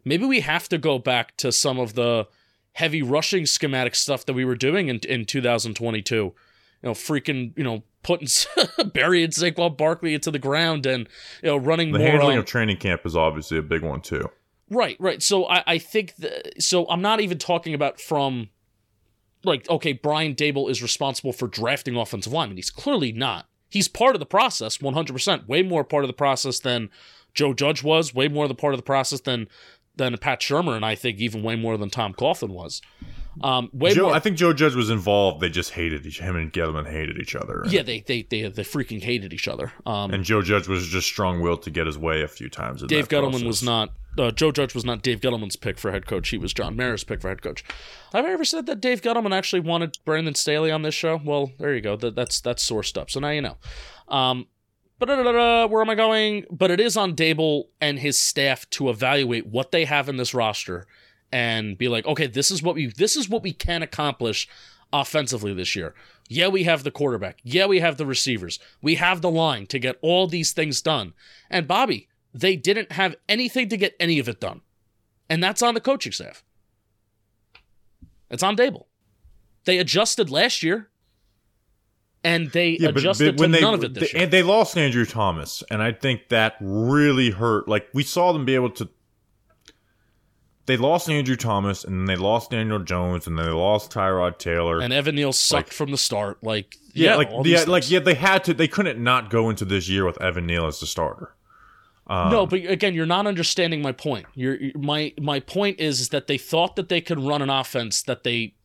Maybe 0.04 0.26
we 0.26 0.42
have 0.42 0.70
to 0.70 0.78
go 0.78 1.00
back 1.00 1.38
to 1.38 1.52
some 1.52 1.80
of 1.80 1.94
the 1.96 2.28
heavy 2.74 3.02
rushing 3.02 3.46
schematic 3.46 3.96
stuff 3.96 4.26
that 4.26 4.34
we 4.34 4.46
were 4.46 4.56
doing 4.56 4.90
in 4.90 5.00
in 5.00 5.26
2022. 5.26 6.16
You 6.16 6.34
know, 6.84 6.92
freaking, 6.92 7.52
you 7.58 7.64
know, 7.64 7.84
putting 8.04 8.28
burying 8.94 9.30
Saquon 9.30 9.78
Barkley 9.78 10.14
into 10.14 10.32
the 10.32 10.40
ground 10.40 10.86
and 10.86 11.08
you 11.42 11.50
know 11.50 11.58
running 11.58 11.92
the 11.92 12.00
more 12.00 12.08
handling 12.08 12.34
on- 12.34 12.40
of 12.40 12.46
training 12.46 12.78
camp 12.78 13.06
is 13.06 13.16
obviously 13.16 13.58
a 13.58 13.62
big 13.62 13.82
one 13.82 14.02
too. 14.02 14.30
Right, 14.70 14.98
right. 15.00 15.22
So 15.24 15.46
I, 15.48 15.64
I 15.66 15.78
think 15.78 16.16
th- 16.16 16.54
so. 16.60 16.88
I'm 16.90 17.02
not 17.02 17.20
even 17.22 17.38
talking 17.38 17.74
about 17.74 18.00
from 18.00 18.50
like 19.44 19.70
okay, 19.70 19.94
Brian 19.94 20.36
Daboll 20.36 20.70
is 20.70 20.82
responsible 20.82 21.34
for 21.34 21.48
drafting 21.48 21.96
offensive 21.96 22.34
linemen. 22.34 22.58
He's 22.58 22.70
clearly 22.70 23.12
not. 23.12 23.48
He's 23.70 23.88
part 23.88 24.16
of 24.16 24.20
the 24.20 24.26
process, 24.26 24.82
100. 24.82 25.14
percent 25.14 25.48
Way 25.48 25.64
more 25.64 25.84
part 25.84 26.04
of 26.04 26.08
the 26.08 26.14
process 26.14 26.60
than 26.60 26.90
Joe 27.34 27.54
Judge 27.54 27.84
was. 27.84 28.14
Way 28.14 28.28
more 28.28 28.48
the 28.48 28.56
part 28.56 28.74
of 28.74 28.78
the 28.80 28.84
process 28.84 29.22
than 29.22 29.48
than 29.96 30.18
Pat 30.18 30.40
Shurmur, 30.40 30.76
and 30.76 30.86
I 30.86 30.96
think 30.96 31.20
even 31.20 31.44
way 31.44 31.56
more 31.56 31.78
than 31.78 31.90
Tom 31.90 32.14
Coughlin 32.14 32.50
was. 32.50 32.82
Um, 33.42 33.70
way 33.72 33.94
Joe, 33.94 34.04
more. 34.08 34.14
I 34.16 34.20
think 34.20 34.38
Joe 34.38 34.54
Judge 34.54 34.76
was 34.76 34.90
involved. 34.90 35.40
They 35.40 35.50
just 35.50 35.72
hated 35.72 36.06
each. 36.06 36.20
Him 36.20 36.36
and 36.36 36.52
Gettleman 36.52 36.90
hated 36.90 37.18
each 37.20 37.36
other. 37.36 37.64
yeah, 37.68 37.84
they 37.84 38.02
they 38.02 38.24
they 38.24 38.42
they 38.50 38.64
freaking 38.64 39.02
hated 39.02 39.34
each 39.34 39.48
other. 39.48 39.72
Um, 39.86 40.12
And 40.12 40.24
Joe 40.24 40.42
Judge 40.42 40.68
was 40.68 40.88
just 40.88 41.08
strong 41.08 41.40
willed 41.42 41.62
to 41.64 41.70
get 41.70 41.86
his 41.86 41.98
way 41.98 42.22
a 42.22 42.28
few 42.28 42.50
times. 42.50 42.82
Dave 42.84 43.08
that 43.08 43.16
Gettleman 43.16 43.30
process. 43.32 43.44
was 43.44 43.64
not. 43.64 43.92
Uh, 44.20 44.32
Joe 44.32 44.52
Judge 44.52 44.76
was 44.76 44.86
not 44.86 45.02
Dave 45.02 45.22
Gettleman's 45.22 45.56
pick 45.56 45.78
for 45.80 45.92
head 45.92 46.06
coach. 46.06 46.30
He 46.30 46.38
was 46.38 46.54
John 46.54 46.76
Mara's 46.76 47.04
pick 47.04 47.22
for 47.22 47.30
head 47.30 47.42
coach. 47.42 47.64
Have 48.12 48.26
I 48.26 48.32
ever 48.32 48.46
said 48.46 48.66
that 48.66 48.82
Dave 48.82 49.02
Gettleman 49.02 49.34
actually 49.34 49.62
wanted 49.62 49.98
Brandon 50.06 50.36
Staley 50.36 50.72
on 50.72 50.82
this 50.82 50.96
show? 50.96 51.22
Well, 51.24 51.52
there 51.58 51.74
you 51.74 51.82
go. 51.82 51.96
That, 51.96 52.16
that's 52.16 52.42
that's 52.42 52.70
sourced 52.70 52.98
up. 52.98 53.10
So 53.10 53.20
now 53.20 53.30
you 53.30 53.42
know. 53.42 53.58
Um, 54.08 54.48
but 55.00 55.08
where 55.08 55.82
am 55.82 55.90
I 55.90 55.96
going? 55.96 56.46
But 56.52 56.72
it 56.72 56.82
is 56.82 56.98
on 56.98 57.16
Daboll 57.16 57.68
and 57.80 58.00
his 58.00 58.20
staff 58.20 58.70
to 58.72 58.90
evaluate 58.90 59.48
what 59.48 59.72
they 59.72 59.86
have 59.86 60.10
in 60.10 60.18
this 60.18 60.34
roster 60.34 60.88
and 61.32 61.78
be 61.78 61.88
like, 61.88 62.06
okay, 62.06 62.28
this 62.28 62.52
is 62.52 62.62
what 62.62 62.76
we 62.76 62.88
this 62.88 63.16
is 63.16 63.30
what 63.30 63.42
we 63.42 63.54
can 63.54 63.82
accomplish 63.82 64.50
offensively 64.92 65.54
this 65.54 65.76
year. 65.76 65.96
Yeah, 66.28 66.50
we 66.50 66.64
have 66.64 66.84
the 66.84 66.92
quarterback. 66.92 67.40
Yeah, 67.44 67.66
we 67.66 67.80
have 67.80 67.98
the 67.98 68.06
receivers. 68.06 68.60
We 68.82 68.96
have 68.96 69.22
the 69.22 69.32
line 69.32 69.68
to 69.68 69.80
get 69.80 69.98
all 70.02 70.28
these 70.28 70.52
things 70.52 70.82
done. 70.82 71.14
And 71.50 71.68
Bobby, 71.68 72.09
they 72.34 72.56
didn't 72.56 72.92
have 72.92 73.16
anything 73.28 73.70
to 73.70 73.78
get 73.78 73.96
any 74.00 74.20
of 74.20 74.30
it 74.30 74.40
done. 74.40 74.62
And 75.30 75.44
that's 75.44 75.62
on 75.62 75.74
the 75.74 75.82
coaching 75.82 76.12
staff. 76.12 76.44
It's 78.30 78.44
on 78.44 78.56
Dable. 78.56 78.86
They 79.66 79.78
adjusted 79.78 80.30
last 80.30 80.64
year. 80.64 80.90
And 82.24 82.52
they 82.52 82.76
adjusted 82.76 83.38
to 83.38 83.48
none 83.48 83.74
of 83.74 83.84
it 83.84 83.94
this 83.94 84.12
they, 84.12 84.18
year. 84.18 84.24
And 84.24 84.34
they 84.34 84.44
lost 84.44 84.78
Andrew 84.78 85.06
Thomas, 85.06 85.64
and 85.72 85.82
I 85.82 85.94
think 85.94 86.28
that 86.30 86.56
really 86.60 87.30
hurt. 87.30 87.70
Like 87.70 87.88
we 87.94 88.04
saw 88.04 88.34
them 88.34 88.44
be 88.44 88.56
able 88.56 88.72
to. 88.72 88.90
They 90.66 90.76
lost 90.76 91.10
Andrew 91.10 91.38
Thomas, 91.38 91.86
and 91.86 91.98
then 91.98 92.06
they 92.06 92.22
lost 92.22 92.52
Daniel 92.52 92.80
Jones, 92.80 93.26
and 93.26 93.40
then 93.40 93.46
they 93.46 93.52
lost 93.54 93.92
Tyrod 93.92 94.38
Taylor. 94.38 94.82
And 94.82 94.92
Evan 94.92 95.16
Neal 95.16 95.32
sucked 95.32 95.72
from 95.72 95.92
the 95.92 95.98
start. 95.98 96.44
Like 96.44 96.76
yeah, 96.92 97.12
yeah, 97.12 97.16
like 97.16 97.30
yeah, 97.46 97.64
like 97.66 97.90
yeah, 97.90 98.00
they 98.00 98.16
had 98.16 98.44
to. 98.44 98.54
They 98.54 98.68
couldn't 98.68 99.02
not 99.02 99.30
go 99.30 99.50
into 99.50 99.64
this 99.64 99.88
year 99.88 100.06
with 100.06 100.22
Evan 100.22 100.46
Neal 100.46 100.68
as 100.68 100.82
the 100.82 100.88
starter. 100.88 101.34
Um, 102.10 102.32
no, 102.32 102.46
but 102.48 102.66
again, 102.66 102.96
you're 102.96 103.06
not 103.06 103.28
understanding 103.28 103.82
my 103.84 103.92
point. 103.92 104.26
You're, 104.34 104.58
my 104.76 105.14
my 105.22 105.40
point 105.40 105.80
is, 105.80 106.02
is 106.02 106.10
that 106.10 106.26
they 106.28 106.40
thought 106.40 106.76
that 106.76 106.90
they 106.90 107.02
could 107.02 107.20
run 107.20 107.42
an 107.44 107.50
offense 107.52 108.02
that 108.04 108.24
they 108.24 108.56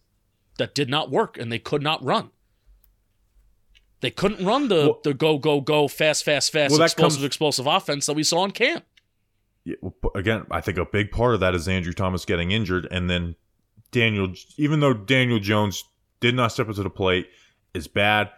that 0.58 0.74
did 0.74 0.88
not 0.88 1.10
work, 1.10 1.36
and 1.36 1.52
they 1.52 1.58
could 1.58 1.82
not 1.82 2.02
run. 2.02 2.30
They 4.00 4.10
couldn't 4.10 4.44
run 4.44 4.68
the 4.68 4.74
Well- 4.76 5.00
the 5.04 5.14
go 5.14 5.38
go 5.38 5.60
go 5.60 5.88
fast 5.88 6.24
fast 6.24 6.52
fast 6.52 6.72
Well, 6.72 6.82
explosive 6.82 7.18
comes- 7.18 7.24
explosive 7.24 7.66
offense 7.66 8.06
that 8.06 8.14
we 8.14 8.22
saw 8.22 8.44
in 8.44 8.50
camp. 8.52 8.84
Yeah, 9.64 9.76
well, 9.80 9.94
again, 10.14 10.46
I 10.50 10.60
think 10.60 10.76
a 10.78 10.84
big 10.84 11.10
part 11.10 11.34
of 11.34 11.40
that 11.40 11.54
is 11.54 11.66
Andrew 11.68 11.92
Thomas 11.92 12.24
getting 12.24 12.50
injured, 12.50 12.86
and 12.90 13.08
then 13.08 13.34
Daniel. 13.92 14.32
Even 14.56 14.80
though 14.80 14.92
Daniel 14.94 15.38
Jones 15.38 15.84
did 16.20 16.34
not 16.34 16.52
step 16.52 16.68
up 16.68 16.76
to 16.76 16.82
the 16.82 16.90
plate, 16.90 17.28
is 17.74 17.88
bad. 17.88 18.30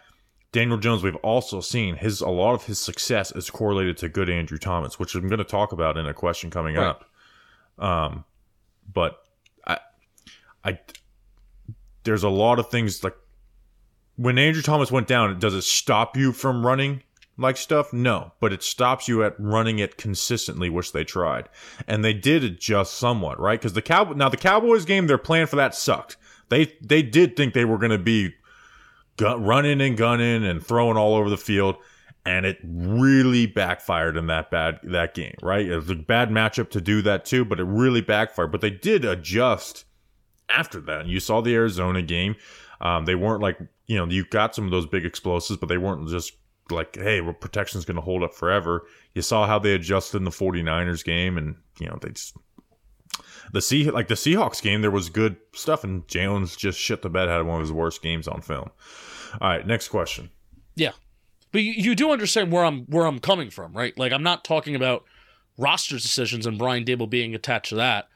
Daniel 0.51 0.77
Jones, 0.77 1.03
we've 1.03 1.15
also 1.17 1.59
seen 1.61 1.95
his 1.95 2.21
a 2.21 2.29
lot 2.29 2.53
of 2.53 2.65
his 2.65 2.79
success 2.79 3.31
is 3.33 3.49
correlated 3.49 3.97
to 3.97 4.09
good 4.09 4.29
Andrew 4.29 4.57
Thomas, 4.57 4.97
which 4.99 5.13
I'm 5.15 5.27
going 5.27 5.39
to 5.39 5.43
talk 5.43 5.71
about 5.71 5.97
in 5.97 6.05
a 6.05 6.13
question 6.13 6.49
coming 6.49 6.75
Right. 6.75 6.87
up. 6.87 7.05
Um, 7.77 8.23
but 8.91 9.21
I, 9.65 9.77
I, 10.63 10.79
there's 12.03 12.23
a 12.23 12.29
lot 12.29 12.59
of 12.59 12.69
things 12.69 13.03
like 13.03 13.15
when 14.15 14.37
Andrew 14.37 14.61
Thomas 14.61 14.91
went 14.91 15.07
down. 15.07 15.37
Does 15.39 15.53
it 15.53 15.61
stop 15.63 16.15
you 16.17 16.31
from 16.31 16.65
running 16.65 17.03
like 17.37 17.57
stuff? 17.57 17.91
No, 17.93 18.31
but 18.39 18.51
it 18.53 18.63
stops 18.63 19.07
you 19.07 19.23
at 19.23 19.35
running 19.37 19.77
it 19.79 19.97
consistently, 19.97 20.69
which 20.69 20.91
they 20.93 21.03
tried, 21.03 21.49
and 21.87 22.03
they 22.03 22.13
did 22.13 22.43
adjust 22.43 22.95
somewhat, 22.95 23.39
right? 23.39 23.59
Because 23.59 23.73
the 23.73 23.81
cow 23.81 24.05
now 24.15 24.29
the 24.29 24.37
Cowboys 24.37 24.85
game, 24.85 25.05
their 25.07 25.17
plan 25.19 25.45
for 25.45 25.57
that 25.57 25.75
sucked. 25.75 26.15
They 26.49 26.73
they 26.81 27.03
did 27.03 27.35
think 27.35 27.53
they 27.53 27.65
were 27.65 27.77
going 27.77 27.91
to 27.91 27.97
be 27.97 28.33
gun, 29.17 29.43
running 29.43 29.81
and 29.81 29.97
gunning 29.97 30.45
and 30.45 30.65
throwing 30.65 30.97
all 30.97 31.15
over 31.15 31.29
the 31.29 31.37
field, 31.37 31.75
and 32.25 32.45
it 32.45 32.59
really 32.63 33.45
backfired 33.45 34.17
in 34.17 34.27
that 34.27 34.49
bad 34.51 34.79
that 34.83 35.13
game, 35.13 35.35
right? 35.41 35.65
It 35.65 35.75
was 35.75 35.89
a 35.89 35.95
bad 35.95 36.29
matchup 36.29 36.69
to 36.71 36.81
do 36.81 37.01
that 37.03 37.25
too, 37.25 37.45
but 37.45 37.59
it 37.59 37.65
really 37.65 38.01
backfired. 38.01 38.51
But 38.51 38.61
they 38.61 38.69
did 38.69 39.05
adjust 39.05 39.85
after 40.49 40.79
that. 40.81 41.01
And 41.01 41.09
you 41.09 41.19
saw 41.19 41.41
the 41.41 41.53
Arizona 41.53 42.01
game. 42.01 42.35
Um, 42.79 43.05
they 43.05 43.15
weren't 43.15 43.41
like 43.41 43.59
you 43.87 43.97
know 43.97 44.05
you 44.05 44.25
got 44.25 44.55
some 44.55 44.65
of 44.65 44.71
those 44.71 44.85
big 44.85 45.05
explosives, 45.05 45.59
but 45.59 45.67
they 45.67 45.77
weren't 45.77 46.07
just 46.09 46.33
like 46.69 46.95
hey, 46.95 47.21
well, 47.21 47.33
protection's 47.33 47.85
going 47.85 47.95
to 47.95 48.01
hold 48.01 48.23
up 48.23 48.33
forever. 48.33 48.85
You 49.15 49.21
saw 49.21 49.47
how 49.47 49.59
they 49.59 49.73
adjusted 49.73 50.17
in 50.17 50.23
the 50.25 50.31
49ers 50.31 51.03
game, 51.03 51.37
and 51.37 51.55
you 51.79 51.87
know 51.87 51.97
they 52.01 52.09
just 52.09 52.35
the 53.51 53.61
sea 53.61 53.89
like 53.89 54.07
the 54.07 54.15
Seahawks 54.15 54.61
game, 54.61 54.81
there 54.81 54.91
was 54.91 55.09
good 55.09 55.37
stuff, 55.53 55.83
and 55.83 56.07
Jones 56.07 56.55
just 56.55 56.79
shit 56.79 57.01
the 57.01 57.09
bed, 57.09 57.29
had 57.29 57.45
one 57.45 57.55
of 57.55 57.61
his 57.61 57.71
worst 57.71 58.01
games 58.01 58.27
on 58.27 58.41
film. 58.41 58.69
All 59.41 59.49
right, 59.49 59.65
next 59.65 59.89
question. 59.89 60.29
Yeah. 60.75 60.91
But 61.51 61.61
you, 61.63 61.71
you 61.71 61.95
do 61.95 62.11
understand 62.11 62.51
where 62.51 62.65
I'm 62.65 62.85
where 62.85 63.05
I'm 63.05 63.19
coming 63.19 63.49
from, 63.49 63.73
right? 63.73 63.97
Like 63.97 64.11
I'm 64.11 64.23
not 64.23 64.43
talking 64.43 64.75
about 64.75 65.05
roster 65.57 65.95
decisions 65.95 66.45
and 66.45 66.57
Brian 66.57 66.83
Daboll 66.83 67.09
being 67.09 67.33
attached 67.33 67.69
to 67.69 67.75
that, 67.75 68.09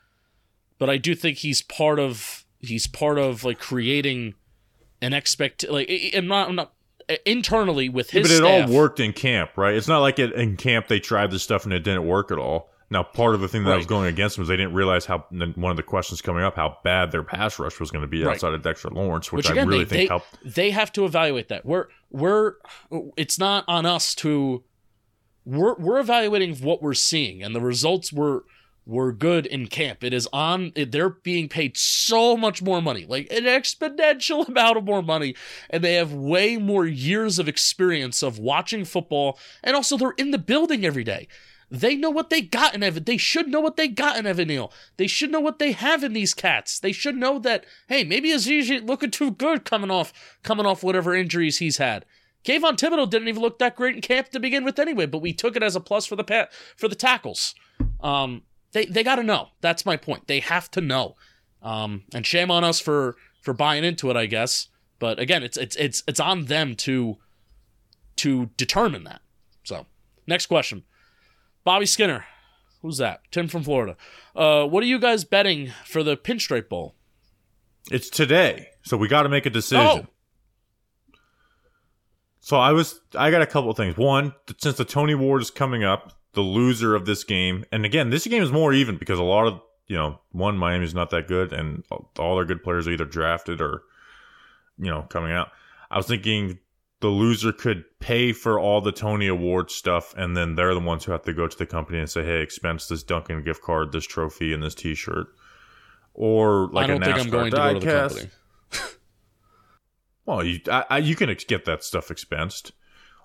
but 0.78 0.89
I 0.89 0.97
do 0.97 1.15
think 1.15 1.38
he's 1.38 1.62
part 1.62 2.00
of 2.00 2.45
he's 2.60 2.88
part 2.88 3.17
of 3.17 3.43
like 3.43 3.60
creating 3.60 4.36
an 5.02 5.13
expect 5.13 5.67
like 5.69 5.89
I'm 6.13 6.28
not 6.28 6.50
I'm 6.50 6.56
not 6.56 6.74
internally 7.26 7.89
with 7.89 8.12
his 8.12 8.28
but 8.28 8.32
it 8.34 8.38
staff. 8.38 8.69
all 8.69 8.76
worked 8.76 9.00
in 9.00 9.13
camp, 9.13 9.58
right? 9.58 9.76
It's 9.76 9.88
not 9.88 10.00
like 10.00 10.19
it, 10.19 10.34
in 10.34 10.58
camp 10.58 10.88
they 10.88 11.00
tried 11.00 11.32
this 11.32 11.43
stuff 11.43 11.63
and 11.63 11.74
it 11.74 11.84
didn't 11.84 12.06
work 12.06 12.32
at 12.32 12.38
all. 12.38 12.70
Now, 12.91 13.04
part 13.04 13.34
of 13.34 13.41
the 13.41 13.47
thing 13.47 13.63
that 13.63 13.71
I 13.71 13.77
was 13.77 13.86
going 13.86 14.08
against 14.10 14.36
them 14.36 14.41
was 14.41 14.49
they 14.49 14.58
didn't 14.58 14.73
realize 14.73 15.06
how 15.06 15.25
one 15.30 15.71
of 15.71 15.77
the 15.77 15.84
questions 15.84 16.21
coming 16.21 16.43
up 16.43 16.58
how 16.58 16.77
bad 16.84 17.12
their 17.12 17.23
pass 17.23 17.58
rush 17.58 17.80
was 17.80 17.89
going 17.89 18.01
to 18.04 18.08
be 18.08 18.21
Right. 18.23 18.34
outside 18.36 18.54
of 18.54 18.62
Dexter 18.62 18.89
Lawrence, 18.89 19.32
which, 19.32 19.45
which 19.45 19.49
again 19.49 19.67
I 19.67 19.71
really 19.71 19.84
they, 19.86 19.89
think 19.89 19.99
they, 20.01 20.08
helped. 20.08 20.38
they 20.43 20.71
have 20.71 20.91
to 20.93 21.06
evaluate 21.06 21.47
that 21.47 21.65
we're 21.65 21.88
we're 22.10 22.56
it's 23.15 23.39
not 23.39 23.63
on 23.67 23.86
us 23.86 24.13
to 24.15 24.63
we're 25.45 25.75
we're 25.75 25.99
evaluating 25.99 26.56
what 26.58 26.84
we're 26.84 26.93
seeing 26.93 27.41
and 27.41 27.56
the 27.56 27.62
results 27.62 28.12
were 28.13 28.43
were 28.86 29.12
good 29.13 29.45
in 29.45 29.67
camp 29.67 30.04
it 30.04 30.12
is 30.13 30.27
on 30.34 30.73
they're 30.75 31.10
being 31.10 31.47
paid 31.47 31.77
so 31.77 32.36
much 32.36 32.62
more 32.62 32.82
money 32.82 33.06
like 33.08 33.32
an 33.32 33.43
exponential 33.43 34.47
amount 34.49 34.75
of 34.75 34.84
more 34.84 35.01
money 35.01 35.34
and 35.69 35.84
they 35.84 35.93
have 35.93 36.12
way 36.12 36.58
more 36.58 36.86
years 36.86 37.39
of 37.39 37.47
experience 37.47 38.21
of 38.21 38.38
watching 38.38 38.84
football 38.84 39.39
and 39.63 39.75
also 39.75 39.97
they're 39.97 40.12
in 40.17 40.32
the 40.32 40.38
building 40.38 40.84
every 40.86 41.04
day 41.04 41.27
they 41.71 41.95
know 41.95 42.10
what 42.10 42.29
they 42.29 42.41
got 42.41 42.75
in 42.75 42.84
Evan. 42.84 43.05
They 43.05 43.15
should 43.15 43.47
know 43.47 43.62
what 43.62 43.77
they 43.77 43.88
got 43.88 44.17
in 44.17 44.27
Evan 44.27 44.49
Neal. 44.49 44.73
They 44.97 45.07
should 45.07 45.31
know 45.31 45.39
what 45.39 45.57
they 45.57 45.71
have 45.71 46.03
in 46.03 46.12
these 46.12 46.34
cats. 46.34 46.77
They 46.77 46.91
should 46.91 47.15
know 47.15 47.39
that 47.39 47.65
hey, 47.88 48.03
maybe 48.03 48.29
Azeez 48.29 48.69
ain't 48.69 48.86
looking 48.86 49.10
too 49.10 49.31
good 49.31 49.63
coming 49.63 49.89
off 49.89 50.38
coming 50.43 50.65
off 50.65 50.84
whatever 50.84 51.15
injuries 51.15 51.60
he's 51.60 51.77
had. 51.77 52.05
Kayvon 52.43 52.77
Thibodeaux 52.77 53.10
didn't 53.10 53.29
even 53.29 53.41
look 53.41 53.57
that 53.60 53.75
great 53.75 53.95
in 53.95 54.01
camp 54.01 54.29
to 54.29 54.39
begin 54.39 54.65
with 54.65 54.79
anyway, 54.79 55.05
but 55.05 55.21
we 55.21 55.31
took 55.31 55.55
it 55.55 55.63
as 55.63 55.75
a 55.75 55.79
plus 55.79 56.05
for 56.05 56.17
the 56.17 56.23
pat 56.25 56.51
for 56.75 56.89
the 56.89 56.95
tackles. 56.95 57.55
Um, 58.01 58.41
they 58.73 58.86
they 58.86 59.03
got 59.03 59.15
to 59.15 59.23
know. 59.23 59.49
That's 59.62 59.86
my 59.86 59.95
point. 59.95 60.27
They 60.27 60.41
have 60.41 60.69
to 60.71 60.81
know. 60.81 61.15
Um, 61.62 62.03
and 62.13 62.25
shame 62.25 62.51
on 62.51 62.65
us 62.65 62.81
for 62.81 63.15
for 63.41 63.53
buying 63.53 63.86
into 63.86 64.10
it, 64.10 64.17
I 64.17 64.25
guess. 64.25 64.67
But 64.99 65.19
again, 65.19 65.41
it's 65.41 65.55
it's 65.55 65.77
it's 65.77 66.03
it's 66.05 66.19
on 66.19 66.45
them 66.45 66.75
to 66.77 67.17
to 68.17 68.49
determine 68.57 69.05
that. 69.05 69.21
So, 69.63 69.86
next 70.27 70.47
question. 70.47 70.84
Bobby 71.63 71.86
Skinner. 71.86 72.26
Who's 72.82 72.97
that? 72.97 73.21
Tim 73.32 73.47
from 73.47 73.63
Florida. 73.63 73.95
Uh, 74.36 74.65
what 74.65 74.82
are 74.84 74.88
you 74.88 75.00
guys 75.00 75.24
betting 75.24 75.71
for 75.86 76.02
the 76.04 76.17
Pinstripe 76.17 76.67
Bowl? 76.67 76.95
It's 77.91 78.10
today, 78.10 78.67
so 78.84 78.97
we 78.97 79.08
got 79.08 79.24
to 79.24 79.30
make 79.30 79.45
a 79.45 79.50
decision. 79.50 79.86
Oh, 79.86 80.08
So 82.39 82.58
I 82.58 82.71
was, 82.71 83.00
I 83.15 83.30
got 83.30 83.41
a 83.41 83.47
couple 83.47 83.69
of 83.69 83.78
things. 83.78 83.97
One, 83.97 84.34
since 84.58 84.78
the 84.78 84.86
Tony 84.86 85.13
Award 85.13 85.41
is 85.41 85.52
coming 85.52 85.84
up, 85.84 86.13
the 86.34 86.41
loser 86.41 86.95
of 86.95 87.06
this 87.06 87.24
game, 87.24 87.65
and 87.71 87.86
again, 87.86 88.10
this 88.10 88.26
game 88.26 88.41
is 88.41 88.52
more 88.52 88.74
even 88.74 88.97
because 88.97 89.19
a 89.19 89.24
lot 89.24 89.47
of, 89.47 89.62
you 89.88 89.97
know, 89.97 90.19
one 90.32 90.58
Miami's 90.58 90.95
not 90.95 91.10
that 91.10 91.28
good, 91.28 91.52
and 91.54 91.84
all 92.17 92.36
their 92.36 92.45
good 92.45 92.63
players 92.63 92.88
are 92.88 92.91
either 92.91 93.06
drafted 93.06 93.62
or, 93.62 93.84
you 94.80 94.89
know, 94.89 95.02
coming 95.04 95.32
out. 95.34 95.50
I 95.89 95.97
was 95.97 96.08
thinking 96.08 96.60
the 97.01 97.07
loser 97.07 97.51
could 97.51 97.83
pay 97.99 98.31
for 98.31 98.59
all 98.59 98.79
the 98.79 98.91
Tony 98.91 99.27
Award 99.27 99.69
stuff, 99.69 100.13
and 100.15 100.37
then 100.37 100.55
they're 100.55 100.73
the 100.73 100.79
ones 100.79 101.03
who 101.03 101.11
have 101.11 101.23
to 101.23 101.33
go 101.33 101.47
to 101.47 101.57
the 101.57 101.65
company 101.65 101.99
and 101.99 102.09
say, 102.09 102.23
"Hey, 102.23 102.41
expense 102.41 102.87
this 102.87 103.03
Dunkin 103.03 103.43
gift 103.43 103.61
card, 103.61 103.91
this 103.91 104.05
trophy, 104.05 104.53
and 104.53 104.63
this 104.63 104.75
T-shirt." 104.75 105.27
Or 106.13 106.69
like 106.71 106.85
I 106.85 106.87
don't 106.87 107.01
a 107.01 107.05
think 107.05 107.17
NASCAR 107.17 107.21
I'm 107.21 107.29
going 107.29 107.51
to 107.51 107.57
go 107.57 107.73
to 107.73 107.79
the 107.79 107.85
diecast. 107.85 108.09
company. 108.09 108.29
Well, 110.25 110.45
you 110.45 110.59
I, 110.69 110.85
I, 110.89 110.97
you 110.99 111.15
can 111.15 111.29
ex- 111.29 111.43
get 111.43 111.65
that 111.65 111.83
stuff 111.83 112.09
expensed, 112.09 112.71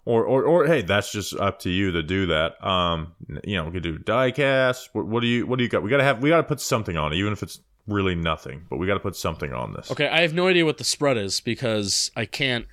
or, 0.06 0.24
or 0.24 0.44
or 0.44 0.66
hey, 0.66 0.80
that's 0.82 1.12
just 1.12 1.34
up 1.34 1.60
to 1.60 1.70
you 1.70 1.92
to 1.92 2.02
do 2.02 2.26
that. 2.26 2.64
Um, 2.66 3.12
you 3.44 3.56
know, 3.56 3.66
we 3.66 3.72
could 3.72 3.82
do 3.82 3.98
diecast. 3.98 4.88
What, 4.94 5.06
what 5.06 5.20
do 5.20 5.26
you 5.26 5.46
what 5.46 5.58
do 5.58 5.62
you 5.64 5.68
got? 5.68 5.82
We 5.82 5.90
gotta 5.90 6.04
have 6.04 6.22
we 6.22 6.30
gotta 6.30 6.42
put 6.42 6.60
something 6.60 6.96
on 6.96 7.12
it, 7.12 7.16
even 7.16 7.34
if 7.34 7.42
it's 7.42 7.60
really 7.86 8.14
nothing. 8.14 8.64
But 8.70 8.78
we 8.78 8.86
gotta 8.86 9.00
put 9.00 9.14
something 9.14 9.52
on 9.52 9.74
this. 9.74 9.90
Okay, 9.90 10.08
I 10.08 10.22
have 10.22 10.32
no 10.32 10.48
idea 10.48 10.64
what 10.64 10.78
the 10.78 10.84
spread 10.84 11.18
is 11.18 11.40
because 11.40 12.10
I 12.16 12.24
can't 12.24 12.66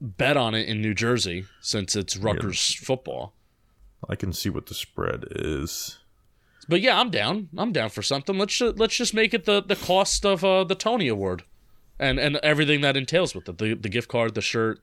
bet 0.00 0.36
on 0.36 0.54
it 0.54 0.68
in 0.68 0.80
New 0.80 0.94
Jersey 0.94 1.46
since 1.60 1.94
it's 1.94 2.16
Rutgers 2.16 2.74
football. 2.74 3.34
I 4.08 4.16
can 4.16 4.32
see 4.32 4.48
what 4.48 4.66
the 4.66 4.74
spread 4.74 5.26
is. 5.30 5.98
But 6.68 6.80
yeah, 6.80 6.98
I'm 6.98 7.10
down. 7.10 7.48
I'm 7.56 7.72
down 7.72 7.90
for 7.90 8.02
something. 8.02 8.38
Let's 8.38 8.56
ju- 8.56 8.74
let's 8.76 8.96
just 8.96 9.12
make 9.12 9.34
it 9.34 9.44
the 9.44 9.62
the 9.62 9.76
cost 9.76 10.24
of 10.24 10.44
uh, 10.44 10.64
the 10.64 10.74
Tony 10.74 11.08
Award, 11.08 11.44
and 11.98 12.18
and 12.18 12.36
everything 12.36 12.80
that 12.82 12.96
entails 12.96 13.34
with 13.34 13.48
it 13.48 13.58
the 13.58 13.74
the 13.74 13.88
gift 13.88 14.08
card, 14.08 14.34
the 14.34 14.40
shirt, 14.40 14.80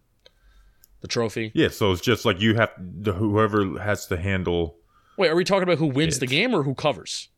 the 1.01 1.07
trophy. 1.07 1.51
Yeah, 1.53 1.69
so 1.69 1.91
it's 1.91 2.01
just 2.01 2.25
like 2.25 2.41
you 2.41 2.55
have 2.55 2.71
the, 2.77 3.13
whoever 3.13 3.79
has 3.79 4.05
to 4.07 4.17
handle. 4.17 4.77
Wait, 5.17 5.29
are 5.29 5.35
we 5.35 5.43
talking 5.43 5.63
about 5.63 5.77
who 5.77 5.87
wins 5.87 6.19
the 6.19 6.27
game 6.27 6.53
or 6.53 6.63
who 6.63 6.75
covers? 6.75 7.29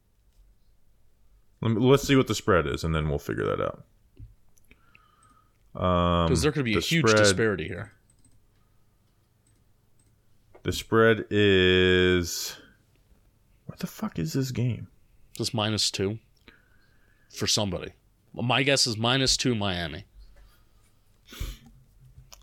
Let 1.61 1.71
me, 1.71 1.81
let's 1.81 2.07
see 2.07 2.15
what 2.15 2.27
the 2.27 2.35
spread 2.35 2.67
is, 2.67 2.83
and 2.83 2.93
then 2.95 3.09
we'll 3.09 3.19
figure 3.19 3.45
that 3.45 3.61
out. 3.61 3.83
Um, 5.79 6.27
Because 6.27 6.41
there 6.41 6.51
could 6.51 6.65
be 6.65 6.75
a 6.77 6.81
huge 6.81 7.07
spread- 7.07 7.23
disparity 7.23 7.67
here. 7.67 7.93
The 10.63 10.73
spread 10.73 11.25
is. 11.29 12.57
What 13.65 13.79
the 13.79 13.87
fuck 13.87 14.19
is 14.19 14.33
this 14.33 14.51
game? 14.51 14.87
Just 15.33 15.53
minus 15.53 15.89
two 15.89 16.19
for 17.33 17.47
somebody. 17.47 17.93
My 18.33 18.63
guess 18.63 18.85
is 18.85 18.97
minus 18.97 19.37
two 19.37 19.55
Miami. 19.55 20.05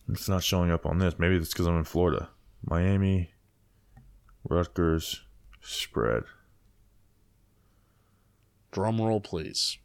It's 0.09 0.29
not 0.29 0.43
showing 0.43 0.71
up 0.71 0.87
on 0.87 0.99
this. 0.99 1.19
Maybe 1.19 1.37
it's 1.37 1.53
because 1.53 1.67
I'm 1.67 1.77
in 1.77 1.85
Florida. 1.85 2.31
Miami, 2.65 3.35
Rutgers, 4.49 5.23
spread. 5.61 6.23
Drum 8.73 9.01
roll, 9.01 9.21
please. 9.21 9.79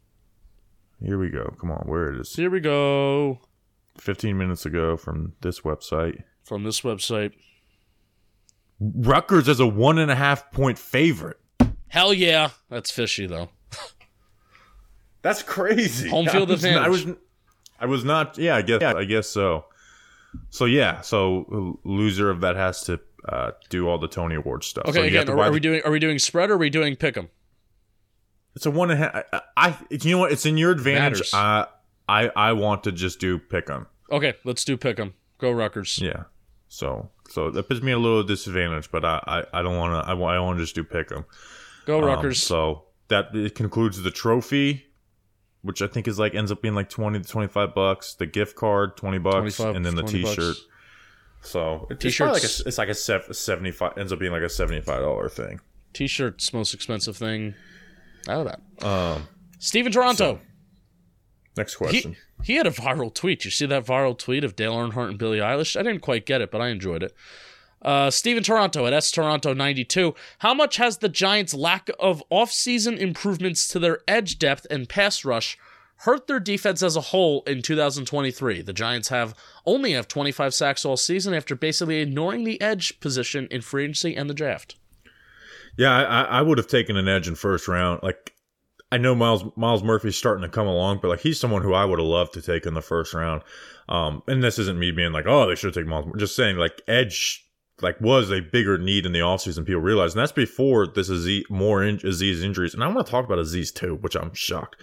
Here 1.04 1.18
we 1.18 1.30
go. 1.30 1.54
Come 1.60 1.70
on, 1.70 1.84
where 1.86 2.12
it 2.12 2.20
is. 2.20 2.34
Here 2.34 2.50
we 2.50 2.60
go 2.60 3.40
15 3.98 4.36
minutes 4.38 4.64
ago 4.66 4.96
from 4.96 5.34
this 5.40 5.60
website. 5.60 6.22
from 6.44 6.64
this 6.64 6.80
website. 6.82 7.32
Rutgers 8.80 9.48
as 9.48 9.60
a 9.60 9.66
one 9.66 9.98
and 9.98 10.10
a 10.10 10.14
half 10.16 10.50
point 10.52 10.78
favorite. 10.78 11.38
Hell 11.88 12.12
yeah, 12.12 12.50
that's 12.68 12.90
fishy 12.90 13.26
though. 13.26 13.50
That's 15.22 15.42
crazy. 15.42 16.08
Home 16.08 16.26
field 16.30 16.48
I 16.50 16.52
was, 16.52 16.64
advantage. 16.64 16.86
I 16.86 16.88
was, 16.88 17.06
I 17.80 17.86
was 17.86 18.04
not. 18.04 18.38
Yeah, 18.38 18.56
I 18.56 18.62
guess. 18.62 18.80
Yeah, 18.80 18.94
I 18.94 19.04
guess 19.04 19.28
so. 19.28 19.66
So 20.50 20.64
yeah, 20.64 21.00
so 21.02 21.78
loser 21.84 22.30
of 22.30 22.40
that 22.40 22.56
has 22.56 22.82
to 22.84 22.98
uh, 23.28 23.52
do 23.68 23.86
all 23.88 23.98
the 23.98 24.08
Tony 24.08 24.34
Award 24.34 24.64
stuff. 24.64 24.86
Okay, 24.86 24.98
so 24.98 25.02
again, 25.02 25.28
are, 25.28 25.38
are 25.38 25.44
the- 25.46 25.52
we 25.52 25.60
doing 25.60 25.82
are 25.84 25.90
we 25.92 25.98
doing 26.00 26.18
spread 26.18 26.50
or 26.50 26.54
are 26.54 26.58
we 26.58 26.70
doing 26.70 26.96
pick 26.96 27.16
'em? 27.16 27.28
It's 28.54 28.66
a 28.66 28.70
one 28.70 28.90
and 28.90 29.02
a 29.02 29.04
half. 29.10 29.24
I, 29.32 29.40
I 29.56 29.78
you 29.90 30.12
know 30.12 30.18
what? 30.18 30.32
It's 30.32 30.44
in 30.46 30.56
your 30.58 30.70
advantage. 30.72 31.32
Matters. 31.32 31.34
I 31.34 31.66
I 32.08 32.30
I 32.36 32.52
want 32.52 32.84
to 32.84 32.92
just 32.92 33.18
do 33.20 33.38
pick 33.38 33.70
'em. 33.70 33.86
Okay, 34.10 34.34
let's 34.44 34.64
do 34.64 34.76
pick 34.76 34.98
'em. 34.98 35.14
Go 35.38 35.50
Rutgers. 35.52 35.98
Yeah. 36.00 36.24
So 36.68 37.10
so 37.30 37.50
that 37.50 37.68
puts 37.68 37.80
me 37.82 37.92
a 37.92 37.98
little 37.98 38.22
disadvantage, 38.22 38.90
but 38.90 39.04
I 39.04 39.22
I, 39.52 39.60
I 39.60 39.62
don't 39.62 39.76
want 39.76 40.04
to. 40.04 40.10
I, 40.10 40.14
I 40.14 40.38
want 40.40 40.58
to 40.58 40.64
just 40.64 40.74
do 40.74 40.84
pick 40.84 41.10
'em. 41.12 41.24
Go 41.86 41.98
Um, 41.98 42.04
Rutgers. 42.04 42.42
so 42.42 42.84
that 43.08 43.34
it 43.34 43.54
concludes 43.54 44.02
the 44.02 44.10
trophy, 44.10 44.86
which 45.62 45.80
I 45.82 45.86
think 45.86 46.06
is 46.06 46.18
like 46.18 46.34
ends 46.34 46.52
up 46.52 46.60
being 46.62 46.74
like 46.74 46.88
twenty 46.90 47.20
to 47.20 47.28
twenty 47.28 47.48
five 47.48 47.74
bucks. 47.74 48.14
The 48.14 48.26
gift 48.26 48.54
card 48.56 48.96
twenty 48.96 49.18
bucks, 49.18 49.58
and 49.60 49.84
then 49.84 49.94
the 49.96 50.02
t 50.02 50.24
shirt. 50.26 50.56
So 51.40 51.86
it- 51.90 52.04
it's 52.04 52.20
like 52.20 52.42
a, 52.42 52.68
it's 52.68 52.78
like 52.78 52.88
a 52.88 52.94
seventy 53.34 53.70
five 53.72 53.96
ends 53.98 54.12
up 54.12 54.18
being 54.18 54.32
like 54.32 54.42
a 54.42 54.48
seventy 54.48 54.80
five 54.80 55.00
dollar 55.00 55.28
thing. 55.28 55.60
T-shirts 55.92 56.52
most 56.54 56.72
expensive 56.72 57.16
thing 57.18 57.54
out 58.28 58.46
of 58.46 58.52
that. 58.78 58.86
Um. 58.86 59.28
Steven 59.58 59.92
Toronto. 59.92 60.40
Next 61.56 61.74
he, 61.74 61.76
question. 61.76 62.16
he 62.42 62.54
had 62.56 62.66
a 62.66 62.70
viral 62.70 63.14
tweet. 63.14 63.44
You 63.44 63.50
see 63.50 63.66
that 63.66 63.84
viral 63.84 64.18
tweet 64.18 64.42
of 64.42 64.56
Dale 64.56 64.74
Earnhardt 64.74 65.10
and 65.10 65.18
Billie 65.18 65.38
Eilish? 65.38 65.78
I 65.78 65.82
didn't 65.82 66.00
quite 66.00 66.26
get 66.26 66.40
it, 66.40 66.50
but 66.50 66.60
I 66.60 66.68
enjoyed 66.68 67.02
it. 67.02 67.14
Uh, 67.82 68.10
Steven 68.10 68.42
Toronto 68.42 68.86
at 68.86 68.92
S 68.92 69.10
Toronto 69.10 69.52
92. 69.52 70.14
How 70.38 70.54
much 70.54 70.76
has 70.76 70.98
the 70.98 71.08
Giants' 71.08 71.52
lack 71.52 71.90
of 71.98 72.22
offseason 72.30 72.96
improvements 72.96 73.68
to 73.68 73.78
their 73.78 74.00
edge 74.06 74.38
depth 74.38 74.66
and 74.70 74.88
pass 74.88 75.24
rush 75.24 75.58
hurt 75.98 76.26
their 76.26 76.40
defense 76.40 76.82
as 76.82 76.96
a 76.96 77.00
whole 77.00 77.42
in 77.42 77.60
2023? 77.60 78.62
The 78.62 78.72
Giants 78.72 79.08
have 79.08 79.34
only 79.66 79.92
have 79.92 80.08
25 80.08 80.54
sacks 80.54 80.84
all 80.84 80.96
season 80.96 81.34
after 81.34 81.54
basically 81.54 82.00
ignoring 82.00 82.44
the 82.44 82.60
edge 82.60 82.98
position 83.00 83.48
in 83.50 83.60
free 83.60 83.84
agency 83.84 84.16
and 84.16 84.30
the 84.30 84.34
draft. 84.34 84.76
Yeah, 85.76 85.90
I, 85.90 86.22
I 86.22 86.42
would 86.42 86.58
have 86.58 86.66
taken 86.66 86.96
an 86.96 87.08
edge 87.08 87.28
in 87.28 87.34
first 87.34 87.68
round. 87.68 88.00
Like, 88.02 88.34
I 88.90 88.98
know 88.98 89.14
Myles 89.14 89.44
Myles 89.56 89.82
Murphy's 89.82 90.16
starting 90.16 90.42
to 90.42 90.48
come 90.48 90.66
along, 90.66 90.98
but 91.00 91.08
like 91.08 91.20
he's 91.20 91.40
someone 91.40 91.62
who 91.62 91.72
I 91.72 91.84
would 91.84 91.98
have 91.98 92.06
loved 92.06 92.34
to 92.34 92.42
take 92.42 92.66
in 92.66 92.74
the 92.74 92.82
first 92.82 93.14
round. 93.14 93.42
Um, 93.88 94.22
and 94.26 94.42
this 94.42 94.58
isn't 94.58 94.78
me 94.78 94.90
being 94.90 95.12
like, 95.12 95.26
oh, 95.26 95.48
they 95.48 95.54
should 95.54 95.72
take 95.72 95.86
Myles. 95.86 96.10
Just 96.18 96.36
saying, 96.36 96.56
like 96.56 96.82
edge, 96.86 97.46
like 97.80 98.00
was 98.00 98.30
a 98.30 98.40
bigger 98.40 98.76
need 98.76 99.06
in 99.06 99.12
the 99.12 99.20
offseason. 99.20 99.64
People 99.64 99.80
realize, 99.80 100.12
and 100.12 100.20
that's 100.20 100.32
before 100.32 100.86
this 100.86 101.08
Azeez, 101.08 101.48
more 101.48 101.82
in, 101.82 101.98
Azeez 101.98 102.42
injuries. 102.42 102.74
And 102.74 102.84
I 102.84 102.88
want 102.88 103.06
to 103.06 103.10
talk 103.10 103.24
about 103.24 103.38
Azeez 103.38 103.74
too, 103.74 103.94
which 103.96 104.14
I'm 104.14 104.34
shocked. 104.34 104.76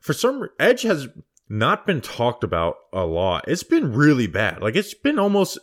For 0.00 0.12
some, 0.12 0.48
edge 0.58 0.82
has 0.82 1.06
not 1.48 1.86
been 1.86 2.00
talked 2.00 2.42
about 2.42 2.76
a 2.92 3.06
lot. 3.06 3.44
It's 3.46 3.62
been 3.62 3.92
really 3.92 4.26
bad. 4.26 4.60
Like 4.60 4.74
it's 4.74 4.94
been 4.94 5.20
almost 5.20 5.58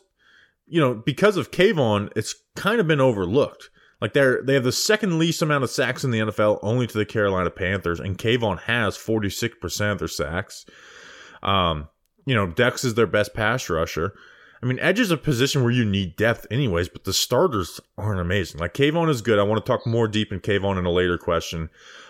you 0.73 0.79
know, 0.79 0.93
because 0.93 1.37
of 1.37 1.51
Kayvon, 1.51 2.11
it's 2.15 2.35
kind 2.55 2.79
of 2.79 2.87
been 2.87 3.01
overlooked. 3.01 3.69
Like 4.03 4.11
they're 4.11 4.41
they 4.41 4.55
have 4.55 4.65
the 4.65 4.73
second 4.73 5.17
least 5.17 5.41
amount 5.41 5.63
of 5.63 5.69
sacks 5.69 6.03
in 6.03 6.11
the 6.11 6.19
NFL, 6.19 6.59
only 6.61 6.87
to 6.87 6.97
the 6.97 7.05
Carolina 7.05 7.49
Panthers, 7.49 8.01
and 8.01 8.17
Kayvon 8.17 8.59
has 8.63 8.97
forty 8.97 9.29
six 9.29 9.55
percent 9.61 9.93
of 9.93 9.99
their 9.99 10.09
sacks. 10.09 10.65
Um, 11.41 11.87
you 12.25 12.35
know, 12.35 12.47
Dex 12.47 12.83
is 12.83 12.95
their 12.95 13.07
best 13.07 13.33
pass 13.33 13.69
rusher. 13.69 14.13
I 14.61 14.65
mean, 14.65 14.77
edge 14.79 14.99
is 14.99 15.09
a 15.09 15.15
position 15.15 15.63
where 15.63 15.71
you 15.71 15.85
need 15.85 16.17
depth, 16.17 16.45
anyways, 16.51 16.89
but 16.89 17.05
the 17.05 17.13
starters 17.13 17.79
aren't 17.97 18.19
amazing. 18.19 18.59
Like 18.59 18.73
Kayvon 18.73 19.09
is 19.09 19.21
good. 19.21 19.39
I 19.39 19.43
want 19.43 19.65
to 19.65 19.71
talk 19.71 19.87
more 19.87 20.09
deep 20.09 20.33
in 20.33 20.41
Kayvon 20.41 20.77
in 20.77 20.85
a 20.85 20.91
later 20.91 21.17
question. 21.17 21.69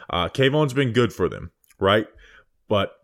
Uh, 0.10 0.30
Kayvon's 0.30 0.74
been 0.74 0.94
good 0.94 1.14
for 1.14 1.30
them, 1.30 1.52
right? 1.80 2.08
But 2.68 2.96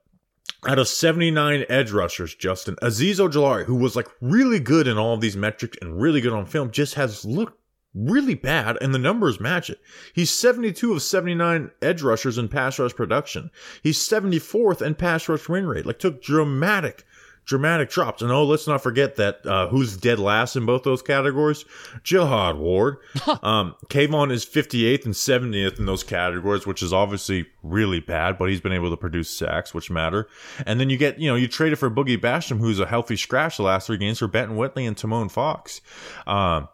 out 0.67 0.79
of 0.79 0.87
79 0.87 1.63
edge 1.69 1.91
rushers, 1.91 2.33
Justin, 2.33 2.75
Azeez 2.81 3.17
Ojulari, 3.17 3.65
who 3.65 3.75
was 3.75 3.95
like 3.95 4.07
really 4.19 4.59
good 4.59 4.87
in 4.87 4.97
all 4.97 5.13
of 5.13 5.21
these 5.21 5.37
metrics 5.37 5.77
and 5.79 6.01
really 6.01 6.21
good 6.21 6.33
on 6.33 6.47
film, 6.47 6.71
just 6.71 6.95
has 6.95 7.23
looked 7.23 7.58
really 7.93 8.35
bad, 8.35 8.77
and 8.81 8.93
the 8.93 8.99
numbers 8.99 9.39
match 9.39 9.69
it. 9.69 9.79
He's 10.13 10.29
72 10.29 10.93
of 10.93 11.01
79 11.01 11.71
edge 11.81 12.01
rushers 12.01 12.37
in 12.37 12.47
pass 12.47 12.79
rush 12.79 12.93
production. 12.93 13.51
He's 13.81 13.97
74th 13.97 14.81
in 14.81 14.95
pass 14.95 15.27
rush 15.27 15.49
win 15.49 15.67
rate. 15.67 15.85
Like, 15.85 15.99
took 15.99 16.21
dramatic, 16.21 17.03
dramatic 17.45 17.89
drops. 17.89 18.21
And 18.21 18.31
oh, 18.31 18.45
let's 18.45 18.67
not 18.67 18.83
forget 18.83 19.15
that 19.15 19.43
uh, 19.45 19.67
who's 19.69 19.97
dead 19.97 20.19
last 20.19 20.55
in 20.55 20.67
both 20.67 20.83
those 20.83 21.01
categories? 21.01 21.65
Jihad 22.03 22.57
Ward. 22.57 22.97
um, 23.41 23.75
Kayvon 23.87 24.31
is 24.31 24.45
58th 24.45 25.05
and 25.05 25.13
70th 25.15 25.79
in 25.79 25.87
those 25.87 26.03
categories, 26.03 26.67
which 26.67 26.83
is 26.83 26.93
obviously 26.93 27.47
really 27.63 27.99
bad, 27.99 28.37
but 28.37 28.49
he's 28.49 28.61
been 28.61 28.71
able 28.71 28.91
to 28.91 28.97
produce 28.97 29.31
sacks, 29.31 29.73
which 29.73 29.89
matter. 29.89 30.27
And 30.67 30.79
then 30.79 30.91
you 30.91 30.97
get, 30.97 31.19
you 31.19 31.27
know, 31.27 31.35
you 31.35 31.47
traded 31.47 31.79
for 31.79 31.89
Boogie 31.89 32.21
Basham, 32.21 32.59
who's 32.59 32.79
a 32.79 32.85
healthy 32.85 33.15
scratch 33.15 33.57
the 33.57 33.63
last 33.63 33.87
three 33.87 33.97
games 33.97 34.19
for 34.19 34.27
Benton 34.27 34.55
Whitley 34.55 34.85
and 34.85 34.95
Tomon 34.95 35.31
Fox. 35.31 35.81
Um, 36.27 36.69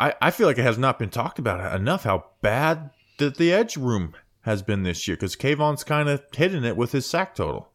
I, 0.00 0.14
I 0.22 0.30
feel 0.30 0.46
like 0.46 0.56
it 0.56 0.62
has 0.62 0.78
not 0.78 0.98
been 0.98 1.10
talked 1.10 1.38
about 1.38 1.74
enough 1.78 2.04
how 2.04 2.24
bad 2.40 2.90
the, 3.18 3.28
the 3.28 3.52
edge 3.52 3.76
room 3.76 4.14
has 4.42 4.62
been 4.62 4.82
this 4.82 5.06
year 5.06 5.16
because 5.16 5.36
Kayvon's 5.36 5.84
kind 5.84 6.08
of 6.08 6.22
hitting 6.34 6.64
it 6.64 6.76
with 6.76 6.92
his 6.92 7.04
sack 7.04 7.34
total. 7.34 7.68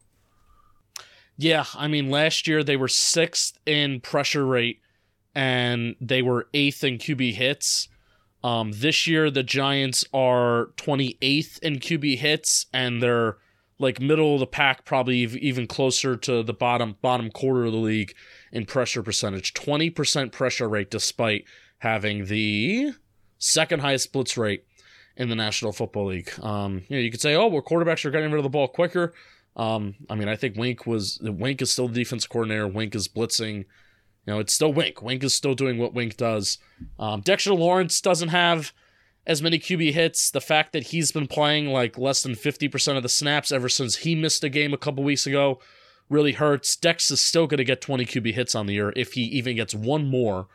Yeah, 1.38 1.66
I 1.76 1.86
mean, 1.86 2.10
last 2.10 2.48
year 2.48 2.64
they 2.64 2.76
were 2.76 2.88
sixth 2.88 3.58
in 3.64 4.00
pressure 4.00 4.44
rate 4.44 4.80
and 5.36 5.94
they 6.00 6.20
were 6.20 6.48
eighth 6.52 6.82
in 6.82 6.98
QB 6.98 7.34
hits. 7.34 7.88
Um, 8.42 8.72
this 8.74 9.06
year 9.06 9.30
the 9.30 9.44
Giants 9.44 10.04
are 10.12 10.70
28th 10.78 11.60
in 11.60 11.76
QB 11.76 12.18
hits 12.18 12.66
and 12.72 13.00
they're 13.00 13.36
like 13.78 14.00
middle 14.00 14.34
of 14.34 14.40
the 14.40 14.46
pack, 14.48 14.84
probably 14.84 15.18
even 15.18 15.68
closer 15.68 16.16
to 16.16 16.42
the 16.42 16.54
bottom 16.54 16.96
bottom 17.02 17.30
quarter 17.30 17.66
of 17.66 17.72
the 17.72 17.78
league 17.78 18.14
in 18.50 18.64
pressure 18.64 19.02
percentage. 19.02 19.54
20% 19.54 20.32
pressure 20.32 20.68
rate 20.68 20.90
despite 20.90 21.44
having 21.78 22.26
the 22.26 22.92
second 23.38 23.80
highest 23.80 24.12
blitz 24.12 24.36
rate 24.36 24.64
in 25.16 25.28
the 25.28 25.34
National 25.34 25.72
Football 25.72 26.06
League. 26.06 26.30
Um, 26.42 26.82
you 26.88 26.96
know, 26.96 27.02
you 27.02 27.10
could 27.10 27.20
say, 27.20 27.34
oh, 27.34 27.46
well, 27.46 27.62
quarterbacks 27.62 28.04
are 28.04 28.10
getting 28.10 28.30
rid 28.30 28.38
of 28.38 28.44
the 28.44 28.50
ball 28.50 28.68
quicker. 28.68 29.14
Um, 29.56 29.94
I 30.10 30.14
mean, 30.14 30.28
I 30.28 30.36
think 30.36 30.56
Wink 30.56 30.86
was 30.86 31.18
Wink 31.22 31.62
is 31.62 31.72
still 31.72 31.88
the 31.88 31.94
defense 31.94 32.26
coordinator. 32.26 32.68
Wink 32.68 32.94
is 32.94 33.08
blitzing. 33.08 33.64
You 34.26 34.34
know, 34.34 34.38
it's 34.38 34.52
still 34.52 34.72
Wink. 34.72 35.00
Wink 35.00 35.24
is 35.24 35.34
still 35.34 35.54
doing 35.54 35.78
what 35.78 35.94
Wink 35.94 36.16
does. 36.16 36.58
Um, 36.98 37.22
Dexter 37.22 37.54
Lawrence 37.54 38.00
doesn't 38.00 38.28
have 38.28 38.72
as 39.26 39.40
many 39.40 39.58
QB 39.58 39.92
hits. 39.92 40.30
The 40.30 40.40
fact 40.40 40.72
that 40.72 40.88
he's 40.88 41.10
been 41.10 41.26
playing 41.26 41.68
like 41.68 41.96
less 41.96 42.22
than 42.22 42.34
50% 42.34 42.96
of 42.96 43.02
the 43.02 43.08
snaps 43.08 43.50
ever 43.50 43.68
since 43.68 43.96
he 43.96 44.14
missed 44.14 44.44
a 44.44 44.48
game 44.48 44.74
a 44.74 44.78
couple 44.78 45.02
weeks 45.04 45.26
ago 45.26 45.58
really 46.08 46.32
hurts. 46.32 46.76
Dex 46.76 47.10
is 47.10 47.20
still 47.20 47.46
going 47.46 47.58
to 47.58 47.64
get 47.64 47.80
20 47.80 48.04
QB 48.04 48.34
hits 48.34 48.54
on 48.54 48.66
the 48.66 48.74
year 48.74 48.92
if 48.94 49.14
he 49.14 49.22
even 49.22 49.56
gets 49.56 49.74
one 49.74 50.06
more 50.06 50.46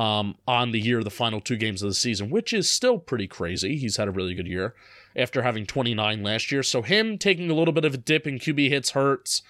um, 0.00 0.34
on 0.48 0.72
the 0.72 0.80
year, 0.80 1.04
the 1.04 1.10
final 1.10 1.42
two 1.42 1.58
games 1.58 1.82
of 1.82 1.90
the 1.90 1.94
season, 1.94 2.30
which 2.30 2.54
is 2.54 2.70
still 2.70 2.96
pretty 2.98 3.26
crazy. 3.26 3.76
He's 3.76 3.98
had 3.98 4.08
a 4.08 4.10
really 4.10 4.34
good 4.34 4.46
year 4.46 4.74
after 5.14 5.42
having 5.42 5.66
29 5.66 6.22
last 6.22 6.50
year. 6.50 6.62
So 6.62 6.80
him 6.80 7.18
taking 7.18 7.50
a 7.50 7.54
little 7.54 7.74
bit 7.74 7.84
of 7.84 7.92
a 7.92 7.98
dip 7.98 8.26
in 8.26 8.38
QB 8.38 8.70
hits 8.70 8.92
hurts. 8.92 9.42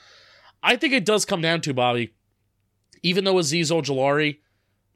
I 0.61 0.75
think 0.75 0.93
it 0.93 1.05
does 1.05 1.25
come 1.25 1.41
down 1.41 1.61
to 1.61 1.73
Bobby, 1.73 2.15
even 3.01 3.23
though 3.23 3.37
Azeez 3.37 3.71
Ojulari 3.71 4.39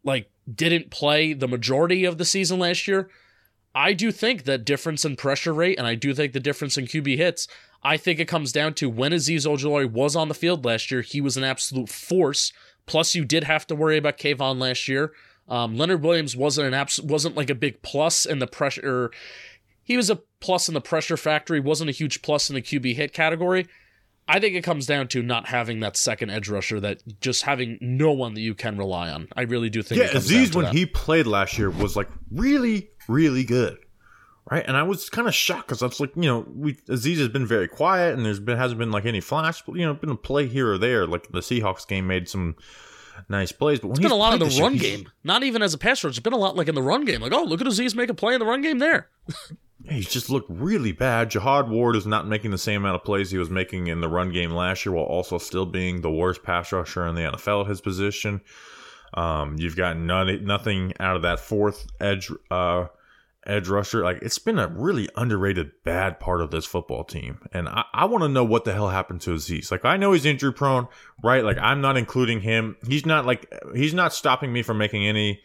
like 0.03 0.29
didn't 0.53 0.91
play 0.91 1.35
the 1.35 1.47
majority 1.47 2.05
of 2.05 2.19
the 2.19 2.25
season 2.25 2.59
last 2.59 2.89
year. 2.89 3.09
I 3.77 3.93
do 3.93 4.11
think 4.11 4.45
that 4.45 4.65
difference 4.65 5.05
in 5.05 5.15
pressure 5.15 5.55
rate, 5.55 5.79
and 5.79 5.87
I 5.87 5.95
do 5.95 6.15
think 6.15 6.33
the 6.33 6.41
difference 6.41 6.77
in 6.77 6.87
QB 6.87 7.17
hits. 7.17 7.47
I 7.85 7.97
think 7.97 8.19
it 8.19 8.27
comes 8.27 8.51
down 8.51 8.75
to 8.75 8.91
when 8.91 9.13
Azeez 9.13 9.47
Ojulari 9.47 9.89
was 9.89 10.17
on 10.17 10.27
the 10.27 10.35
field 10.35 10.65
last 10.65 10.91
year, 10.91 11.03
he 11.03 11.21
was 11.21 11.37
an 11.37 11.45
absolute 11.45 11.89
force. 11.89 12.53
Plus, 12.87 13.15
you 13.15 13.25
did 13.25 13.45
have 13.45 13.69
to 13.69 13.77
worry 13.77 13.97
about 13.97 14.19
Kayvon 14.19 14.59
last 14.59 14.89
year. 14.89 15.13
Um, 15.49 15.77
Leonard 15.77 16.03
Williams 16.03 16.37
wasn't 16.37 16.69
an 16.69 16.75
abs- 16.75 17.01
wasn't 17.01 17.37
like 17.37 17.51
a 17.51 17.55
big 17.55 17.83
plus 17.83 18.25
in 18.25 18.39
the 18.39 18.47
pressure. 18.47 19.11
He 19.83 19.97
was 19.97 20.09
a 20.09 20.21
plus 20.41 20.69
in 20.69 20.75
the 20.75 20.81
pressure 20.81 21.17
factory, 21.17 21.61
wasn't 21.61 21.91
a 21.91 21.93
huge 21.93 22.23
plus 22.23 22.49
in 22.49 22.55
the 22.55 22.63
QB 22.63 22.95
hit 22.95 23.13
category. 23.13 23.67
I 24.27 24.41
think 24.41 24.55
it 24.55 24.63
comes 24.63 24.87
down 24.87 25.09
to 25.09 25.23
not 25.23 25.49
having 25.49 25.81
that 25.81 25.99
second 25.99 26.31
edge 26.31 26.49
rusher, 26.49 26.81
that 26.81 27.03
just 27.21 27.43
having 27.43 27.77
no 27.83 28.11
one 28.13 28.33
that 28.35 28.41
you 28.41 28.55
can 28.55 28.79
rely 28.79 29.11
on. 29.11 29.29
I 29.37 29.43
really 29.43 29.69
do 29.69 29.83
think. 29.83 30.01
Yeah, 30.01 30.09
Azeez 30.09 30.55
when 30.55 30.65
that. 30.67 30.75
he 30.75 30.87
played 30.87 31.27
last 31.27 31.59
year 31.59 31.69
was 31.69 31.95
like 31.95 32.09
really, 32.31 32.89
really 33.07 33.45
good, 33.45 33.77
right? 34.51 34.65
And 34.67 34.79
I 34.79 34.83
was 34.83 35.11
kind 35.11 35.29
of 35.29 35.35
shocked 35.35 35.69
because 35.69 35.83
I 35.83 35.87
was 35.87 36.01
like, 36.01 36.17
you 36.17 36.23
know, 36.23 36.47
we 36.49 36.73
Azeez 36.89 37.19
has 37.19 37.29
been 37.29 37.47
very 37.47 37.69
quiet, 37.69 38.15
and 38.15 38.25
there's 38.25 38.41
been 38.41 38.57
hasn't 38.57 38.79
been 38.79 38.91
like 38.91 39.05
any 39.05 39.21
flash, 39.21 39.61
but 39.61 39.77
you 39.77 39.85
know, 39.85 39.93
been 39.93 40.09
a 40.09 40.17
play 40.17 40.47
here 40.47 40.73
or 40.73 40.79
there. 40.79 41.07
Like 41.07 41.31
the 41.31 41.41
Seahawks 41.41 41.87
game 41.87 42.07
made 42.07 42.27
some 42.27 42.57
nice 43.29 43.53
plays. 43.53 43.81
But 43.81 43.89
when 43.89 43.97
it's 43.97 44.03
been 44.03 44.13
a 44.13 44.17
lot 44.17 44.35
in 44.35 44.41
the 44.41 44.61
run 44.61 44.75
year, 44.75 44.99
game, 44.99 45.09
not 45.23 45.43
even 45.43 45.63
as 45.63 45.75
a 45.75 45.79
passer. 45.79 46.09
It's 46.09 46.19
been 46.19 46.33
a 46.33 46.39
lot 46.39 46.57
like 46.57 46.69
in 46.69 46.75
the 46.75 46.83
run 46.83 47.05
game. 47.05 47.21
Like, 47.21 47.33
oh, 47.33 47.45
look 47.45 47.61
at 47.61 47.67
Azeez 47.67 47.95
make 47.95 48.11
a 48.11 48.15
play 48.15 48.35
in 48.35 48.41
the 48.41 48.47
run 48.47 48.63
game 48.63 48.79
there. 48.79 49.09
he's 49.89 50.09
just 50.09 50.31
looked 50.31 50.51
really 50.51 50.93
bad. 50.93 51.31
Jihad 51.31 51.69
Ward 51.69 51.97
is 51.97 52.07
not 52.07 52.27
making 52.27 52.51
the 52.51 52.59
same 52.59 52.83
amount 52.83 52.97
of 52.97 53.05
plays 53.05 53.31
he 53.31 53.39
was 53.39 53.51
making 53.51 53.87
in 53.89 54.01
the 54.01 54.09
run 54.09 54.33
game 54.33 54.51
last 54.51 54.85
year, 54.85 54.95
while 54.95 55.05
also 55.05 55.39
still 55.39 55.67
being 55.67 56.01
the 56.01 56.11
worst 56.11 56.43
pass 56.43 56.73
rusher 56.73 57.07
in 57.07 57.15
the 57.15 57.23
NFL 57.23 57.65
at 57.65 57.69
his 57.69 57.81
position. 57.81 58.41
Um, 59.15 59.57
you've 59.59 59.77
got 59.77 59.97
none, 59.97 60.45
nothing 60.45 60.93
out 60.99 61.17
of 61.17 61.23
that 61.23 61.41
fourth 61.41 61.87
edge 62.01 62.31
uh, 62.51 62.87
edge 63.47 63.69
rusher. 63.69 64.03
Like 64.03 64.19
it's 64.23 64.39
been 64.39 64.59
a 64.59 64.69
really 64.69 65.09
underrated 65.17 65.73
bad 65.85 66.21
part 66.21 66.41
of 66.41 66.51
this 66.51 66.65
football 66.65 67.05
team. 67.05 67.41
And 67.53 67.69
I, 67.69 67.85
I 67.93 68.05
want 68.07 68.23
to 68.23 68.29
know 68.29 68.45
what 68.45 68.65
the 68.65 68.73
hell 68.73 68.89
happened 68.89 69.21
to 69.23 69.31
Azeez. 69.35 69.71
Like 69.71 69.85
I 69.85 69.97
know 69.97 70.13
he's 70.13 70.25
injury 70.25 70.53
prone, 70.53 70.89
right? 71.23 71.45
Like 71.45 71.59
I'm 71.59 71.81
not 71.81 71.97
including 71.97 72.41
him. 72.41 72.77
He's 72.87 73.07
not 73.07 73.27
like 73.27 73.53
he's 73.75 73.95
not 73.95 74.13
stopping 74.13 74.53
me 74.53 74.63
from 74.63 74.79
making 74.79 75.07
any 75.07 75.41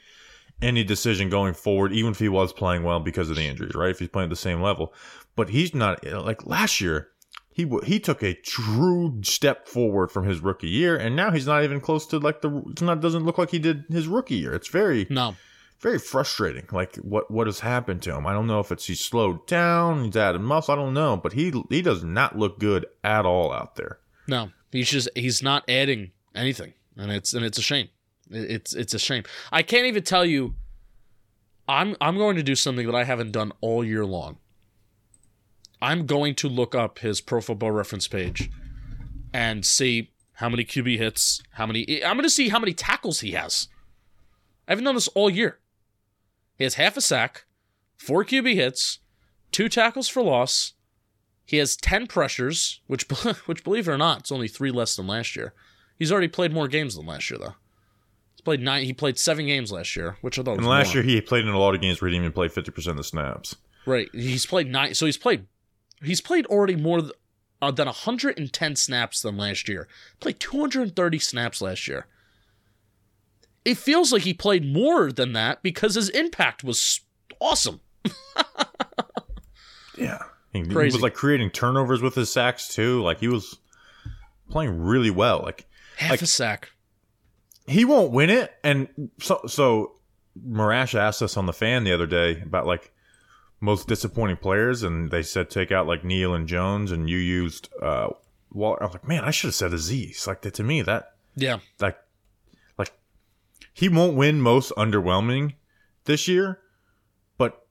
any 0.61 0.83
decision 0.83 1.29
going 1.29 1.53
forward, 1.53 1.93
even 1.93 2.11
if 2.11 2.19
he 2.19 2.29
was 2.29 2.51
playing 2.51 2.83
well 2.83 2.99
because 2.99 3.29
of 3.29 3.35
the 3.35 3.45
injuries, 3.45 3.75
right? 3.75 3.91
If 3.91 3.99
he's 3.99 4.09
playing 4.09 4.27
at 4.27 4.31
the 4.31 4.35
same 4.35 4.61
level. 4.61 4.93
But 5.35 5.49
he's 5.49 5.73
not 5.73 6.05
like 6.05 6.45
last 6.45 6.81
year. 6.81 7.09
He, 7.51 7.69
he 7.83 7.99
took 7.99 8.23
a 8.23 8.35
true 8.35 9.19
step 9.21 9.67
forward 9.67 10.11
from 10.11 10.25
his 10.25 10.39
rookie 10.39 10.69
year, 10.69 10.95
and 10.95 11.13
now 11.13 11.31
he's 11.31 11.45
not 11.45 11.65
even 11.65 11.81
close 11.81 12.05
to 12.07 12.17
like 12.17 12.39
the. 12.41 12.63
It's 12.69 12.81
not 12.81 13.01
doesn't 13.01 13.25
look 13.25 13.37
like 13.37 13.49
he 13.49 13.59
did 13.59 13.83
his 13.89 14.07
rookie 14.07 14.35
year. 14.35 14.53
It's 14.53 14.69
very 14.69 15.07
no 15.09 15.35
very 15.79 15.99
frustrating. 15.99 16.67
Like 16.71 16.95
what 16.97 17.31
what 17.31 17.47
has 17.47 17.61
happened 17.61 18.01
to 18.03 18.15
him? 18.15 18.27
I 18.27 18.33
don't 18.33 18.47
know 18.47 18.59
if 18.59 18.71
it's 18.71 18.85
he's 18.85 18.99
slowed 18.99 19.47
down, 19.47 20.05
he's 20.05 20.17
added 20.17 20.41
muscle. 20.41 20.73
I 20.73 20.77
don't 20.77 20.93
know, 20.93 21.17
but 21.17 21.33
he 21.33 21.51
he 21.69 21.81
does 21.81 22.03
not 22.03 22.37
look 22.37 22.59
good 22.59 22.85
at 23.03 23.25
all 23.25 23.51
out 23.51 23.75
there. 23.75 23.99
No, 24.27 24.51
he's 24.71 24.89
just 24.89 25.09
he's 25.15 25.41
not 25.41 25.63
adding 25.69 26.11
anything, 26.35 26.73
and 26.97 27.11
it's 27.11 27.33
and 27.33 27.45
it's 27.45 27.57
a 27.57 27.61
shame. 27.61 27.89
It's 28.29 28.73
it's 28.73 28.93
a 28.93 28.99
shame. 28.99 29.23
I 29.51 29.63
can't 29.63 29.85
even 29.85 30.03
tell 30.03 30.25
you. 30.25 30.55
I'm 31.67 31.95
I'm 32.01 32.17
going 32.17 32.35
to 32.35 32.43
do 32.43 32.55
something 32.55 32.85
that 32.87 32.95
I 32.95 33.03
haven't 33.03 33.31
done 33.31 33.51
all 33.61 33.83
year 33.83 34.05
long. 34.05 34.37
I'm 35.81 36.05
going 36.05 36.35
to 36.35 36.49
look 36.49 36.75
up 36.75 36.99
his 36.99 37.21
Pro 37.21 37.41
Football 37.41 37.71
Reference 37.71 38.07
page 38.07 38.49
and 39.33 39.65
see 39.65 40.11
how 40.33 40.49
many 40.49 40.65
QB 40.65 40.97
hits, 40.97 41.41
how 41.51 41.65
many. 41.65 42.03
I'm 42.03 42.15
going 42.15 42.23
to 42.23 42.29
see 42.29 42.49
how 42.49 42.59
many 42.59 42.73
tackles 42.73 43.19
he 43.21 43.31
has. 43.31 43.67
I 44.67 44.71
haven't 44.71 44.85
done 44.85 44.95
this 44.95 45.07
all 45.09 45.29
year. 45.29 45.59
He 46.59 46.65
has 46.65 46.75
half 46.75 46.97
a 46.97 47.01
sack, 47.01 47.45
four 47.97 48.25
QB 48.25 48.53
hits, 48.53 48.99
two 49.51 49.69
tackles 49.69 50.09
for 50.09 50.21
loss. 50.21 50.73
He 51.45 51.57
has 51.57 51.77
10 51.77 52.05
pressures, 52.05 52.81
which, 52.85 53.09
which 53.45 53.63
believe 53.63 53.87
it 53.87 53.91
or 53.91 53.97
not, 53.97 54.19
it's 54.19 54.31
only 54.31 54.49
three 54.49 54.69
less 54.69 54.95
than 54.95 55.07
last 55.07 55.35
year. 55.37 55.53
He's 55.97 56.11
already 56.11 56.27
played 56.27 56.53
more 56.53 56.67
games 56.67 56.95
than 56.95 57.05
last 57.05 57.29
year, 57.31 57.39
though. 57.39 57.55
He's 58.35 58.41
played 58.41 58.61
nine. 58.61 58.83
He 58.83 58.93
played 58.93 59.17
seven 59.17 59.47
games 59.47 59.71
last 59.71 59.95
year, 59.95 60.17
which 60.21 60.37
I 60.37 60.43
thought. 60.43 60.57
And 60.57 60.67
last 60.67 60.93
more. 60.93 60.95
year 60.95 61.03
he 61.03 61.21
played 61.21 61.45
in 61.45 61.53
a 61.53 61.59
lot 61.59 61.75
of 61.75 61.81
games 61.81 62.01
where 62.01 62.09
he 62.09 62.15
didn't 62.15 62.25
even 62.25 62.33
play 62.33 62.47
fifty 62.47 62.71
percent 62.71 62.91
of 62.91 62.97
the 62.97 63.03
snaps. 63.03 63.55
Right. 63.85 64.07
He's 64.13 64.45
played 64.45 64.67
nine. 64.69 64.93
So 64.93 65.05
he's 65.05 65.17
played. 65.17 65.47
He's 66.01 66.21
played 66.21 66.45
already 66.45 66.77
more 66.77 67.01
uh, 67.61 67.71
than 67.71 67.87
110 67.87 68.75
snaps 68.77 69.21
than 69.21 69.35
last 69.35 69.67
year. 69.67 69.89
Played 70.21 70.39
230 70.39 71.19
snaps 71.19 71.61
last 71.61 71.87
year 71.89 72.07
it 73.65 73.77
feels 73.77 74.11
like 74.11 74.23
he 74.23 74.33
played 74.33 74.65
more 74.65 75.11
than 75.11 75.33
that 75.33 75.61
because 75.63 75.95
his 75.95 76.09
impact 76.09 76.63
was 76.63 77.01
awesome. 77.39 77.81
yeah. 79.97 80.19
He, 80.53 80.63
he, 80.63 80.73
was 80.73 81.01
like 81.01 81.13
creating 81.13 81.51
turnovers 81.51 82.01
with 82.01 82.15
his 82.15 82.31
sacks 82.31 82.73
too. 82.73 83.01
Like 83.01 83.19
he 83.19 83.27
was 83.27 83.59
playing 84.49 84.79
really 84.79 85.11
well. 85.11 85.41
Like 85.43 85.67
half 85.97 86.11
like, 86.11 86.21
a 86.21 86.25
sack. 86.25 86.69
he 87.67 87.85
won't 87.85 88.11
win 88.11 88.29
it. 88.29 88.53
And 88.63 89.11
so, 89.19 89.41
so 89.47 89.93
Marash 90.47 90.95
asked 90.95 91.21
us 91.21 91.37
on 91.37 91.45
the 91.45 91.53
fan 91.53 91.83
the 91.83 91.93
other 91.93 92.07
day 92.07 92.41
about 92.41 92.65
like 92.65 92.91
most 93.61 93.87
disappointing 93.87 94.37
players, 94.37 94.83
and 94.83 95.11
they 95.11 95.21
said 95.21 95.49
take 95.49 95.71
out 95.71 95.85
like 95.85 96.03
Neal 96.03 96.33
and 96.33 96.47
Jones, 96.47 96.91
and 96.91 97.09
you 97.09 97.17
used 97.17 97.69
uh, 97.81 98.09
Waller. 98.51 98.81
I 98.81 98.85
was 98.85 98.93
like, 98.93 99.07
man, 99.07 99.23
I 99.23 99.31
should 99.31 99.49
have 99.49 99.55
said 99.55 99.71
Azeez. 99.71 100.25
Like 100.25 100.41
to 100.41 100.63
me, 100.63 100.81
that 100.81 101.13
Yeah. 101.35 101.59
like 101.79 101.81
like 101.81 101.97
he 103.73 103.89
won't 103.89 104.15
win 104.15 104.41
most 104.41 104.71
underwhelming 104.77 105.55
this 106.05 106.27
year, 106.27 106.59
but 107.37 107.65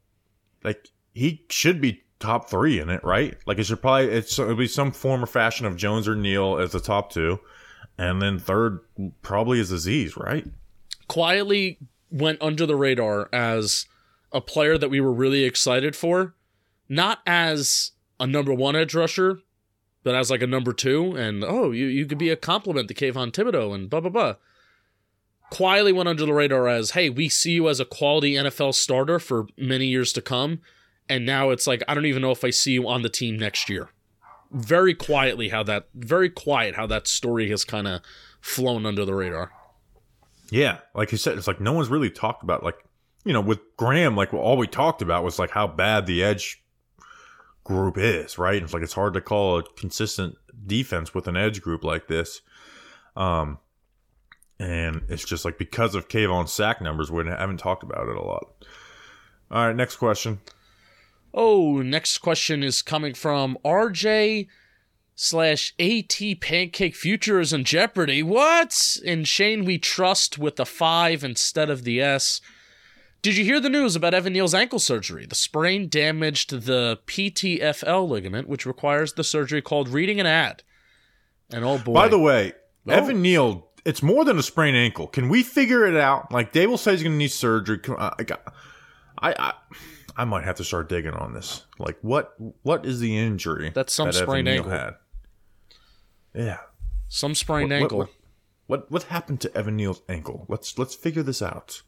like 0.64 0.88
he 1.14 1.44
should 1.50 1.80
be 1.80 2.02
top 2.20 2.48
three 2.48 2.80
in 2.80 2.90
it, 2.90 3.02
right? 3.04 3.36
Like 3.46 3.58
it 3.58 3.64
should 3.64 3.80
probably 3.80 4.06
it's 4.08 4.38
it'll 4.38 4.56
be 4.56 4.66
some 4.66 4.92
form 4.92 5.22
or 5.22 5.26
fashion 5.26 5.66
of 5.66 5.76
Jones 5.76 6.08
or 6.08 6.16
Neal 6.16 6.58
as 6.58 6.72
the 6.72 6.80
top 6.80 7.12
two, 7.12 7.40
and 7.96 8.20
then 8.22 8.38
third 8.38 8.80
probably 9.22 9.60
is 9.60 9.72
Azeez, 9.72 10.16
right? 10.16 10.46
quietly 11.08 11.78
went 12.10 12.40
under 12.40 12.66
the 12.66 12.76
radar 12.76 13.28
as 13.32 13.86
a 14.30 14.40
player 14.40 14.78
that 14.78 14.90
we 14.90 15.00
were 15.00 15.12
really 15.12 15.44
excited 15.44 15.96
for, 15.96 16.34
not 16.88 17.20
as 17.26 17.92
a 18.20 18.26
number 18.26 18.54
one 18.54 18.76
edge 18.76 18.94
rusher, 18.94 19.40
but 20.04 20.14
as 20.14 20.30
like 20.30 20.42
a 20.42 20.46
number 20.46 20.72
two. 20.72 21.16
And 21.16 21.42
oh, 21.42 21.70
you, 21.70 21.86
you 21.86 22.06
could 22.06 22.18
be 22.18 22.30
a 22.30 22.36
compliment 22.36 22.88
to 22.88 22.94
Kayvon 22.94 23.32
Thibodeaux 23.32 23.74
and 23.74 23.90
blah, 23.90 24.00
blah, 24.00 24.10
blah. 24.10 24.34
Quietly 25.50 25.92
went 25.92 26.08
under 26.08 26.26
the 26.26 26.32
radar 26.34 26.68
as, 26.68 26.90
hey, 26.90 27.08
we 27.08 27.28
see 27.28 27.52
you 27.52 27.68
as 27.68 27.80
a 27.80 27.84
quality 27.84 28.34
NFL 28.34 28.74
starter 28.74 29.18
for 29.18 29.46
many 29.56 29.86
years 29.86 30.12
to 30.14 30.20
come. 30.20 30.60
And 31.08 31.24
now 31.24 31.50
it's 31.50 31.66
like, 31.66 31.82
I 31.88 31.94
don't 31.94 32.06
even 32.06 32.22
know 32.22 32.32
if 32.32 32.44
I 32.44 32.50
see 32.50 32.72
you 32.72 32.86
on 32.86 33.02
the 33.02 33.08
team 33.08 33.38
next 33.38 33.70
year. 33.70 33.88
Very 34.50 34.94
quietly, 34.94 35.48
how 35.48 35.62
that, 35.64 35.88
very 35.94 36.28
quiet, 36.28 36.74
how 36.74 36.86
that 36.86 37.06
story 37.06 37.50
has 37.50 37.64
kind 37.64 37.88
of 37.88 38.02
flown 38.40 38.84
under 38.86 39.04
the 39.04 39.14
radar. 39.14 39.52
Yeah, 40.50 40.78
like 40.94 41.12
you 41.12 41.18
said, 41.18 41.36
it's 41.36 41.46
like 41.46 41.60
no 41.60 41.72
one's 41.72 41.88
really 41.88 42.10
talked 42.10 42.42
about 42.42 42.62
like 42.62 42.76
you 43.24 43.32
know 43.32 43.40
with 43.40 43.60
Graham, 43.76 44.16
like 44.16 44.32
all 44.32 44.56
we 44.56 44.66
talked 44.66 45.02
about 45.02 45.24
was 45.24 45.38
like 45.38 45.50
how 45.50 45.66
bad 45.66 46.06
the 46.06 46.22
edge 46.22 46.62
group 47.64 47.98
is, 47.98 48.38
right? 48.38 48.62
It's 48.62 48.72
like 48.72 48.82
it's 48.82 48.94
hard 48.94 49.14
to 49.14 49.20
call 49.20 49.58
a 49.58 49.62
consistent 49.62 50.36
defense 50.66 51.14
with 51.14 51.28
an 51.28 51.36
edge 51.36 51.60
group 51.60 51.84
like 51.84 52.08
this. 52.08 52.40
Um, 53.16 53.58
and 54.58 55.02
it's 55.08 55.24
just 55.24 55.44
like 55.44 55.58
because 55.58 55.94
of 55.94 56.08
Kayvon's 56.08 56.52
sack 56.52 56.80
numbers, 56.80 57.10
we 57.10 57.24
haven't 57.26 57.58
talked 57.58 57.82
about 57.82 58.08
it 58.08 58.16
a 58.16 58.22
lot. 58.22 58.46
All 59.50 59.66
right, 59.66 59.76
next 59.76 59.96
question. 59.96 60.40
Oh, 61.32 61.82
next 61.82 62.18
question 62.18 62.62
is 62.62 62.82
coming 62.82 63.14
from 63.14 63.58
RJ 63.64 64.48
slash 65.14 65.74
AT 65.78 66.20
Pancake 66.40 66.94
Futures 66.94 67.52
in 67.52 67.64
Jeopardy. 67.64 68.22
What? 68.22 68.98
And 69.06 69.26
Schoen 69.26 69.64
we 69.64 69.78
trust 69.78 70.38
with 70.38 70.56
the 70.56 70.66
five 70.66 71.22
instead 71.24 71.70
of 71.70 71.84
the 71.84 72.00
S. 72.00 72.40
Did 73.20 73.36
you 73.36 73.44
hear 73.44 73.60
the 73.60 73.68
news 73.68 73.96
about 73.96 74.14
Evan 74.14 74.32
Neal's 74.32 74.54
ankle 74.54 74.78
surgery? 74.78 75.26
The 75.26 75.34
sprain 75.34 75.88
damaged 75.88 76.50
the 76.66 77.00
PTFL 77.06 78.08
ligament, 78.08 78.48
which 78.48 78.64
requires 78.64 79.12
the 79.12 79.24
surgery 79.24 79.60
called 79.60 79.88
reading 79.88 80.20
an 80.20 80.26
ad. 80.26 80.62
And 81.50 81.64
oh 81.64 81.78
boy. 81.78 81.94
By 81.94 82.08
the 82.08 82.18
way, 82.18 82.52
Oh. 82.86 82.92
Evan 82.92 83.20
Neal, 83.20 83.67
it's 83.88 84.02
more 84.02 84.24
than 84.24 84.38
a 84.38 84.42
sprained 84.42 84.76
ankle. 84.76 85.06
Can 85.06 85.28
we 85.28 85.42
figure 85.42 85.86
it 85.86 85.96
out? 85.96 86.30
Like 86.30 86.52
Daboll 86.52 86.78
says, 86.78 87.00
he's 87.00 87.02
going 87.02 87.14
to 87.14 87.18
need 87.18 87.28
surgery. 87.32 87.80
I, 87.98 88.12
I, 89.22 89.34
I, 89.38 89.52
I 90.16 90.24
might 90.24 90.44
have 90.44 90.56
to 90.56 90.64
start 90.64 90.88
digging 90.88 91.14
on 91.14 91.32
this. 91.32 91.64
Like, 91.78 91.98
what, 92.02 92.34
what 92.62 92.84
is 92.84 93.00
the 93.00 93.16
injury 93.18 93.70
That's 93.74 93.92
some 93.92 94.08
that 94.08 94.14
sprained 94.14 94.48
ankle. 94.48 94.70
had? 94.70 94.94
Yeah. 96.34 96.58
some 97.08 97.34
sprained 97.34 97.70
What- 97.70 97.80
ankle. 97.82 97.98
What, 97.98 98.10
what, 98.66 98.90
what 98.90 99.02
happened 99.04 99.40
to 99.40 99.56
Evan 99.56 99.76
Neal's 99.76 100.02
ankle? 100.10 100.44
Let's 100.48 100.78
let's 100.78 100.94
figure 100.94 101.22
this 101.22 101.40
out. 101.40 101.80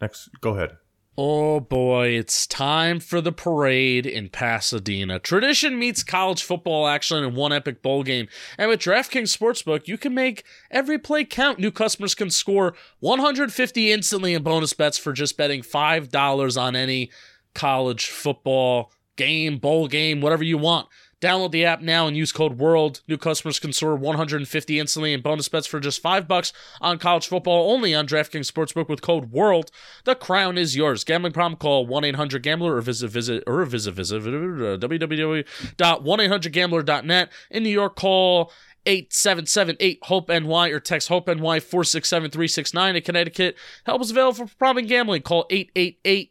Next, 0.00 0.28
go 0.40 0.56
ahead. 0.56 0.76
Oh 1.20 1.58
boy, 1.58 2.10
it's 2.10 2.46
time 2.46 3.00
for 3.00 3.20
the 3.20 3.32
parade 3.32 4.06
in 4.06 4.28
Pasadena. 4.28 5.18
Tradition 5.18 5.76
meets 5.76 6.04
college 6.04 6.44
football 6.44 6.86
action 6.86 7.24
in 7.24 7.34
one 7.34 7.52
epic 7.52 7.82
bowl 7.82 8.04
game. 8.04 8.28
And 8.56 8.70
with 8.70 8.78
DraftKings 8.78 9.36
Sportsbook, 9.36 9.88
you 9.88 9.98
can 9.98 10.14
make 10.14 10.44
every 10.70 10.96
play 10.96 11.24
count. 11.24 11.58
New 11.58 11.72
customers 11.72 12.14
can 12.14 12.30
score 12.30 12.76
150 13.00 13.90
instantly 13.90 14.32
in 14.32 14.44
bonus 14.44 14.72
bets 14.74 14.96
for 14.96 15.12
just 15.12 15.36
betting 15.36 15.62
$5 15.62 16.62
on 16.62 16.76
any 16.76 17.10
college 17.52 18.06
football 18.06 18.92
game, 19.16 19.58
bowl 19.58 19.88
game, 19.88 20.20
whatever 20.20 20.44
you 20.44 20.56
want. 20.56 20.86
Download 21.20 21.50
the 21.50 21.64
app 21.64 21.82
now 21.82 22.06
and 22.06 22.16
use 22.16 22.30
code 22.30 22.58
WORLD. 22.58 23.00
New 23.08 23.18
customers 23.18 23.58
can 23.58 23.72
score 23.72 23.96
150 23.96 24.78
instantly 24.78 25.12
in 25.12 25.20
bonus 25.20 25.48
bets 25.48 25.66
for 25.66 25.80
just 25.80 26.00
5 26.00 26.28
bucks 26.28 26.52
on 26.80 26.98
college 26.98 27.26
football 27.26 27.72
only 27.72 27.92
on 27.92 28.06
DraftKings 28.06 28.48
Sportsbook 28.50 28.88
with 28.88 29.02
code 29.02 29.32
WORLD. 29.32 29.72
The 30.04 30.14
crown 30.14 30.56
is 30.56 30.76
yours. 30.76 31.02
Gambling 31.02 31.32
problem 31.32 31.58
call 31.58 31.88
1-800-GAMBLER 31.88 32.76
or 32.76 32.80
visit 32.80 33.10
visit 33.10 33.42
or 33.48 33.64
visit 33.64 33.90
visit 33.92 34.22
uh, 34.22 34.78
www.1800gambler.net. 34.78 37.32
In 37.50 37.64
New 37.64 37.70
York 37.70 37.96
call 37.96 38.52
877-8 38.86 39.98
hope 40.02 40.28
ny 40.28 40.68
or 40.68 40.78
text 40.78 41.08
hope 41.08 41.26
ny 41.26 41.58
467-369 41.58 42.96
in 42.96 43.02
Connecticut. 43.02 43.56
Help 43.84 44.02
is 44.02 44.12
available 44.12 44.46
for 44.46 44.56
problem 44.56 44.86
gambling. 44.86 45.22
Call 45.22 45.46
888 45.50 46.30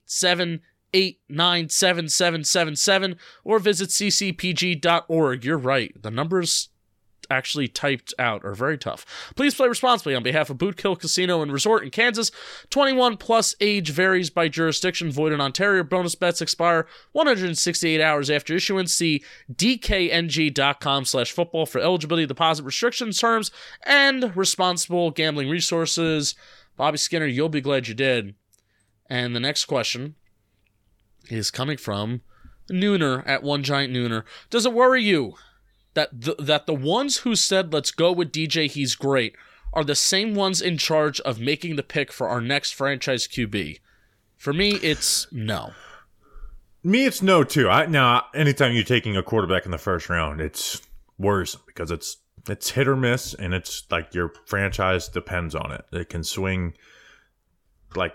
8977777 0.94 3.18
or 3.44 3.60
visit 3.60 3.90
ccpg.org. 3.90 5.46
You're 5.46 5.58
right. 5.58 6.02
The 6.02 6.12
numbers 6.12 6.70
actually 7.30 7.68
typed 7.68 8.14
out 8.18 8.46
are 8.46 8.54
very 8.54 8.78
tough. 8.78 9.34
Please 9.36 9.56
play 9.56 9.68
responsibly 9.68 10.16
on 10.16 10.24
behalf 10.24 10.50
of 10.50 10.58
Boot 10.58 10.80
Hill 10.80 10.96
Casino 10.96 11.42
and 11.42 11.52
Resort 11.52 11.84
in 11.84 11.90
Kansas. 11.90 12.32
21 12.70 13.18
plus 13.18 13.56
age 13.60 13.92
varies 13.92 14.30
by 14.30 14.48
jurisdiction. 14.48 15.12
Void 15.12 15.34
in 15.34 15.42
Ontario. 15.42 15.84
Bonus 15.84 16.16
bets 16.16 16.42
expire 16.42 16.88
168 17.12 18.02
hours 18.02 18.30
after 18.30 18.56
issuance. 18.56 18.94
See 18.94 19.24
dkng.com 19.54 21.06
slash 21.06 21.32
football 21.32 21.66
for 21.66 21.80
eligibility, 21.80 22.26
deposit 22.26 22.64
restrictions, 22.64 23.20
terms, 23.20 23.52
and 23.86 24.36
responsible 24.36 25.12
gambling 25.12 25.50
resources. 25.50 26.36
Bobby 26.76 26.98
Skinner, 26.98 27.26
you'll 27.26 27.50
be 27.50 27.62
glad 27.62 27.88
you 27.88 27.94
did. 27.94 28.36
And 29.10 29.36
the 29.36 29.40
next 29.40 29.66
question 29.66 30.16
is 31.30 31.52
coming 31.52 31.78
from 31.78 32.22
Nooner 32.70 33.24
at 33.28 33.44
One 33.44 33.64
Giant 33.64 33.94
Nooner. 33.94 34.24
Does 34.50 34.66
it 34.66 34.74
worry 34.74 35.04
you 35.04 35.36
that 35.94 36.10
the, 36.12 36.36
that 36.40 36.66
the 36.66 36.74
ones 36.74 37.18
who 37.18 37.36
said 37.36 37.74
let's 37.74 37.92
go 37.92 38.12
with 38.12 38.32
DJ, 38.32 38.70
he's 38.70 38.96
great, 38.96 39.36
are 39.74 39.84
the 39.84 39.96
same 39.96 40.36
ones 40.36 40.62
in 40.62 40.78
charge 40.78 41.20
of 41.22 41.40
making 41.40 41.76
the 41.76 41.84
pick 41.84 42.12
for 42.12 42.28
our 42.28 42.42
next 42.42 42.72
franchise 42.72 43.28
QB? 43.28 43.80
For 44.36 44.54
me, 44.54 44.72
it's 44.76 45.28
no. 45.32 45.72
Me, 46.84 47.06
it's 47.06 47.22
no 47.22 47.44
too. 47.44 47.70
I 47.70 47.86
now 47.88 48.26
anytime 48.34 48.74
you're 48.74 48.84
taking 48.84 49.18
a 49.18 49.24
quarterback 49.24 49.66
in 49.66 49.72
the 49.72 49.78
first 49.78 50.10
round, 50.10 50.40
it's 50.40 50.82
worrisome 51.18 51.62
because 51.66 51.92
it's 51.92 52.18
it's 52.48 52.70
hit 52.70 52.88
or 52.88 52.96
miss, 52.96 53.34
and 53.34 53.54
it's 53.54 53.84
like 53.90 54.14
your 54.14 54.32
franchise 54.46 55.10
depends 55.10 55.56
on 55.56 55.72
it. 55.72 55.86
It 55.92 56.10
can 56.10 56.24
swing, 56.24 56.76
like 57.96 58.14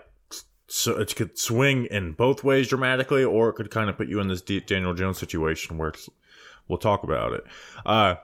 so 0.67 0.99
it 0.99 1.15
could 1.15 1.37
swing 1.37 1.85
in 1.85 2.13
both 2.13 2.43
ways 2.43 2.67
dramatically, 2.67 3.23
or 3.23 3.49
it 3.49 3.53
could 3.53 3.71
kind 3.71 3.89
of 3.89 3.97
put 3.97 4.07
you 4.07 4.19
in 4.19 4.27
this 4.27 4.41
Daniel 4.41 4.93
Jones 4.93 5.17
situation 5.17 5.77
where 5.77 5.93
we'll 6.67 6.77
talk 6.77 7.03
about 7.03 7.33
it. 7.33 7.43
Uh, 7.85 8.15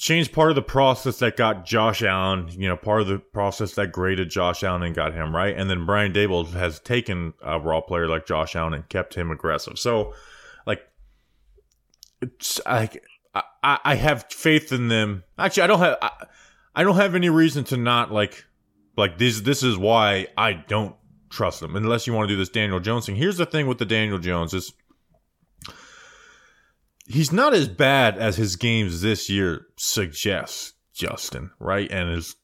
Schoen's 0.00 0.28
part 0.28 0.48
of 0.48 0.54
the 0.54 0.62
process 0.62 1.18
that 1.18 1.36
got 1.36 1.66
Josh 1.66 2.02
Allen, 2.02 2.48
you 2.52 2.66
know, 2.66 2.76
part 2.76 3.02
of 3.02 3.06
the 3.06 3.18
process 3.18 3.74
that 3.74 3.92
graded 3.92 4.30
Josh 4.30 4.64
Allen 4.64 4.82
and 4.82 4.94
got 4.94 5.12
him 5.12 5.36
right. 5.36 5.54
And 5.54 5.68
then 5.68 5.84
Brian 5.84 6.14
Daboll 6.14 6.50
has 6.52 6.80
taken 6.80 7.34
a 7.42 7.60
raw 7.60 7.82
player 7.82 8.08
like 8.08 8.24
Josh 8.24 8.56
Allen 8.56 8.72
and 8.72 8.88
kept 8.88 9.12
him 9.12 9.30
aggressive. 9.30 9.78
So, 9.78 10.14
like, 10.64 10.80
it's 12.22 12.58
like 12.64 13.04
I, 13.34 13.42
I 13.62 13.78
I 13.84 13.94
have 13.96 14.24
faith 14.30 14.72
in 14.72 14.88
them. 14.88 15.22
Actually, 15.38 15.64
I 15.64 15.66
don't 15.66 15.80
have 15.80 15.98
I, 16.00 16.26
I 16.76 16.82
don't 16.82 16.96
have 16.96 17.14
any 17.14 17.28
reason 17.28 17.64
to 17.64 17.76
not 17.76 18.10
like 18.10 18.46
like 18.96 19.18
this. 19.18 19.42
This 19.42 19.62
is 19.62 19.76
why 19.76 20.28
I 20.34 20.54
don't 20.54 20.96
trust 21.30 21.60
them 21.60 21.76
unless 21.76 22.06
you 22.06 22.12
want 22.12 22.28
to 22.28 22.34
do 22.34 22.38
this 22.38 22.48
Daniel 22.48 22.80
Jones 22.80 23.06
thing. 23.06 23.16
Here's 23.16 23.38
the 23.38 23.46
thing 23.46 23.66
with 23.66 23.78
the 23.78 23.86
Daniel 23.86 24.18
Jones 24.18 24.52
is 24.52 24.72
he's 27.06 27.32
not 27.32 27.54
as 27.54 27.68
bad 27.68 28.18
as 28.18 28.36
his 28.36 28.56
games 28.56 29.00
this 29.00 29.30
year 29.30 29.66
suggest, 29.76 30.74
Justin, 30.92 31.50
right? 31.58 31.90
And 31.90 32.10
is 32.10 32.36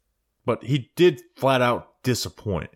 but 0.44 0.64
he 0.64 0.90
did 0.96 1.20
flat 1.36 1.60
out 1.60 2.02
disappoint. 2.02 2.70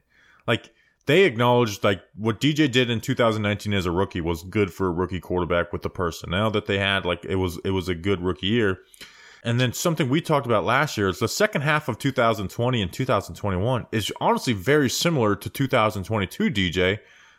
Like 0.47 0.73
they 1.07 1.25
acknowledged 1.25 1.85
like 1.85 2.03
what 2.17 2.41
DJ 2.41 2.71
did 2.71 2.91
in 2.91 3.01
2019 3.01 3.73
as 3.73 3.87
a 3.87 3.91
rookie 3.91 4.21
was 4.21 4.43
good 4.43 4.73
for 4.73 4.89
a 4.89 4.93
rookie 4.93 5.21
quarterback 5.21 5.73
with 5.73 5.83
the 5.83 5.91
personnel 5.91 6.51
that 6.51 6.67
they 6.67 6.79
had. 6.79 7.05
Like 7.05 7.25
it 7.25 7.37
was 7.37 7.59
it 7.65 7.71
was 7.71 7.89
a 7.89 7.95
good 7.95 8.21
rookie 8.21 8.49
year. 8.49 8.81
And 9.43 9.59
then 9.59 9.73
something 9.73 10.09
we 10.09 10.21
talked 10.21 10.47
about 10.47 10.65
last 10.65 10.99
year 10.99 11.09
is 11.09 11.19
the 11.19 11.29
second 11.29 11.63
half 11.63 11.89
of 11.89 11.99
2020 11.99 12.83
and 12.83 12.93
2021 12.93 13.87
is 13.91 14.13
honestly 14.21 14.53
very 14.53 14.91
similar 14.91 15.35
to 15.35 15.49
2022 15.49 16.51
DJ, 16.51 16.99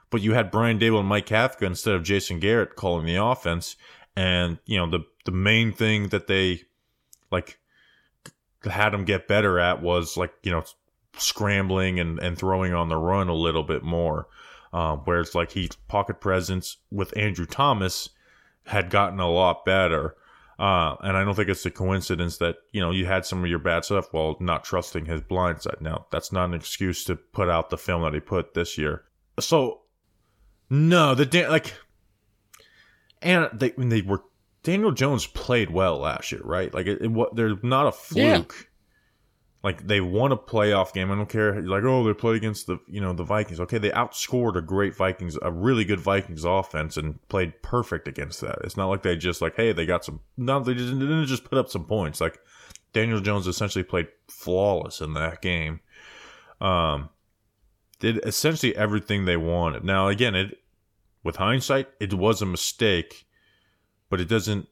but 0.09 0.21
you 0.21 0.33
had 0.33 0.49
Brian 0.49 0.79
Daboll 0.79 1.01
and 1.01 1.07
Mike 1.07 1.27
Kafka 1.27 1.63
instead 1.63 1.93
of 1.93 2.03
Jason 2.03 2.39
Garrett 2.39 2.75
calling 2.75 3.05
the 3.05 3.23
offense. 3.23 3.75
And 4.15 4.57
you 4.65 4.77
know 4.77 4.89
the 4.89 5.05
the 5.25 5.31
main 5.31 5.71
thing 5.71 6.09
that 6.09 6.27
they 6.27 6.63
like 7.31 7.59
had 8.63 8.93
him 8.93 9.05
get 9.05 9.27
better 9.27 9.59
at 9.59 9.81
was 9.81 10.17
like 10.17 10.33
you 10.43 10.51
know 10.51 10.63
scrambling 11.17 11.99
and, 11.99 12.19
and 12.19 12.37
throwing 12.37 12.73
on 12.73 12.89
the 12.89 12.97
run 12.97 13.29
a 13.29 13.33
little 13.33 13.63
bit 13.63 13.83
more. 13.83 14.27
Um, 14.73 14.99
where 14.99 15.19
it's 15.19 15.35
like 15.35 15.51
he 15.51 15.69
pocket 15.89 16.21
presence 16.21 16.77
with 16.89 17.15
Andrew 17.17 17.45
Thomas 17.45 18.09
had 18.67 18.89
gotten 18.89 19.19
a 19.19 19.29
lot 19.29 19.65
better. 19.65 20.15
Uh, 20.61 20.95
and 21.01 21.17
I 21.17 21.23
don't 21.23 21.33
think 21.33 21.49
it's 21.49 21.65
a 21.65 21.71
coincidence 21.71 22.37
that, 22.37 22.57
you 22.71 22.81
know, 22.81 22.91
you 22.91 23.07
had 23.07 23.25
some 23.25 23.43
of 23.43 23.49
your 23.49 23.57
bad 23.57 23.83
stuff 23.83 24.13
while 24.13 24.37
not 24.39 24.63
trusting 24.63 25.07
his 25.07 25.19
blind 25.19 25.59
side. 25.63 25.77
Now, 25.81 26.05
that's 26.11 26.31
not 26.31 26.49
an 26.49 26.53
excuse 26.53 27.03
to 27.05 27.15
put 27.15 27.49
out 27.49 27.71
the 27.71 27.79
film 27.79 28.03
that 28.03 28.13
he 28.13 28.19
put 28.19 28.53
this 28.53 28.77
year. 28.77 29.03
So, 29.39 29.81
no, 30.69 31.15
the, 31.15 31.47
like, 31.47 31.73
and 33.23 33.49
they, 33.53 33.69
when 33.69 33.89
they 33.89 34.03
were, 34.03 34.21
Daniel 34.61 34.91
Jones 34.91 35.25
played 35.25 35.71
well 35.71 35.97
last 35.97 36.31
year, 36.31 36.41
right? 36.43 36.71
Like, 36.71 36.85
it, 36.85 37.01
it 37.01 37.35
they're 37.35 37.55
not 37.63 37.87
a 37.87 37.91
fluke. 37.91 38.55
Yeah. 38.55 38.67
Like 39.63 39.85
they 39.85 40.01
won 40.01 40.31
a 40.31 40.37
playoff 40.37 40.91
game. 40.91 41.11
I 41.11 41.15
don't 41.15 41.29
care. 41.29 41.61
Like, 41.61 41.83
oh, 41.83 42.03
they 42.03 42.13
played 42.13 42.37
against 42.37 42.65
the 42.65 42.79
you 42.87 42.99
know 42.99 43.13
the 43.13 43.23
Vikings. 43.23 43.59
Okay, 43.59 43.77
they 43.77 43.91
outscored 43.91 44.55
a 44.55 44.61
great 44.61 44.95
Vikings, 44.95 45.37
a 45.41 45.51
really 45.51 45.85
good 45.85 45.99
Vikings 45.99 46.43
offense, 46.43 46.97
and 46.97 47.25
played 47.29 47.61
perfect 47.61 48.07
against 48.07 48.41
that. 48.41 48.57
It's 48.63 48.75
not 48.75 48.89
like 48.89 49.03
they 49.03 49.15
just 49.15 49.41
like, 49.41 49.55
hey, 49.55 49.71
they 49.71 49.85
got 49.85 50.03
some. 50.03 50.21
No, 50.35 50.59
they 50.59 50.73
didn't, 50.73 50.99
didn't 50.99 51.27
just 51.27 51.43
put 51.43 51.59
up 51.59 51.69
some 51.69 51.85
points. 51.85 52.19
Like 52.19 52.39
Daniel 52.91 53.19
Jones 53.19 53.45
essentially 53.45 53.83
played 53.83 54.07
flawless 54.27 54.99
in 54.99 55.13
that 55.13 55.43
game. 55.43 55.81
Um, 56.59 57.09
did 57.99 58.19
essentially 58.25 58.75
everything 58.75 59.25
they 59.25 59.37
wanted. 59.37 59.83
Now, 59.83 60.07
again, 60.07 60.33
it 60.33 60.57
with 61.23 61.35
hindsight, 61.35 61.87
it 61.99 62.15
was 62.15 62.41
a 62.41 62.47
mistake, 62.47 63.27
but 64.09 64.19
it 64.19 64.27
doesn't. 64.27 64.67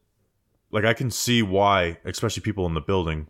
Like 0.71 0.85
I 0.85 0.95
can 0.95 1.11
see 1.11 1.43
why, 1.43 1.99
especially 2.05 2.41
people 2.41 2.65
in 2.65 2.73
the 2.73 2.81
building 2.81 3.27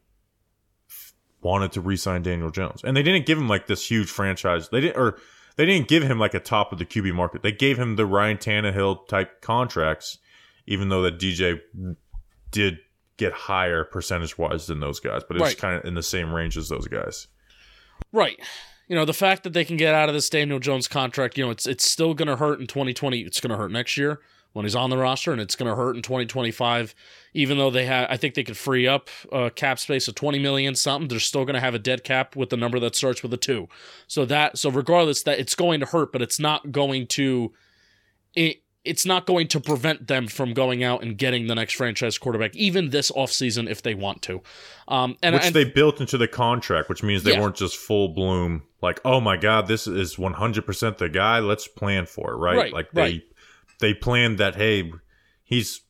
wanted 1.41 1.71
to 1.73 1.81
re-sign 1.81 2.21
Daniel 2.21 2.51
Jones, 2.51 2.81
and 2.83 2.95
they 2.95 3.03
didn't 3.03 3.25
give 3.25 3.37
him 3.37 3.47
like 3.47 3.67
this 3.67 3.89
huge 3.89 4.09
franchise. 4.09 4.69
They 4.69 4.81
didn't, 4.81 4.97
or 4.97 5.17
they 5.55 5.65
didn't 5.65 5.87
give 5.87 6.03
him 6.03 6.19
like 6.19 6.33
a 6.33 6.39
top 6.39 6.71
of 6.71 6.79
the 6.79 6.85
QB 6.85 7.13
market. 7.13 7.43
They 7.43 7.51
gave 7.51 7.77
him 7.77 7.95
the 7.95 8.05
Ryan 8.05 8.37
Tannehill 8.37 9.07
type 9.07 9.41
contracts, 9.41 10.17
even 10.67 10.89
though 10.89 11.01
that 11.03 11.19
DJ 11.19 11.61
did 12.51 12.79
get 13.17 13.33
higher 13.33 13.83
percentage 13.83 14.37
wise 14.37 14.67
than 14.67 14.79
those 14.79 14.99
guys, 14.99 15.23
but 15.27 15.35
it's 15.35 15.43
right. 15.43 15.57
kind 15.57 15.75
of 15.75 15.85
in 15.85 15.93
the 15.93 16.03
same 16.03 16.33
range 16.33 16.57
as 16.57 16.69
those 16.69 16.87
guys. 16.87 17.27
Right. 18.13 18.39
You 18.87 18.95
know, 18.95 19.05
the 19.05 19.13
fact 19.13 19.43
that 19.43 19.53
they 19.53 19.65
can 19.65 19.77
get 19.77 19.93
out 19.93 20.09
of 20.09 20.15
this 20.15 20.29
Daniel 20.29 20.57
Jones 20.57 20.87
contract, 20.87 21.37
you 21.37 21.45
know, 21.45 21.51
it's 21.51 21.67
it's 21.67 21.87
still 21.87 22.13
going 22.13 22.27
to 22.27 22.37
hurt 22.37 22.59
in 22.59 22.65
2020. 22.65 23.19
It's 23.19 23.39
going 23.39 23.51
to 23.51 23.57
hurt 23.57 23.71
next 23.71 23.97
year 23.97 24.19
when 24.54 24.66
he's 24.66 24.76
on 24.76 24.89
the 24.89 24.97
roster, 24.97 25.32
and 25.32 25.39
it's 25.39 25.56
going 25.56 25.70
to 25.70 25.76
hurt 25.76 25.95
in 25.95 26.02
2025. 26.02 26.95
Even 27.34 27.58
though 27.58 27.70
they 27.70 27.86
have, 27.86 28.08
I 28.10 28.18
think 28.18 28.34
they 28.34 28.43
could 28.43 28.58
free 28.58 28.88
up 28.88 29.10
a 29.32 29.52
cap 29.52 29.80
space 29.80 30.08
of 30.08 30.16
20 30.16 30.39
million 30.39 30.76
something. 30.76 31.08
They're 31.08 31.20
still 31.20 31.45
going 31.45 31.54
to 31.54 31.60
have 31.60 31.76
a 31.76 31.80
dead 31.80 32.04
cap 32.04 32.36
with 32.36 32.50
the 32.50 32.58
number 32.58 32.80
that 32.80 32.95
starts 32.95 33.22
with 33.22 33.34
a 33.34 33.38
two. 33.38 33.68
So 34.08 34.26
that, 34.26 34.58
so 34.58 34.72
regardless, 34.72 35.24
that 35.24 35.39
it's 35.39 35.56
going 35.56 35.80
to 35.82 35.86
hurt, 35.86 36.12
but 36.12 36.22
it's 36.22 36.39
not 36.39 36.72
going 36.72 37.06
to, 37.08 37.54
it, 38.36 38.64
it's 38.84 39.06
not 39.06 39.28
going 39.28 39.47
to 39.50 39.60
prevent 39.60 40.08
them 40.08 40.28
from 40.28 40.54
going 40.54 40.84
out 40.84 41.04
and 41.04 41.18
getting 41.18 41.45
the 41.45 41.54
next 41.54 41.74
franchise 41.74 42.18
quarterback, 42.18 42.56
even 42.56 42.89
this 42.89 43.12
offseason 43.12 43.70
if 43.70 43.84
they 43.84 43.93
want 43.93 44.24
to. 44.24 44.41
Um, 44.88 45.18
and, 45.22 45.36
which 45.36 45.45
and, 45.45 45.56
they 45.56 45.66
built 45.66 46.02
into 46.02 46.18
the 46.18 46.28
contract, 46.28 46.89
which 46.89 47.04
means 47.04 47.22
they 47.22 47.34
yeah. 47.34 47.41
weren't 47.41 47.58
just 47.58 47.78
full 47.78 48.08
bloom, 48.10 48.64
like, 48.82 49.00
oh 49.06 49.22
my 49.22 49.38
God, 49.38 49.68
this 49.68 49.86
is 49.86 50.16
100% 50.16 50.97
the 50.97 51.10
guy. 51.10 51.39
Let's 51.39 51.68
plan 51.68 52.08
for 52.08 52.32
it, 52.32 52.38
right? 52.38 52.58
right 52.58 52.74
like 52.74 52.91
they 52.91 53.02
right 53.02 53.24
they 53.80 53.93
planned 53.93 54.38
that 54.38 54.55
hey, 54.55 54.91
he's 55.43 55.82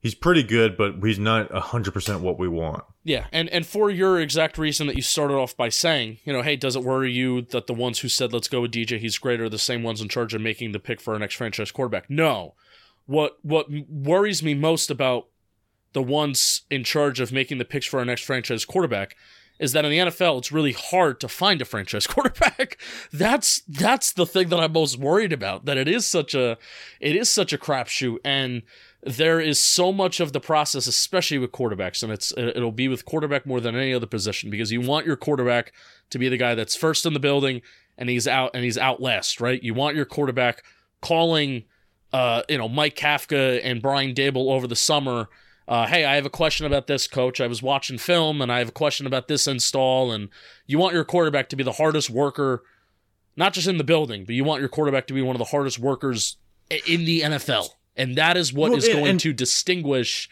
he's 0.00 0.14
pretty 0.14 0.42
good, 0.42 0.76
but 0.76 0.94
he's 1.02 1.18
not 1.18 1.50
hundred 1.52 1.92
percent 1.92 2.20
what 2.20 2.38
we 2.38 2.48
want. 2.48 2.84
Yeah, 3.02 3.26
and 3.32 3.48
and 3.50 3.66
for 3.66 3.90
your 3.90 4.20
exact 4.20 4.56
reason 4.58 4.86
that 4.86 4.96
you 4.96 5.02
started 5.02 5.34
off 5.34 5.56
by 5.56 5.68
saying, 5.68 6.18
you 6.24 6.32
know, 6.32 6.42
hey, 6.42 6.56
does 6.56 6.76
it 6.76 6.82
worry 6.82 7.12
you 7.12 7.42
that 7.42 7.66
the 7.66 7.74
ones 7.74 8.00
who 8.00 8.08
said 8.08 8.32
let's 8.32 8.48
go 8.48 8.62
with 8.62 8.72
DJ, 8.72 8.98
he's 8.98 9.18
great, 9.18 9.40
are 9.40 9.48
the 9.48 9.58
same 9.58 9.82
ones 9.82 10.00
in 10.00 10.08
charge 10.08 10.34
of 10.34 10.40
making 10.40 10.72
the 10.72 10.78
pick 10.78 11.00
for 11.00 11.12
our 11.14 11.18
next 11.18 11.34
franchise 11.34 11.70
quarterback? 11.70 12.08
No. 12.08 12.54
What 13.06 13.38
what 13.42 13.66
worries 13.88 14.42
me 14.42 14.54
most 14.54 14.90
about 14.90 15.28
the 15.92 16.02
ones 16.02 16.62
in 16.70 16.84
charge 16.84 17.20
of 17.20 17.32
making 17.32 17.58
the 17.58 17.64
picks 17.64 17.86
for 17.86 17.98
our 17.98 18.04
next 18.04 18.24
franchise 18.24 18.64
quarterback 18.64 19.16
is 19.58 19.72
that 19.72 19.84
in 19.84 19.90
the 19.90 19.98
NFL 19.98 20.38
it's 20.38 20.52
really 20.52 20.72
hard 20.72 21.20
to 21.20 21.28
find 21.28 21.60
a 21.62 21.64
franchise 21.64 22.06
quarterback. 22.08 22.78
that's 23.12 23.62
that's 23.68 24.12
the 24.12 24.26
thing 24.26 24.48
that 24.48 24.60
I'm 24.60 24.72
most 24.72 24.98
worried 24.98 25.32
about. 25.32 25.64
That 25.64 25.76
it 25.76 25.88
is 25.88 26.06
such 26.06 26.34
a 26.34 26.58
it 27.00 27.16
is 27.16 27.28
such 27.28 27.52
a 27.52 27.58
crapshoot, 27.58 28.18
and 28.24 28.62
there 29.02 29.40
is 29.40 29.60
so 29.60 29.92
much 29.92 30.18
of 30.18 30.32
the 30.32 30.40
process, 30.40 30.86
especially 30.86 31.38
with 31.38 31.52
quarterbacks, 31.52 32.02
and 32.02 32.12
it's 32.12 32.32
it'll 32.36 32.72
be 32.72 32.88
with 32.88 33.04
quarterback 33.04 33.46
more 33.46 33.60
than 33.60 33.76
any 33.76 33.92
other 33.92 34.06
position 34.06 34.50
because 34.50 34.72
you 34.72 34.80
want 34.80 35.06
your 35.06 35.16
quarterback 35.16 35.72
to 36.10 36.18
be 36.18 36.28
the 36.28 36.36
guy 36.36 36.54
that's 36.54 36.76
first 36.76 37.06
in 37.06 37.12
the 37.12 37.20
building 37.20 37.60
and 37.96 38.08
he's 38.08 38.26
out 38.26 38.50
and 38.54 38.64
he's 38.64 38.78
out 38.78 39.00
last, 39.00 39.40
right? 39.40 39.62
You 39.62 39.74
want 39.74 39.96
your 39.96 40.04
quarterback 40.04 40.64
calling, 41.00 41.64
uh, 42.12 42.42
you 42.48 42.58
know, 42.58 42.68
Mike 42.68 42.96
Kafka 42.96 43.60
and 43.62 43.80
Brian 43.80 44.14
Daboll 44.14 44.52
over 44.52 44.66
the 44.66 44.76
summer 44.76 45.28
uh, 45.66 45.86
hey, 45.86 46.04
I 46.04 46.14
have 46.16 46.26
a 46.26 46.30
question 46.30 46.66
about 46.66 46.86
this, 46.86 47.06
coach. 47.06 47.40
I 47.40 47.46
was 47.46 47.62
watching 47.62 47.98
film 47.98 48.42
and 48.42 48.52
I 48.52 48.58
have 48.58 48.68
a 48.68 48.72
question 48.72 49.06
about 49.06 49.28
this 49.28 49.46
install. 49.46 50.12
And 50.12 50.28
you 50.66 50.78
want 50.78 50.94
your 50.94 51.04
quarterback 51.04 51.48
to 51.50 51.56
be 51.56 51.62
the 51.64 51.72
hardest 51.72 52.10
worker, 52.10 52.62
not 53.36 53.54
just 53.54 53.66
in 53.66 53.78
the 53.78 53.84
building, 53.84 54.24
but 54.24 54.34
you 54.34 54.44
want 54.44 54.60
your 54.60 54.68
quarterback 54.68 55.06
to 55.06 55.14
be 55.14 55.22
one 55.22 55.34
of 55.34 55.38
the 55.38 55.46
hardest 55.46 55.78
workers 55.78 56.36
in 56.86 57.04
the 57.04 57.22
NFL. 57.22 57.70
And 57.96 58.16
that 58.16 58.36
is 58.36 58.52
what 58.52 58.70
well, 58.70 58.78
is 58.78 58.88
going 58.88 59.06
and- 59.06 59.20
to 59.20 59.32
distinguish 59.32 60.28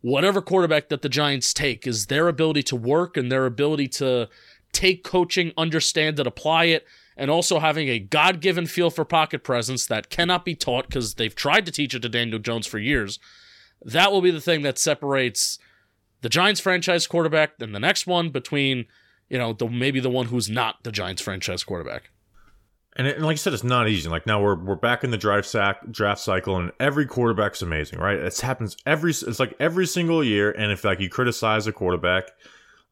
whatever 0.00 0.40
quarterback 0.40 0.88
that 0.88 1.02
the 1.02 1.08
Giants 1.08 1.52
take 1.52 1.86
is 1.86 2.06
their 2.06 2.28
ability 2.28 2.62
to 2.64 2.76
work 2.76 3.16
and 3.16 3.30
their 3.30 3.44
ability 3.44 3.88
to 3.88 4.28
take 4.72 5.04
coaching, 5.04 5.52
understand 5.58 6.18
it, 6.18 6.26
apply 6.26 6.64
it, 6.66 6.86
and 7.16 7.30
also 7.30 7.58
having 7.58 7.88
a 7.88 7.98
God 7.98 8.40
given 8.40 8.66
feel 8.66 8.88
for 8.88 9.04
pocket 9.04 9.44
presence 9.44 9.84
that 9.86 10.08
cannot 10.08 10.44
be 10.44 10.54
taught 10.54 10.86
because 10.86 11.14
they've 11.14 11.34
tried 11.34 11.66
to 11.66 11.72
teach 11.72 11.94
it 11.94 12.00
to 12.00 12.08
Daniel 12.08 12.38
Jones 12.38 12.66
for 12.66 12.78
years. 12.78 13.18
That 13.82 14.12
will 14.12 14.20
be 14.20 14.30
the 14.30 14.40
thing 14.40 14.62
that 14.62 14.78
separates 14.78 15.58
the 16.20 16.28
Giants 16.28 16.60
franchise 16.60 17.06
quarterback 17.06 17.52
and 17.60 17.74
the 17.74 17.80
next 17.80 18.06
one 18.06 18.30
between, 18.30 18.86
you 19.28 19.38
know, 19.38 19.52
the 19.52 19.68
maybe 19.68 20.00
the 20.00 20.10
one 20.10 20.26
who's 20.26 20.50
not 20.50 20.82
the 20.82 20.92
Giants 20.92 21.22
franchise 21.22 21.64
quarterback. 21.64 22.10
And, 22.96 23.06
it, 23.06 23.16
and 23.16 23.24
like 23.24 23.34
I 23.34 23.36
said, 23.36 23.54
it's 23.54 23.64
not 23.64 23.88
easy. 23.88 24.08
Like 24.08 24.26
now 24.26 24.42
we're 24.42 24.56
we're 24.62 24.74
back 24.74 25.04
in 25.04 25.10
the 25.10 25.16
drive 25.16 25.46
sack 25.46 25.78
draft 25.90 26.20
cycle, 26.20 26.56
and 26.56 26.72
every 26.80 27.06
quarterback's 27.06 27.62
amazing, 27.62 28.00
right? 28.00 28.18
It 28.18 28.38
happens 28.40 28.76
every 28.84 29.12
it's 29.12 29.38
like 29.38 29.54
every 29.60 29.86
single 29.86 30.24
year. 30.24 30.50
And 30.50 30.72
if 30.72 30.84
like 30.84 31.00
you 31.00 31.08
criticize 31.08 31.66
a 31.66 31.72
quarterback, 31.72 32.24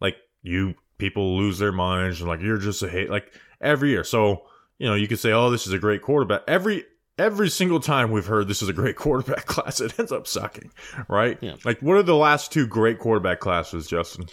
like 0.00 0.16
you 0.42 0.74
people 0.98 1.36
lose 1.36 1.58
their 1.58 1.72
minds 1.72 2.20
and 2.20 2.28
like 2.28 2.40
you're 2.40 2.58
just 2.58 2.82
a 2.82 2.88
hate 2.88 3.10
like 3.10 3.34
every 3.60 3.90
year. 3.90 4.04
So 4.04 4.42
you 4.78 4.88
know 4.88 4.94
you 4.94 5.08
could 5.08 5.18
say, 5.18 5.32
oh, 5.32 5.50
this 5.50 5.66
is 5.66 5.72
a 5.72 5.78
great 5.78 6.00
quarterback. 6.00 6.42
Every 6.46 6.84
every 7.18 7.50
single 7.50 7.80
time 7.80 8.10
we've 8.10 8.26
heard 8.26 8.48
this 8.48 8.62
is 8.62 8.68
a 8.68 8.72
great 8.72 8.96
quarterback 8.96 9.46
class, 9.46 9.80
it 9.80 9.98
ends 9.98 10.12
up 10.12 10.26
sucking, 10.26 10.70
right? 11.08 11.38
Yeah. 11.40 11.56
Like, 11.64 11.80
what 11.80 11.96
are 11.96 12.02
the 12.02 12.16
last 12.16 12.52
two 12.52 12.66
great 12.66 12.98
quarterback 12.98 13.40
classes, 13.40 13.86
Justin? 13.86 14.26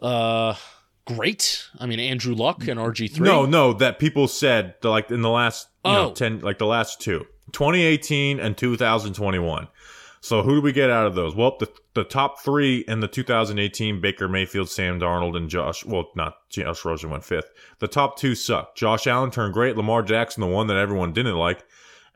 Uh, 0.00 0.54
great. 1.06 1.64
I 1.78 1.86
mean, 1.86 2.00
Andrew 2.00 2.34
Luck 2.34 2.66
and 2.68 2.78
RG 2.78 3.12
three. 3.12 3.26
No, 3.26 3.46
no, 3.46 3.72
that 3.74 3.98
people 3.98 4.28
said 4.28 4.74
like 4.82 5.10
in 5.10 5.22
the 5.22 5.30
last 5.30 5.68
you 5.84 5.92
oh. 5.92 5.94
know, 5.94 6.12
ten, 6.12 6.40
like 6.40 6.58
the 6.58 6.66
last 6.66 7.00
two, 7.00 7.24
2018 7.52 8.40
and 8.40 8.56
2021. 8.56 9.68
So 10.26 10.42
who 10.42 10.56
do 10.56 10.60
we 10.60 10.72
get 10.72 10.90
out 10.90 11.06
of 11.06 11.14
those? 11.14 11.36
Well, 11.36 11.56
the 11.60 11.68
the 11.94 12.02
top 12.02 12.40
three 12.40 12.78
in 12.88 12.98
the 12.98 13.06
2018 13.06 14.00
Baker 14.00 14.28
Mayfield, 14.28 14.68
Sam 14.68 14.98
Darnold, 14.98 15.36
and 15.36 15.48
Josh. 15.48 15.84
Well, 15.84 16.10
not 16.16 16.34
Josh 16.50 16.84
Rosen 16.84 17.10
went 17.10 17.24
fifth. 17.24 17.52
The 17.78 17.86
top 17.86 18.18
two 18.18 18.34
suck. 18.34 18.74
Josh 18.74 19.06
Allen 19.06 19.30
turned 19.30 19.54
great. 19.54 19.76
Lamar 19.76 20.02
Jackson, 20.02 20.40
the 20.40 20.48
one 20.48 20.66
that 20.66 20.76
everyone 20.76 21.12
didn't 21.12 21.36
like, 21.36 21.64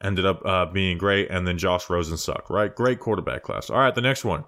ended 0.02 0.26
up 0.26 0.44
uh, 0.44 0.66
being 0.66 0.98
great, 0.98 1.30
and 1.30 1.46
then 1.46 1.56
Josh 1.56 1.88
Rosen 1.88 2.16
sucked. 2.16 2.50
Right, 2.50 2.74
great 2.74 2.98
quarterback 2.98 3.44
class. 3.44 3.70
All 3.70 3.78
right, 3.78 3.94
the 3.94 4.00
next 4.00 4.24
one. 4.24 4.42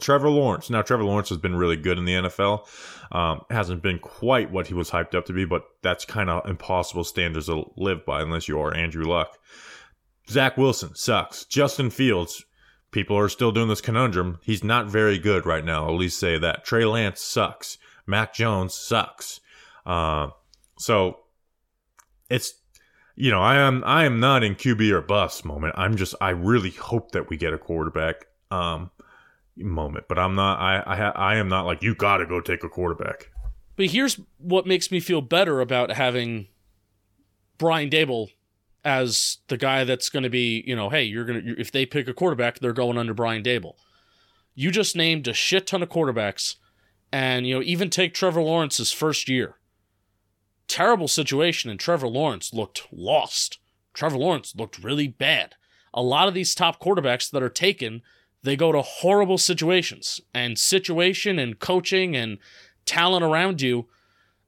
Trevor 0.00 0.28
Lawrence. 0.28 0.68
Now, 0.68 0.82
Trevor 0.82 1.04
Lawrence 1.04 1.28
has 1.28 1.38
been 1.38 1.54
really 1.54 1.76
good 1.76 1.96
in 1.96 2.06
the 2.06 2.14
NFL. 2.14 2.66
Um, 3.12 3.42
hasn't 3.50 3.82
been 3.82 4.00
quite 4.00 4.50
what 4.50 4.66
he 4.66 4.74
was 4.74 4.90
hyped 4.90 5.14
up 5.14 5.26
to 5.26 5.32
be, 5.32 5.44
but 5.44 5.62
that's 5.82 6.04
kind 6.04 6.28
of 6.28 6.44
impossible 6.48 7.04
standards 7.04 7.46
to 7.46 7.70
live 7.76 8.04
by 8.04 8.20
unless 8.20 8.48
you 8.48 8.60
are 8.60 8.74
Andrew 8.74 9.04
Luck. 9.04 9.38
Zach 10.28 10.56
Wilson 10.56 10.96
sucks. 10.96 11.44
Justin 11.44 11.90
Fields 11.90 12.44
people 12.90 13.16
are 13.16 13.28
still 13.28 13.52
doing 13.52 13.68
this 13.68 13.80
conundrum. 13.80 14.38
He's 14.42 14.64
not 14.64 14.86
very 14.86 15.18
good 15.18 15.46
right 15.46 15.64
now. 15.64 15.86
At 15.86 15.94
least 15.94 16.18
say 16.18 16.38
that. 16.38 16.64
Trey 16.64 16.84
Lance 16.84 17.20
sucks. 17.20 17.78
Mac 18.06 18.34
Jones 18.34 18.74
sucks. 18.74 19.40
Uh, 19.86 20.28
so 20.78 21.18
it's 22.28 22.54
you 23.16 23.30
know 23.30 23.40
I 23.40 23.56
am 23.56 23.82
I 23.84 24.04
am 24.04 24.20
not 24.20 24.42
in 24.42 24.54
QB 24.54 24.90
or 24.90 25.00
bust 25.00 25.44
moment. 25.44 25.74
I'm 25.76 25.96
just 25.96 26.14
I 26.20 26.30
really 26.30 26.70
hope 26.70 27.12
that 27.12 27.28
we 27.28 27.36
get 27.36 27.52
a 27.52 27.58
quarterback 27.58 28.26
um, 28.50 28.90
moment, 29.56 30.06
but 30.08 30.18
I'm 30.18 30.34
not. 30.34 30.58
I 30.58 30.82
I, 30.86 30.96
ha, 30.96 31.12
I 31.14 31.36
am 31.36 31.48
not 31.48 31.66
like 31.66 31.82
you 31.82 31.94
got 31.94 32.18
to 32.18 32.26
go 32.26 32.40
take 32.40 32.64
a 32.64 32.68
quarterback. 32.68 33.30
But 33.76 33.86
here's 33.86 34.20
what 34.38 34.66
makes 34.66 34.90
me 34.90 35.00
feel 35.00 35.20
better 35.22 35.60
about 35.60 35.90
having 35.92 36.48
Brian 37.58 37.88
Daboll 37.88 38.30
as 38.84 39.38
the 39.48 39.56
guy 39.56 39.84
that's 39.84 40.08
going 40.08 40.22
to 40.22 40.30
be, 40.30 40.64
you 40.66 40.74
know, 40.74 40.88
hey, 40.90 41.02
you're 41.04 41.24
going 41.24 41.44
to, 41.44 41.60
if 41.60 41.70
they 41.70 41.86
pick 41.86 42.08
a 42.08 42.14
quarterback, 42.14 42.58
they're 42.58 42.72
going 42.72 42.98
under 42.98 43.14
Brian 43.14 43.42
Daboll. 43.42 43.74
You 44.54 44.70
just 44.70 44.96
named 44.96 45.28
a 45.28 45.34
shit 45.34 45.66
ton 45.66 45.82
of 45.82 45.88
quarterbacks. 45.88 46.56
And, 47.12 47.46
you 47.46 47.54
know, 47.56 47.62
even 47.62 47.90
take 47.90 48.14
Trevor 48.14 48.42
Lawrence's 48.42 48.92
first 48.92 49.28
year. 49.28 49.56
terrible 50.70 51.08
situation, 51.08 51.68
and 51.68 51.80
Trevor 51.80 52.06
Lawrence 52.08 52.54
looked 52.54 52.86
lost. 52.92 53.58
Trevor 53.92 54.16
Lawrence 54.16 54.54
looked 54.56 54.82
really 54.82 55.08
bad. 55.08 55.56
A 55.92 56.00
lot 56.00 56.28
of 56.28 56.34
these 56.34 56.54
top 56.54 56.80
quarterbacks 56.80 57.28
that 57.30 57.42
are 57.42 57.48
taken, 57.48 58.02
they 58.44 58.54
go 58.54 58.70
to 58.70 58.80
horrible 58.80 59.36
situations, 59.36 60.20
and 60.32 60.56
situation 60.56 61.38
and 61.38 61.58
coaching 61.58 62.16
and 62.16 62.38
talent 62.86 63.24
around 63.24 63.60
you, 63.60 63.88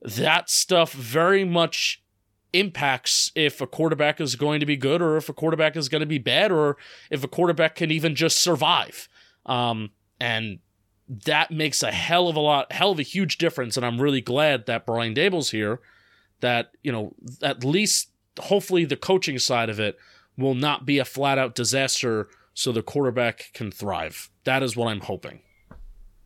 that 0.01 0.49
stuff 0.49 0.93
very 0.93 1.45
much 1.45 2.02
impacts 2.53 3.33
if 3.35 3.61
a 3.61 3.67
quarterback 3.67 4.21
is 4.21 4.37
going 4.37 4.61
to 4.61 4.67
be 4.67 4.77
good 4.77 5.01
or 5.01 5.17
if 5.17 5.29
a 5.29 5.33
quarterback 5.33 5.77
is 5.77 5.89
going 5.89 6.01
to 6.01 6.07
be 6.07 6.19
bad 6.19 6.53
or 6.53 6.77
if 7.11 7.25
a 7.25 7.29
quarterback 7.29 7.75
can 7.75 7.91
even 7.91 8.15
just 8.15 8.41
survive. 8.41 9.09
Um, 9.47 9.91
and 10.21 10.59
that 11.09 11.51
makes 11.51 11.83
a 11.83 11.91
hell 11.91 12.29
of 12.29 12.37
a 12.37 12.41
lot, 12.41 12.73
hell 12.73 12.93
of 12.93 12.99
a 12.99 13.03
huge 13.05 13.39
difference. 13.39 13.77
And 13.77 13.85
I'm 13.85 14.01
really 14.01 14.21
glad 14.21 14.67
that 14.67 14.87
Brian 14.87 15.15
Daboll's 15.15 15.51
here. 15.51 15.81
That 16.41 16.73
you 16.83 16.91
know, 16.91 17.15
at 17.41 17.63
least 17.63 18.11
hopefully 18.39 18.85
the 18.85 18.97
coaching 18.97 19.39
side 19.39 19.69
of 19.69 19.79
it 19.79 19.97
will 20.37 20.55
not 20.55 20.85
be 20.85 20.99
a 20.99 21.05
flat 21.05 21.39
out 21.39 21.55
disaster, 21.55 22.29
so 22.55 22.73
the 22.73 22.83
quarterback 22.83 23.51
can 23.55 23.71
thrive. 23.71 24.29
That 24.45 24.63
is 24.63 24.77
what 24.77 24.89
I'm 24.89 25.01
hoping. 25.01 25.41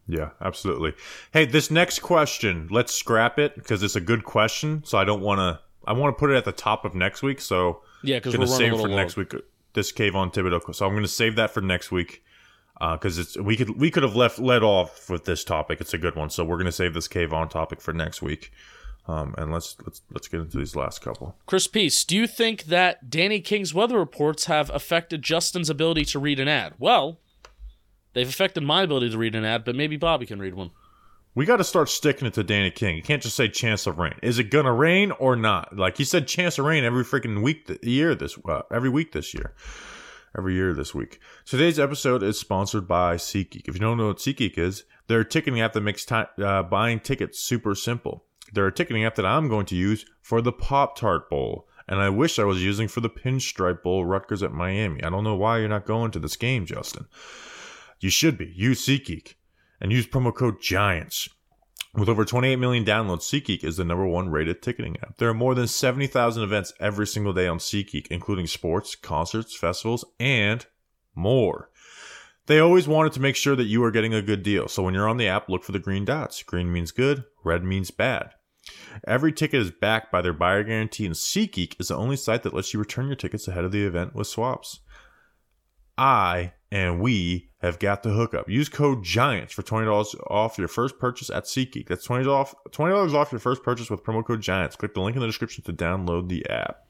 Yeah, 0.08 0.30
absolutely. 0.40 0.94
Hey, 1.32 1.46
this 1.46 1.70
next 1.70 1.98
question, 1.98 2.68
let's 2.70 2.94
scrap 2.94 3.38
it 3.38 3.56
because 3.56 3.82
it's 3.82 3.96
a 3.96 4.00
good 4.00 4.24
question. 4.24 4.82
So 4.84 4.98
I 4.98 5.04
don't 5.04 5.20
want 5.20 5.40
to. 5.40 5.65
I 5.86 5.92
want 5.92 6.16
to 6.16 6.18
put 6.18 6.30
it 6.30 6.36
at 6.36 6.44
the 6.44 6.52
top 6.52 6.84
of 6.84 6.94
next 6.94 7.22
week. 7.22 7.40
So 7.40 7.82
Yeah, 8.02 8.16
because 8.16 8.34
I'm 8.34 8.40
we're 8.40 8.46
save 8.46 8.72
it 8.72 8.76
for 8.76 8.82
little 8.82 8.96
next 8.96 9.16
week. 9.16 9.32
This 9.72 9.92
Kayvon 9.92 10.32
Thibodeaux. 10.32 10.74
So 10.74 10.86
I'm 10.86 10.92
going 10.92 11.02
to 11.02 11.08
save 11.08 11.36
that 11.36 11.50
for 11.50 11.60
next 11.60 11.90
week 11.90 12.22
because 12.78 13.18
it's 13.18 13.36
we 13.36 13.56
could 13.56 13.78
we 13.78 13.90
could 13.90 14.02
have 14.02 14.16
left 14.16 14.38
led 14.38 14.62
off 14.62 15.08
with 15.08 15.24
this 15.24 15.44
topic. 15.44 15.80
It's 15.80 15.94
a 15.94 15.98
good 15.98 16.16
one. 16.16 16.30
So 16.30 16.44
we're 16.44 16.56
going 16.56 16.66
to 16.66 16.72
save 16.72 16.94
this 16.94 17.08
Kayvon 17.08 17.50
topic 17.50 17.80
for 17.80 17.92
next 17.92 18.22
week. 18.22 18.52
Um, 19.08 19.34
and 19.38 19.52
let's 19.52 19.76
let's 19.84 20.02
let's 20.10 20.28
get 20.28 20.40
into 20.40 20.58
these 20.58 20.74
last 20.74 21.00
couple. 21.00 21.36
Chris 21.46 21.68
Peace, 21.68 22.04
do 22.04 22.16
you 22.16 22.26
think 22.26 22.64
that 22.64 23.08
Danny 23.08 23.40
King's 23.40 23.72
weather 23.72 23.98
reports 23.98 24.46
have 24.46 24.68
affected 24.70 25.22
Justin's 25.22 25.70
ability 25.70 26.04
to 26.06 26.18
read 26.18 26.40
an 26.40 26.48
ad? 26.48 26.74
Well, 26.78 27.20
they've 28.14 28.28
affected 28.28 28.64
my 28.64 28.82
ability 28.82 29.10
to 29.10 29.18
read 29.18 29.36
an 29.36 29.44
ad, 29.44 29.64
but 29.64 29.76
maybe 29.76 29.96
Bobby 29.96 30.26
can 30.26 30.40
read 30.40 30.54
one. 30.54 30.70
We 31.36 31.44
got 31.44 31.58
to 31.58 31.64
start 31.64 31.90
sticking 31.90 32.26
it 32.26 32.32
to 32.34 32.42
Danny 32.42 32.70
King. 32.70 32.96
You 32.96 33.02
can't 33.02 33.22
just 33.22 33.36
say 33.36 33.46
chance 33.48 33.86
of 33.86 33.98
rain. 33.98 34.14
Is 34.22 34.38
it 34.38 34.44
gonna 34.44 34.72
rain 34.72 35.10
or 35.10 35.36
not? 35.36 35.76
Like 35.76 35.98
he 35.98 36.04
said, 36.04 36.26
chance 36.26 36.58
of 36.58 36.64
rain 36.64 36.82
every 36.82 37.04
freaking 37.04 37.42
week, 37.42 37.66
th- 37.66 37.84
year 37.84 38.14
this 38.14 38.38
uh, 38.48 38.62
every 38.72 38.88
week 38.88 39.12
this 39.12 39.34
year, 39.34 39.52
every 40.36 40.54
year 40.54 40.72
this 40.72 40.94
week. 40.94 41.20
Today's 41.44 41.78
episode 41.78 42.22
is 42.22 42.40
sponsored 42.40 42.88
by 42.88 43.16
SeatGeek. 43.16 43.68
If 43.68 43.74
you 43.74 43.80
don't 43.80 43.98
know 43.98 44.06
what 44.06 44.16
SeatGeek 44.16 44.56
is, 44.56 44.84
they're 45.08 45.20
a 45.20 45.28
ticketing 45.28 45.60
app 45.60 45.74
that 45.74 45.82
makes 45.82 46.10
uh, 46.10 46.62
buying 46.62 47.00
tickets 47.00 47.38
super 47.38 47.74
simple. 47.74 48.24
They're 48.54 48.68
a 48.68 48.72
ticketing 48.72 49.04
app 49.04 49.16
that 49.16 49.26
I'm 49.26 49.50
going 49.50 49.66
to 49.66 49.76
use 49.76 50.06
for 50.22 50.40
the 50.40 50.52
Pop 50.52 50.96
Tart 50.96 51.28
Bowl, 51.28 51.68
and 51.86 52.00
I 52.00 52.08
wish 52.08 52.38
I 52.38 52.44
was 52.44 52.64
using 52.64 52.88
for 52.88 53.02
the 53.02 53.10
Pinstripe 53.10 53.82
Bowl, 53.82 54.06
Rutgers 54.06 54.42
at 54.42 54.52
Miami. 54.52 55.04
I 55.04 55.10
don't 55.10 55.24
know 55.24 55.36
why 55.36 55.58
you're 55.58 55.68
not 55.68 55.84
going 55.84 56.12
to 56.12 56.18
this 56.18 56.36
game, 56.36 56.64
Justin. 56.64 57.08
You 58.00 58.08
should 58.08 58.38
be. 58.38 58.50
Use 58.56 58.86
SeatGeek 58.86 59.34
and 59.80 59.92
use 59.92 60.06
promo 60.06 60.34
code 60.34 60.60
GIANTS. 60.60 61.28
With 61.94 62.10
over 62.10 62.26
28 62.26 62.56
million 62.56 62.84
downloads, 62.84 63.22
SeatGeek 63.22 63.64
is 63.64 63.78
the 63.78 63.84
number 63.84 64.06
one 64.06 64.28
rated 64.28 64.60
ticketing 64.60 64.98
app. 65.02 65.16
There 65.16 65.30
are 65.30 65.34
more 65.34 65.54
than 65.54 65.66
70,000 65.66 66.42
events 66.42 66.74
every 66.78 67.06
single 67.06 67.32
day 67.32 67.46
on 67.46 67.58
SeatGeek, 67.58 68.08
including 68.08 68.46
sports, 68.46 68.94
concerts, 68.94 69.56
festivals, 69.56 70.04
and 70.20 70.66
more. 71.14 71.70
They 72.46 72.58
always 72.60 72.86
wanted 72.86 73.12
to 73.14 73.20
make 73.20 73.34
sure 73.34 73.56
that 73.56 73.64
you 73.64 73.82
are 73.82 73.90
getting 73.90 74.12
a 74.12 74.22
good 74.22 74.42
deal. 74.42 74.68
So 74.68 74.82
when 74.82 74.92
you're 74.92 75.08
on 75.08 75.16
the 75.16 75.26
app, 75.26 75.48
look 75.48 75.64
for 75.64 75.72
the 75.72 75.78
green 75.78 76.04
dots. 76.04 76.42
Green 76.42 76.70
means 76.70 76.92
good, 76.92 77.24
red 77.42 77.64
means 77.64 77.90
bad. 77.90 78.32
Every 79.06 79.32
ticket 79.32 79.62
is 79.62 79.70
backed 79.70 80.12
by 80.12 80.22
their 80.22 80.32
buyer 80.32 80.64
guarantee, 80.64 81.06
and 81.06 81.14
SeatGeek 81.14 81.80
is 81.80 81.88
the 81.88 81.96
only 81.96 82.16
site 82.16 82.42
that 82.42 82.54
lets 82.54 82.74
you 82.74 82.80
return 82.80 83.06
your 83.06 83.16
tickets 83.16 83.48
ahead 83.48 83.64
of 83.64 83.72
the 83.72 83.84
event 83.84 84.14
with 84.14 84.26
swaps. 84.26 84.80
I 85.98 86.52
and 86.70 87.00
we 87.00 87.48
have 87.58 87.78
got 87.78 88.02
the 88.02 88.10
hookup. 88.10 88.48
Use 88.48 88.68
code 88.68 89.02
GIANTS 89.04 89.52
for 89.52 89.62
$20 89.62 90.14
off 90.30 90.58
your 90.58 90.68
first 90.68 90.98
purchase 90.98 91.30
at 91.30 91.44
SeatGeek. 91.44 91.88
That's 91.88 92.06
$20 92.06 92.26
off, 92.26 92.54
$20 92.70 93.14
off 93.14 93.32
your 93.32 93.38
first 93.38 93.62
purchase 93.62 93.88
with 93.88 94.02
promo 94.02 94.24
code 94.24 94.42
GIANTS. 94.42 94.76
Click 94.76 94.94
the 94.94 95.00
link 95.00 95.16
in 95.16 95.20
the 95.20 95.26
description 95.26 95.64
to 95.64 95.72
download 95.72 96.28
the 96.28 96.48
app. 96.48 96.86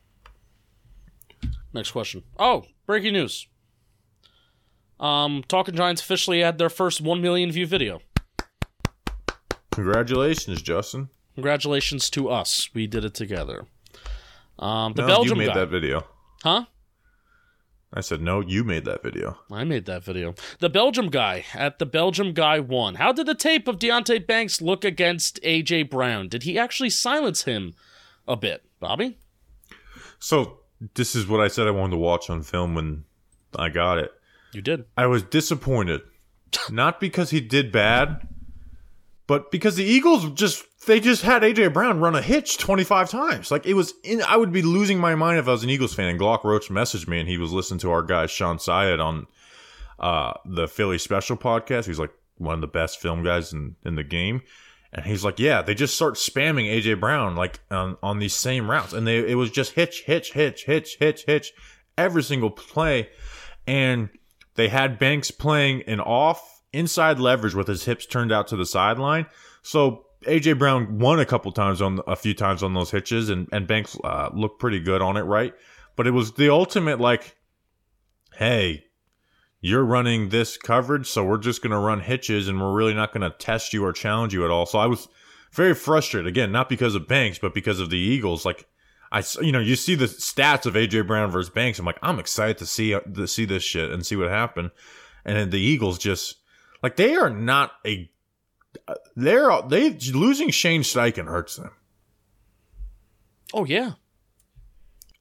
Next 1.72 1.90
question. 1.90 2.24
Oh, 2.38 2.64
breaking 2.86 3.12
news. 3.12 3.46
Um, 4.98 5.44
Talking 5.46 5.74
Giants 5.74 6.00
officially 6.00 6.40
had 6.40 6.58
their 6.58 6.70
first 6.70 7.00
1 7.00 7.20
million 7.20 7.52
view 7.52 7.66
video. 7.66 8.00
Congratulations, 9.72 10.62
Justin. 10.62 11.10
Congratulations 11.34 12.08
to 12.10 12.30
us. 12.30 12.70
We 12.72 12.86
did 12.86 13.04
it 13.04 13.12
together. 13.12 13.66
Um, 14.58 14.94
the 14.94 15.02
no, 15.02 15.08
Belgium 15.08 15.38
you 15.38 15.46
made 15.46 15.54
guy. 15.54 15.60
that 15.60 15.68
video. 15.68 16.06
Huh? 16.42 16.64
I 17.96 18.00
said, 18.00 18.20
no, 18.20 18.40
you 18.40 18.62
made 18.62 18.84
that 18.84 19.02
video. 19.02 19.38
I 19.50 19.64
made 19.64 19.86
that 19.86 20.04
video. 20.04 20.34
The 20.58 20.68
Belgium 20.68 21.08
guy 21.08 21.46
at 21.54 21.78
the 21.78 21.86
Belgium 21.86 22.34
guy 22.34 22.60
won. 22.60 22.96
How 22.96 23.10
did 23.10 23.24
the 23.24 23.34
tape 23.34 23.66
of 23.66 23.78
Deonte 23.78 24.26
Banks 24.26 24.60
look 24.60 24.84
against 24.84 25.42
AJ 25.42 25.88
Brown? 25.88 26.28
Did 26.28 26.42
he 26.42 26.58
actually 26.58 26.90
silence 26.90 27.44
him 27.44 27.72
a 28.28 28.36
bit, 28.36 28.62
Bobby? 28.80 29.16
So, 30.18 30.58
this 30.94 31.14
is 31.14 31.26
what 31.26 31.40
I 31.40 31.48
said 31.48 31.66
I 31.66 31.70
wanted 31.70 31.92
to 31.92 31.96
watch 31.96 32.28
on 32.28 32.42
film 32.42 32.74
when 32.74 33.04
I 33.58 33.70
got 33.70 33.96
it. 33.96 34.12
You 34.52 34.60
did. 34.60 34.84
I 34.94 35.06
was 35.06 35.22
disappointed. 35.22 36.02
Not 36.70 37.00
because 37.00 37.30
he 37.30 37.40
did 37.40 37.72
bad, 37.72 38.28
but 39.26 39.50
because 39.50 39.76
the 39.76 39.84
Eagles 39.84 40.30
just 40.30 40.64
they 40.86 41.00
just 41.00 41.22
had 41.22 41.42
AJ 41.42 41.72
Brown 41.72 42.00
run 42.00 42.14
a 42.14 42.22
hitch 42.22 42.58
25 42.58 43.10
times. 43.10 43.50
Like 43.50 43.66
it 43.66 43.74
was 43.74 43.94
in 44.04 44.22
I 44.22 44.36
would 44.36 44.52
be 44.52 44.62
losing 44.62 44.98
my 44.98 45.14
mind 45.14 45.38
if 45.38 45.48
I 45.48 45.52
was 45.52 45.64
an 45.64 45.70
Eagles 45.70 45.94
fan 45.94 46.08
and 46.08 46.20
Glock 46.20 46.44
Roach 46.44 46.68
messaged 46.68 47.08
me 47.08 47.20
and 47.20 47.28
he 47.28 47.38
was 47.38 47.52
listening 47.52 47.80
to 47.80 47.90
our 47.90 48.02
guy 48.02 48.26
Sean 48.26 48.58
Syed 48.58 49.00
on 49.00 49.26
uh 49.98 50.34
the 50.44 50.68
Philly 50.68 50.98
Special 50.98 51.36
podcast. 51.36 51.86
He's 51.86 51.98
like 51.98 52.12
one 52.38 52.54
of 52.54 52.60
the 52.60 52.66
best 52.66 53.00
film 53.00 53.24
guys 53.24 53.52
in 53.52 53.76
in 53.84 53.96
the 53.96 54.04
game. 54.04 54.42
And 54.92 55.04
he's 55.04 55.24
like, 55.24 55.38
yeah, 55.38 55.62
they 55.62 55.74
just 55.74 55.94
start 55.94 56.14
spamming 56.14 56.72
AJ 56.72 57.00
Brown 57.00 57.34
like 57.34 57.60
on, 57.70 57.98
on 58.02 58.18
these 58.18 58.34
same 58.34 58.70
routes, 58.70 58.92
and 58.92 59.06
they 59.06 59.18
it 59.18 59.34
was 59.34 59.50
just 59.50 59.72
hitch, 59.72 60.04
hitch, 60.06 60.32
hitch, 60.32 60.64
hitch, 60.64 60.96
hitch, 60.98 61.24
hitch, 61.26 61.52
every 61.98 62.22
single 62.22 62.50
play, 62.50 63.08
and 63.66 64.08
they 64.54 64.68
had 64.68 64.98
Banks 64.98 65.30
playing 65.30 65.82
an 65.82 66.00
off 66.00 66.55
inside 66.76 67.18
leverage 67.18 67.54
with 67.54 67.68
his 67.68 67.84
hips 67.84 68.06
turned 68.06 68.32
out 68.32 68.48
to 68.48 68.56
the 68.56 68.66
sideline. 68.66 69.26
So 69.62 70.06
AJ 70.24 70.58
Brown 70.58 70.98
won 70.98 71.20
a 71.20 71.26
couple 71.26 71.52
times 71.52 71.80
on 71.80 72.00
a 72.06 72.16
few 72.16 72.34
times 72.34 72.62
on 72.62 72.74
those 72.74 72.90
hitches, 72.90 73.28
and 73.28 73.48
and 73.52 73.66
Banks 73.66 73.96
uh, 74.04 74.30
looked 74.34 74.60
pretty 74.60 74.80
good 74.80 75.02
on 75.02 75.16
it, 75.16 75.22
right? 75.22 75.54
But 75.94 76.06
it 76.06 76.12
was 76.12 76.32
the 76.32 76.50
ultimate 76.50 77.00
like, 77.00 77.36
hey, 78.34 78.84
you're 79.60 79.84
running 79.84 80.28
this 80.28 80.56
coverage, 80.56 81.08
so 81.08 81.24
we're 81.24 81.38
just 81.38 81.62
gonna 81.62 81.80
run 81.80 82.00
hitches, 82.00 82.48
and 82.48 82.60
we're 82.60 82.74
really 82.74 82.94
not 82.94 83.12
gonna 83.12 83.30
test 83.30 83.72
you 83.72 83.84
or 83.84 83.92
challenge 83.92 84.34
you 84.34 84.44
at 84.44 84.50
all. 84.50 84.66
So 84.66 84.78
I 84.78 84.86
was 84.86 85.08
very 85.52 85.74
frustrated 85.74 86.26
again, 86.26 86.52
not 86.52 86.68
because 86.68 86.94
of 86.94 87.08
Banks, 87.08 87.38
but 87.38 87.54
because 87.54 87.80
of 87.80 87.90
the 87.90 87.98
Eagles. 87.98 88.44
Like 88.44 88.66
I, 89.12 89.22
you 89.40 89.52
know, 89.52 89.60
you 89.60 89.76
see 89.76 89.94
the 89.94 90.06
stats 90.06 90.66
of 90.66 90.74
AJ 90.74 91.06
Brown 91.06 91.30
versus 91.30 91.50
Banks. 91.50 91.78
I'm 91.78 91.86
like, 91.86 91.98
I'm 92.02 92.18
excited 92.18 92.58
to 92.58 92.66
see 92.66 92.90
to 92.90 93.26
see 93.26 93.44
this 93.44 93.62
shit 93.62 93.90
and 93.90 94.04
see 94.04 94.16
what 94.16 94.28
happened. 94.28 94.70
And 95.24 95.50
the 95.50 95.60
Eagles 95.60 95.98
just 95.98 96.36
like 96.82 96.96
they 96.96 97.14
are 97.16 97.30
not 97.30 97.72
a 97.86 98.10
they're 99.14 99.50
they 99.68 99.90
losing 100.12 100.50
Shane 100.50 100.82
Steichen 100.82 101.26
hurts 101.26 101.56
them. 101.56 101.70
Oh 103.54 103.64
yeah. 103.64 103.92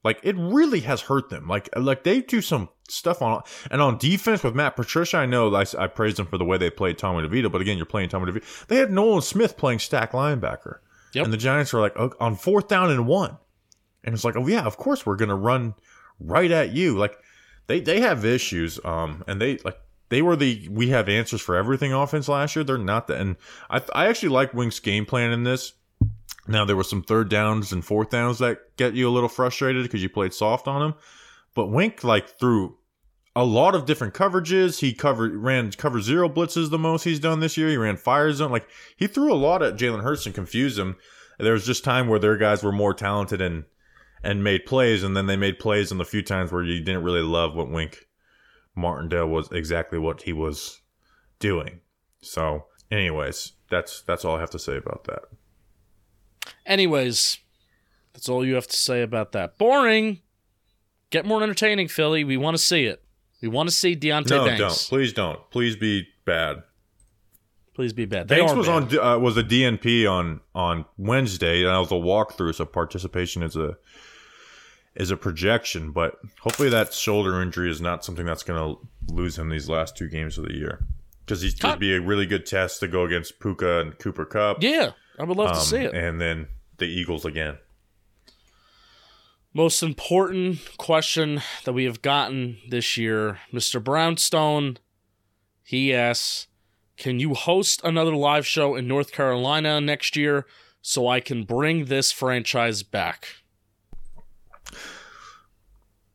Like 0.03 0.19
it 0.23 0.35
really 0.37 0.81
has 0.81 1.01
hurt 1.01 1.29
them. 1.29 1.47
Like 1.47 1.69
like 1.75 2.03
they 2.03 2.21
do 2.21 2.41
some 2.41 2.69
stuff 2.87 3.21
on 3.21 3.41
and 3.71 3.81
on 3.81 3.97
defense 3.97 4.43
with 4.43 4.53
Matt 4.55 4.75
Patricia. 4.75 5.17
I 5.17 5.25
know 5.25 5.53
I, 5.55 5.65
I 5.77 5.87
praised 5.87 6.17
them 6.17 6.27
for 6.27 6.37
the 6.37 6.45
way 6.45 6.57
they 6.57 6.69
played 6.69 6.97
Tommy 6.97 7.27
DeVito, 7.27 7.51
but 7.51 7.61
again, 7.61 7.77
you're 7.77 7.85
playing 7.87 8.09
Tommy 8.09 8.31
DeVito. 8.31 8.67
They 8.67 8.75
had 8.77 8.91
Nolan 8.91 9.21
Smith 9.21 9.57
playing 9.57 9.79
stack 9.79 10.11
linebacker, 10.11 10.77
Yep. 11.13 11.23
and 11.25 11.33
the 11.33 11.37
Giants 11.37 11.73
were 11.73 11.79
like 11.81 11.93
"Oh, 11.97 12.11
on 12.19 12.35
fourth 12.35 12.67
down 12.67 12.91
and 12.91 13.07
one, 13.07 13.37
and 14.03 14.13
it's 14.13 14.23
like, 14.23 14.35
oh 14.35 14.47
yeah, 14.47 14.63
of 14.65 14.77
course 14.77 15.05
we're 15.05 15.15
gonna 15.15 15.35
run 15.35 15.73
right 16.19 16.51
at 16.51 16.71
you. 16.71 16.97
Like 16.97 17.17
they 17.65 17.79
they 17.79 18.01
have 18.01 18.23
issues, 18.25 18.79
um, 18.85 19.23
and 19.27 19.41
they 19.41 19.57
like 19.59 19.79
they 20.15 20.21
were 20.21 20.37
the 20.37 20.69
we 20.71 20.87
have 20.91 21.09
answers 21.09 21.41
for 21.41 21.57
everything 21.57 21.91
offense 21.91 22.29
last 22.29 22.55
year. 22.55 22.63
They're 22.63 22.77
not 22.77 23.07
that, 23.07 23.19
and 23.19 23.35
I 23.69 23.81
I 23.93 24.07
actually 24.07 24.29
like 24.29 24.53
Wink's 24.53 24.79
game 24.79 25.05
plan 25.05 25.33
in 25.33 25.43
this. 25.43 25.73
Now 26.47 26.63
there 26.63 26.77
were 26.77 26.85
some 26.85 27.03
third 27.03 27.27
downs 27.27 27.73
and 27.73 27.83
fourth 27.83 28.11
downs 28.11 28.39
that 28.39 28.77
get 28.77 28.93
you 28.93 29.09
a 29.09 29.11
little 29.11 29.27
frustrated 29.27 29.83
because 29.83 30.01
you 30.01 30.07
played 30.07 30.33
soft 30.33 30.69
on 30.69 30.79
them, 30.79 30.93
but 31.53 31.67
Wink 31.67 32.05
like 32.05 32.29
threw 32.29 32.77
a 33.35 33.43
lot 33.43 33.75
of 33.75 33.85
different 33.85 34.13
coverages. 34.13 34.79
He 34.79 34.93
covered 34.93 35.35
ran 35.35 35.69
cover 35.73 35.99
zero 35.99 36.29
blitzes 36.29 36.69
the 36.69 36.79
most 36.79 37.03
he's 37.03 37.19
done 37.19 37.41
this 37.41 37.57
year. 37.57 37.67
He 37.67 37.75
ran 37.75 37.97
fire 37.97 38.31
zone 38.31 38.51
like 38.51 38.69
he 38.95 39.07
threw 39.07 39.33
a 39.33 39.35
lot 39.35 39.61
at 39.61 39.75
Jalen 39.75 40.03
Hurts 40.03 40.25
and 40.25 40.33
confused 40.33 40.79
him. 40.79 40.95
There 41.39 41.51
was 41.51 41.65
just 41.65 41.83
time 41.83 42.07
where 42.07 42.19
their 42.19 42.37
guys 42.37 42.63
were 42.63 42.71
more 42.71 42.93
talented 42.93 43.41
and 43.41 43.65
and 44.23 44.45
made 44.45 44.65
plays, 44.65 45.03
and 45.03 45.13
then 45.13 45.25
they 45.25 45.35
made 45.35 45.59
plays 45.59 45.91
in 45.91 45.97
the 45.97 46.05
few 46.05 46.21
times 46.21 46.53
where 46.53 46.63
you 46.63 46.79
didn't 46.79 47.03
really 47.03 47.21
love 47.21 47.53
what 47.53 47.69
Wink 47.69 48.04
Martindale 48.75 49.27
was 49.27 49.51
exactly 49.51 49.97
what 49.99 50.23
he 50.23 50.33
was 50.33 50.81
doing. 51.39 51.79
So, 52.21 52.65
anyways, 52.91 53.53
that's 53.69 54.01
that's 54.01 54.25
all 54.25 54.35
I 54.35 54.39
have 54.39 54.49
to 54.51 54.59
say 54.59 54.77
about 54.77 55.05
that. 55.05 55.23
Anyways, 56.65 57.39
That's 58.13 58.29
all 58.29 58.45
you 58.45 58.55
have 58.55 58.67
to 58.67 58.75
say 58.77 59.01
about 59.01 59.31
that. 59.33 59.57
Boring. 59.57 60.21
Get 61.09 61.25
more 61.25 61.43
entertaining, 61.43 61.87
Philly. 61.87 62.23
We 62.23 62.37
want 62.37 62.57
to 62.57 62.63
see 62.63 62.85
it. 62.85 63.03
We 63.41 63.47
want 63.47 63.69
to 63.69 63.75
see 63.75 63.95
Deonte 63.95 64.29
no, 64.29 64.45
Banks. 64.45 64.59
don't. 64.59 64.89
Please 64.89 65.13
don't. 65.13 65.39
Please 65.51 65.75
be 65.75 66.07
bad. 66.25 66.63
Please 67.75 67.93
be 67.93 68.05
bad. 68.05 68.27
They 68.29 68.39
Banks 68.39 68.53
was 68.53 68.67
bad. 68.67 68.97
on 68.97 69.15
uh, 69.15 69.19
was 69.19 69.37
a 69.37 69.43
DNP 69.43 70.09
on 70.09 70.39
on 70.55 70.85
Wednesday, 70.97 71.63
and 71.63 71.67
that 71.73 71.77
was 71.77 71.91
a 71.91 71.95
walkthrough, 71.95 72.55
so 72.55 72.65
participation 72.65 73.43
is 73.43 73.55
a 73.55 73.77
is 74.95 75.11
a 75.11 75.17
projection. 75.17 75.91
But 75.91 76.19
hopefully, 76.39 76.69
that 76.69 76.93
shoulder 76.93 77.41
injury 77.41 77.69
is 77.69 77.81
not 77.81 78.05
something 78.05 78.25
that's 78.25 78.43
going 78.43 78.59
to 78.59 79.13
lose 79.13 79.37
him 79.37 79.49
these 79.49 79.69
last 79.69 79.97
two 79.97 80.07
games 80.07 80.37
of 80.37 80.45
the 80.45 80.53
year, 80.55 80.85
because 81.25 81.41
he's 81.41 81.55
Con- 81.55 81.71
could 81.71 81.79
be 81.79 81.93
a 81.93 82.01
really 82.01 82.25
good 82.25 82.45
test 82.45 82.79
to 82.79 82.87
go 82.87 83.05
against 83.05 83.39
Puka 83.39 83.81
and 83.81 83.97
Cooper 83.99 84.25
Kupp. 84.25 84.63
Yeah, 84.63 84.91
I 85.19 85.23
would 85.23 85.37
love 85.37 85.49
um, 85.49 85.55
to 85.55 85.61
see 85.61 85.77
it. 85.77 85.93
and 85.93 86.19
then 86.19 86.47
the 86.77 86.85
Eagles 86.85 87.25
again. 87.25 87.57
Most 89.53 89.81
important 89.81 90.59
question 90.77 91.41
that 91.63 91.71
we 91.71 91.85
have 91.85 92.01
gotten 92.01 92.57
this 92.69 92.97
year, 92.97 93.39
Mr. 93.53 93.81
Brownstone. 93.81 94.77
He 95.63 95.93
asks, 95.93 96.47
"Can 96.97 97.19
you 97.19 97.33
host 97.33 97.81
another 97.83 98.13
live 98.15 98.45
show 98.45 98.75
in 98.75 98.87
North 98.87 99.11
Carolina 99.13 99.79
next 99.79 100.17
year 100.17 100.45
so 100.81 101.07
I 101.07 101.21
can 101.21 101.43
bring 101.43 101.85
this 101.85 102.11
franchise 102.11 102.83
back?" 102.83 103.44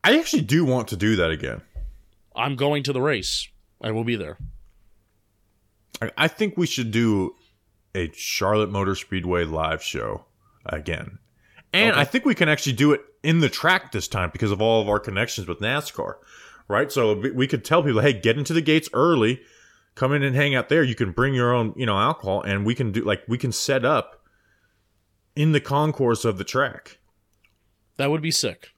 I 0.03 0.17
actually 0.17 0.41
do 0.43 0.65
want 0.65 0.87
to 0.89 0.97
do 0.97 1.15
that 1.17 1.31
again. 1.31 1.61
I'm 2.35 2.55
going 2.55 2.83
to 2.83 2.93
the 2.93 3.01
race. 3.01 3.47
I 3.81 3.91
will 3.91 4.03
be 4.03 4.15
there. 4.15 4.37
I- 6.01 6.11
I 6.17 6.27
think 6.27 6.57
we 6.57 6.65
should 6.67 6.91
do 6.91 7.35
a 7.93 8.11
Charlotte 8.13 8.71
Motor 8.71 8.95
Speedway 8.95 9.43
live 9.45 9.83
show 9.83 10.25
again. 10.65 11.19
And 11.73 11.91
Okay. 11.91 11.99
I 12.01 12.03
think 12.05 12.25
we 12.25 12.35
can 12.35 12.49
actually 12.49 12.73
do 12.73 12.93
it 12.93 13.01
in 13.23 13.39
the 13.39 13.49
track 13.49 13.91
this 13.91 14.07
time 14.07 14.29
because 14.31 14.51
of 14.51 14.61
all 14.61 14.81
of 14.81 14.89
our 14.89 14.99
connections 14.99 15.47
with 15.47 15.59
NASCAR, 15.59 16.15
right? 16.67 16.91
So 16.91 17.13
we 17.15 17.47
could 17.47 17.63
tell 17.63 17.83
people, 17.83 18.01
hey, 18.01 18.13
get 18.13 18.37
into 18.37 18.53
the 18.53 18.61
gates 18.61 18.89
early, 18.93 19.41
come 19.95 20.13
in 20.13 20.23
and 20.23 20.35
hang 20.35 20.55
out 20.55 20.69
there. 20.69 20.83
You 20.83 20.95
can 20.95 21.11
bring 21.11 21.33
your 21.33 21.53
own, 21.53 21.73
you 21.75 21.85
know, 21.85 21.97
alcohol, 21.97 22.41
and 22.41 22.65
we 22.65 22.73
can 22.75 22.91
do 22.91 23.03
like 23.03 23.23
we 23.27 23.37
can 23.37 23.51
set 23.51 23.85
up 23.85 24.23
in 25.35 25.51
the 25.51 25.61
concourse 25.61 26.25
of 26.25 26.37
the 26.37 26.43
track. 26.43 26.97
That 27.97 28.09
would 28.09 28.21
be 28.21 28.31
sick. 28.31 28.71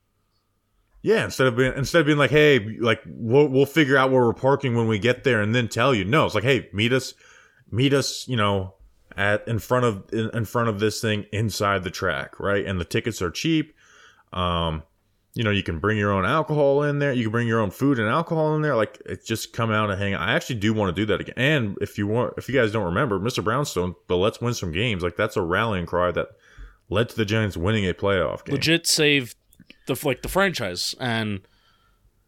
Yeah, 1.04 1.26
instead 1.26 1.48
of 1.48 1.58
being 1.58 1.74
instead 1.76 2.00
of 2.00 2.06
being 2.08 2.18
like, 2.18 2.32
hey, 2.32 2.78
like 2.80 3.02
we'll 3.06 3.48
we'll 3.48 3.66
figure 3.66 3.98
out 3.98 4.10
where 4.10 4.24
we're 4.26 4.34
parking 4.34 4.74
when 4.76 4.88
we 4.88 4.98
get 4.98 5.26
there 5.26 5.42
and 5.42 5.54
then 5.54 5.68
tell 5.68 5.94
you. 5.94 6.06
No, 6.06 6.26
it's 6.26 6.34
like, 6.34 6.46
hey, 6.46 6.70
meet 6.72 6.94
us, 6.94 7.14
meet 7.70 7.94
us, 7.94 8.26
you 8.28 8.38
know, 8.38 8.76
at 9.18 9.46
in 9.46 9.60
front 9.60 9.86
of 9.86 10.06
in, 10.14 10.30
in 10.34 10.46
front 10.46 10.70
of 10.70 10.80
this 10.80 11.02
thing 11.02 11.26
inside 11.34 11.84
the 11.84 11.92
track, 11.92 12.40
right? 12.40 12.66
And 12.66 12.80
the 12.80 12.86
tickets 12.86 13.22
are 13.22 13.30
cheap. 13.30 13.76
Um, 14.32 14.84
you 15.34 15.44
know, 15.44 15.52
you 15.52 15.64
can 15.64 15.80
bring 15.80 15.98
your 15.98 16.12
own 16.12 16.26
alcohol 16.26 16.84
in 16.84 17.00
there. 17.00 17.12
You 17.12 17.24
can 17.24 17.32
bring 17.32 17.48
your 17.48 17.60
own 17.60 17.72
food 17.72 18.00
and 18.00 18.08
alcohol 18.08 18.56
in 18.56 18.62
there. 18.62 18.76
Like, 18.76 19.02
it's 19.06 19.28
just 19.28 19.52
come 19.52 19.72
out 19.72 19.90
and 19.90 20.00
hang 20.00 20.14
out. 20.14 20.22
I 20.22 20.34
actually 20.34 20.60
do 20.60 20.74
want 20.74 20.96
to 20.96 21.02
do 21.02 21.08
that 21.08 21.22
again. 21.22 21.34
And 21.36 21.78
if 21.82 21.98
you 21.98 22.06
want, 22.06 22.36
if 22.38 22.48
you 22.48 22.56
guys 22.56 22.72
don't 22.72 22.86
remember, 22.86 23.20
Mr. 23.20 23.44
Brownstone, 23.44 23.96
the 24.08 24.16
Let's 24.16 24.40
Win 24.40 24.54
Some 24.54 24.72
Games, 24.72 25.02
like 25.02 25.18
that's 25.18 25.36
a 25.36 25.42
rallying 25.42 25.88
cry 25.88 26.12
that 26.12 26.28
led 26.90 27.10
to 27.10 27.16
the 27.16 27.26
Giants 27.26 27.58
winning 27.58 27.90
a 27.90 27.94
playoff 27.94 28.46
game. 28.46 28.54
Legit 28.54 28.86
saved 28.86 29.36
the 29.88 30.00
like 30.04 30.22
the 30.22 30.30
franchise, 30.30 30.96
and 31.00 31.42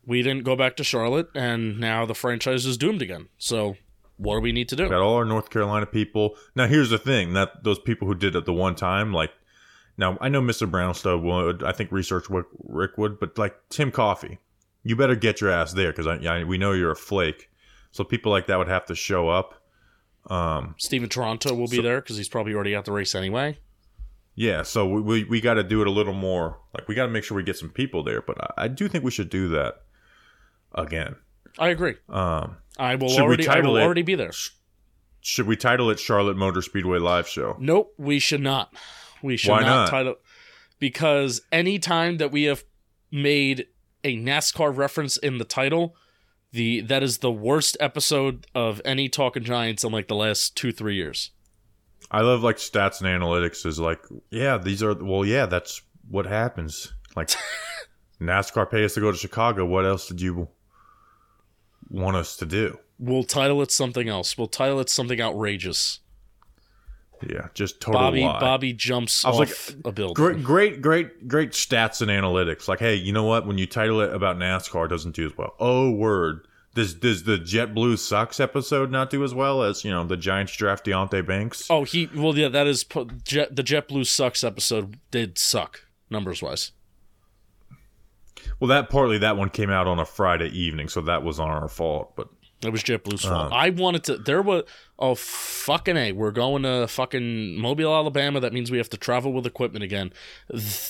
we 0.05 0.21
didn't 0.21 0.43
go 0.43 0.55
back 0.55 0.75
to 0.77 0.83
Charlotte, 0.83 1.27
and 1.35 1.79
now 1.79 2.05
the 2.05 2.13
franchise 2.13 2.65
is 2.65 2.77
doomed 2.77 3.01
again. 3.01 3.27
So, 3.37 3.75
what 4.17 4.35
do 4.35 4.41
we 4.41 4.51
need 4.51 4.69
to 4.69 4.75
do? 4.75 4.89
got 4.89 5.01
all 5.01 5.15
our 5.15 5.25
North 5.25 5.49
Carolina 5.49 5.85
people. 5.85 6.35
Now, 6.55 6.67
here's 6.67 6.89
the 6.89 6.97
thing: 6.97 7.33
that 7.33 7.63
those 7.63 7.79
people 7.79 8.07
who 8.07 8.15
did 8.15 8.35
it 8.35 8.45
the 8.45 8.53
one 8.53 8.75
time, 8.75 9.13
like, 9.13 9.31
now 9.97 10.17
I 10.21 10.29
know 10.29 10.41
Mr. 10.41 10.69
Brownstone 10.69 11.23
would, 11.23 11.63
I 11.63 11.71
think 11.71 11.91
research 11.91 12.29
what 12.29 12.45
Rick 12.63 12.97
would, 12.97 13.19
but 13.19 13.37
like 13.37 13.55
Tim 13.69 13.91
Coffee, 13.91 14.39
you 14.83 14.95
better 14.95 15.15
get 15.15 15.41
your 15.41 15.49
ass 15.49 15.73
there 15.73 15.91
because 15.91 16.07
I, 16.07 16.15
I, 16.17 16.43
we 16.43 16.57
know 16.57 16.73
you're 16.73 16.91
a 16.91 16.95
flake. 16.95 17.49
So 17.91 18.03
people 18.03 18.31
like 18.31 18.47
that 18.47 18.57
would 18.57 18.67
have 18.67 18.85
to 18.87 18.95
show 18.95 19.29
up. 19.29 19.63
Um, 20.27 20.75
Steven 20.77 21.07
Toronto 21.07 21.53
will 21.53 21.67
be 21.67 21.81
there 21.81 22.01
because 22.01 22.17
he's 22.17 22.27
probably 22.27 22.53
already 22.53 22.75
at 22.75 22.85
the 22.85 22.91
race 22.91 23.15
anyway. 23.15 23.57
Yeah, 24.35 24.63
so 24.63 24.87
we 24.87 25.01
we, 25.01 25.23
we 25.23 25.41
got 25.41 25.55
to 25.55 25.63
do 25.63 25.81
it 25.81 25.87
a 25.87 25.91
little 25.91 26.13
more. 26.13 26.59
Like, 26.73 26.87
we 26.87 26.95
got 26.95 27.05
to 27.05 27.11
make 27.11 27.23
sure 27.23 27.35
we 27.37 27.43
get 27.43 27.57
some 27.57 27.69
people 27.69 28.03
there. 28.03 28.21
But 28.21 28.37
I, 28.41 28.63
I 28.65 28.67
do 28.67 28.87
think 28.87 29.03
we 29.03 29.11
should 29.11 29.29
do 29.29 29.47
that 29.49 29.75
again. 30.73 31.15
I 31.57 31.69
agree. 31.69 31.95
Um, 32.09 32.57
I 32.77 32.95
will 32.95 33.07
Should 33.09 33.17
we 33.19 33.23
already. 33.23 33.47
I 33.49 33.55
title 33.55 33.73
will 33.73 33.77
it- 33.79 33.83
already 33.83 34.01
be 34.01 34.15
there. 34.15 34.31
should 35.21 35.47
we 35.47 35.55
title 35.55 35.89
it 35.89 35.99
Charlotte 35.99 36.35
Motor 36.37 36.61
Speedway 36.61 36.99
Live 36.99 37.27
Show? 37.27 37.55
Nope, 37.59 37.93
we 37.97 38.19
should 38.19 38.41
not. 38.41 38.73
We 39.23 39.37
should 39.37 39.51
Why 39.51 39.61
not, 39.61 39.67
not? 39.85 39.89
title 39.89 40.15
because 40.79 41.41
any 41.51 41.79
time 41.79 42.17
that 42.17 42.31
we 42.31 42.43
have 42.43 42.63
made 43.11 43.67
a 44.03 44.17
NASCAR 44.17 44.75
reference 44.75 45.15
in 45.17 45.37
the 45.37 45.45
title, 45.45 45.95
the 46.51 46.81
that 46.81 47.01
is 47.01 47.19
the 47.19 47.31
worst 47.31 47.77
episode 47.79 48.45
of 48.53 48.81
any 48.85 49.07
Talking 49.09 49.43
Giants 49.43 49.83
in 49.85 49.91
like 49.93 50.09
the 50.09 50.15
last 50.15 50.55
two 50.57 50.71
three 50.73 50.95
years. 50.95 51.31
I 52.11 52.21
love 52.21 52.43
like 52.43 52.57
stats 52.57 53.01
and 53.01 53.09
analytics 53.09 53.65
is 53.65 53.79
like, 53.79 53.99
yeah, 54.29 54.57
these 54.57 54.83
are 54.83 54.93
well, 54.93 55.25
yeah, 55.25 55.45
that's 55.45 55.81
what 56.09 56.25
happens. 56.25 56.93
Like 57.15 57.31
NASCAR 58.21 58.69
pay 58.69 58.85
us 58.85 58.93
to 58.93 59.01
go 59.01 59.11
to 59.11 59.17
Chicago. 59.17 59.65
What 59.65 59.85
else 59.85 60.07
did 60.07 60.21
you 60.21 60.47
want 61.89 62.15
us 62.17 62.37
to 62.37 62.45
do? 62.45 62.79
We'll 62.97 63.23
title 63.23 63.61
it 63.61 63.71
something 63.71 64.07
else. 64.07 64.37
We'll 64.37 64.47
title 64.47 64.79
it 64.79 64.89
something 64.89 65.19
outrageous. 65.19 65.99
Yeah, 67.27 67.47
just 67.53 67.81
total 67.81 68.01
Bobby 68.01 68.21
lie. 68.21 68.39
Bobby 68.39 68.73
jumps 68.73 69.25
I 69.25 69.29
was 69.29 69.51
off 69.51 69.69
like, 69.69 69.85
a 69.85 69.91
building. 69.91 70.13
Great, 70.13 70.43
great, 70.43 70.81
great, 70.81 71.27
great 71.27 71.51
stats 71.51 72.01
and 72.01 72.11
analytics. 72.11 72.67
Like, 72.67 72.79
hey, 72.79 72.95
you 72.95 73.13
know 73.13 73.23
what? 73.23 73.47
When 73.47 73.57
you 73.57 73.65
title 73.65 74.01
it 74.01 74.13
about 74.13 74.37
NASCAR, 74.37 74.85
it 74.85 74.89
doesn't 74.89 75.15
do 75.15 75.25
as 75.25 75.37
well. 75.37 75.55
Oh, 75.59 75.91
word. 75.91 76.47
Does 76.75 76.93
does 76.93 77.23
the 77.23 77.37
JetBlue 77.37 77.97
sucks 77.97 78.41
episode 78.41 78.91
not 78.91 79.09
do 79.09 79.23
as 79.23 79.33
well 79.33 79.63
as 79.63 79.85
you 79.85 79.91
know 79.91 80.03
the 80.03 80.17
Giants 80.17 80.55
draft 80.57 80.85
Deonte 80.85 81.25
Banks? 81.25 81.67
Oh, 81.69 81.85
he 81.85 82.09
well 82.13 82.37
yeah, 82.37 82.49
that 82.49 82.67
is 82.67 82.83
Jet, 83.23 83.55
the 83.55 83.63
JetBlue 83.63 84.05
sucks 84.05 84.43
episode 84.43 84.99
did 85.09 85.37
suck 85.37 85.85
numbers 86.09 86.41
wise. 86.41 86.73
Well, 88.59 88.67
that 88.67 88.89
partly 88.89 89.17
that 89.19 89.37
one 89.37 89.49
came 89.49 89.69
out 89.69 89.87
on 89.87 89.99
a 89.99 90.05
Friday 90.05 90.49
evening, 90.49 90.89
so 90.89 90.99
that 91.01 91.23
was 91.23 91.39
on 91.39 91.49
our 91.49 91.69
fault. 91.69 92.13
But 92.17 92.27
it 92.61 92.71
was 92.71 92.83
JetBlue's 92.83 93.23
fault. 93.23 93.53
Uh. 93.53 93.55
I 93.55 93.69
wanted 93.69 94.03
to. 94.05 94.17
There 94.17 94.41
was 94.41 94.63
oh 94.99 95.15
fucking 95.15 95.95
a. 95.95 96.11
We're 96.11 96.31
going 96.31 96.63
to 96.63 96.87
fucking 96.89 97.57
Mobile, 97.57 97.95
Alabama. 97.95 98.41
That 98.41 98.51
means 98.51 98.69
we 98.69 98.79
have 98.79 98.89
to 98.89 98.97
travel 98.97 99.31
with 99.31 99.45
equipment 99.45 99.83
again. 99.83 100.11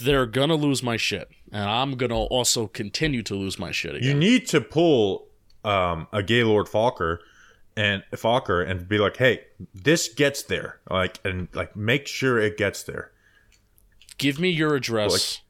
They're 0.01 0.25
gonna 0.25 0.55
lose 0.55 0.81
my 0.81 0.97
shit, 0.97 1.29
and 1.51 1.69
I'm 1.69 1.95
gonna 1.95 2.15
also 2.15 2.65
continue 2.65 3.21
to 3.21 3.35
lose 3.35 3.59
my 3.59 3.69
shit 3.69 3.93
Again. 3.93 4.09
You 4.09 4.15
need 4.15 4.47
to 4.47 4.61
pull 4.61 5.27
um, 5.65 6.07
a 6.13 6.21
Gaylord 6.23 6.67
Focker 6.67 7.17
and 7.75 8.03
Focker 8.13 8.67
and 8.67 8.87
be 8.87 8.97
like, 8.97 9.17
"Hey, 9.17 9.41
this 9.73 10.07
gets 10.07 10.43
there," 10.43 10.79
like 10.89 11.19
and 11.25 11.47
like 11.53 11.75
make 11.75 12.07
sure 12.07 12.39
it 12.39 12.57
gets 12.57 12.83
there. 12.83 13.11
give 14.17 14.39
me 14.39 14.49
your 14.49 14.75
address 14.75 15.41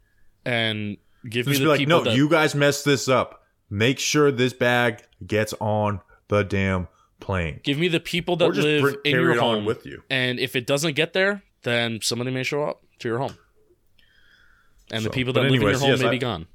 and 0.43 0.97
give 1.29 1.45
me 1.45 1.57
the 1.57 1.65
like, 1.65 1.79
people 1.79 1.99
"No, 1.99 2.03
that 2.05 2.15
you 2.15 2.27
guys 2.29 2.55
messed 2.55 2.85
this 2.85 3.07
up. 3.07 3.43
Make 3.69 3.99
sure 3.99 4.31
this 4.31 4.53
bag 4.53 5.03
gets 5.25 5.53
on 5.59 6.01
the 6.29 6.43
damn 6.43 6.87
plane." 7.19 7.59
give 7.63 7.77
me 7.77 7.87
the 7.87 7.99
people 7.99 8.35
that 8.37 8.49
live 8.55 8.81
bring- 8.81 8.95
in 9.05 9.11
your 9.11 9.39
home 9.39 9.65
with 9.65 9.85
you. 9.85 10.01
And 10.09 10.39
if 10.39 10.55
it 10.55 10.65
doesn't 10.65 10.95
get 10.95 11.13
there, 11.13 11.43
then 11.63 11.99
somebody 12.01 12.31
may 12.31 12.43
show 12.43 12.63
up 12.63 12.83
to 12.99 13.07
your 13.07 13.19
home. 13.19 13.37
And 14.91 15.03
the 15.03 15.09
people 15.09 15.33
that 15.33 15.41
but 15.41 15.51
live 15.51 15.61
in 15.61 15.67
your 15.67 15.79
home 15.79 15.89
yes, 15.89 15.99
may 15.99 16.07
I- 16.07 16.11
be 16.11 16.17
gone. 16.19 16.47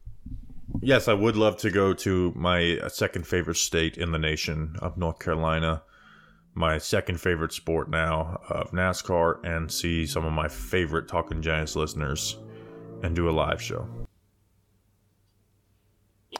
Yes, 0.80 1.08
I 1.08 1.14
would 1.14 1.36
love 1.36 1.56
to 1.58 1.70
go 1.70 1.92
to 1.94 2.32
my 2.34 2.78
uh, 2.78 2.88
second 2.88 3.26
favorite 3.26 3.56
state 3.56 3.98
in 3.98 4.12
the 4.12 4.18
nation 4.18 4.76
of 4.80 4.96
North 4.96 5.18
Carolina, 5.18 5.82
my 6.54 6.78
second 6.78 7.20
favorite 7.20 7.52
sport 7.52 7.90
now 7.90 8.40
of 8.48 8.70
NASCAR, 8.70 9.44
and 9.44 9.70
see 9.70 10.06
some 10.06 10.24
of 10.24 10.32
my 10.32 10.48
favorite 10.48 11.08
Talking 11.08 11.42
Giants 11.42 11.76
listeners 11.76 12.38
and 13.02 13.14
do 13.14 13.28
a 13.28 13.32
live 13.32 13.60
show. 13.60 13.88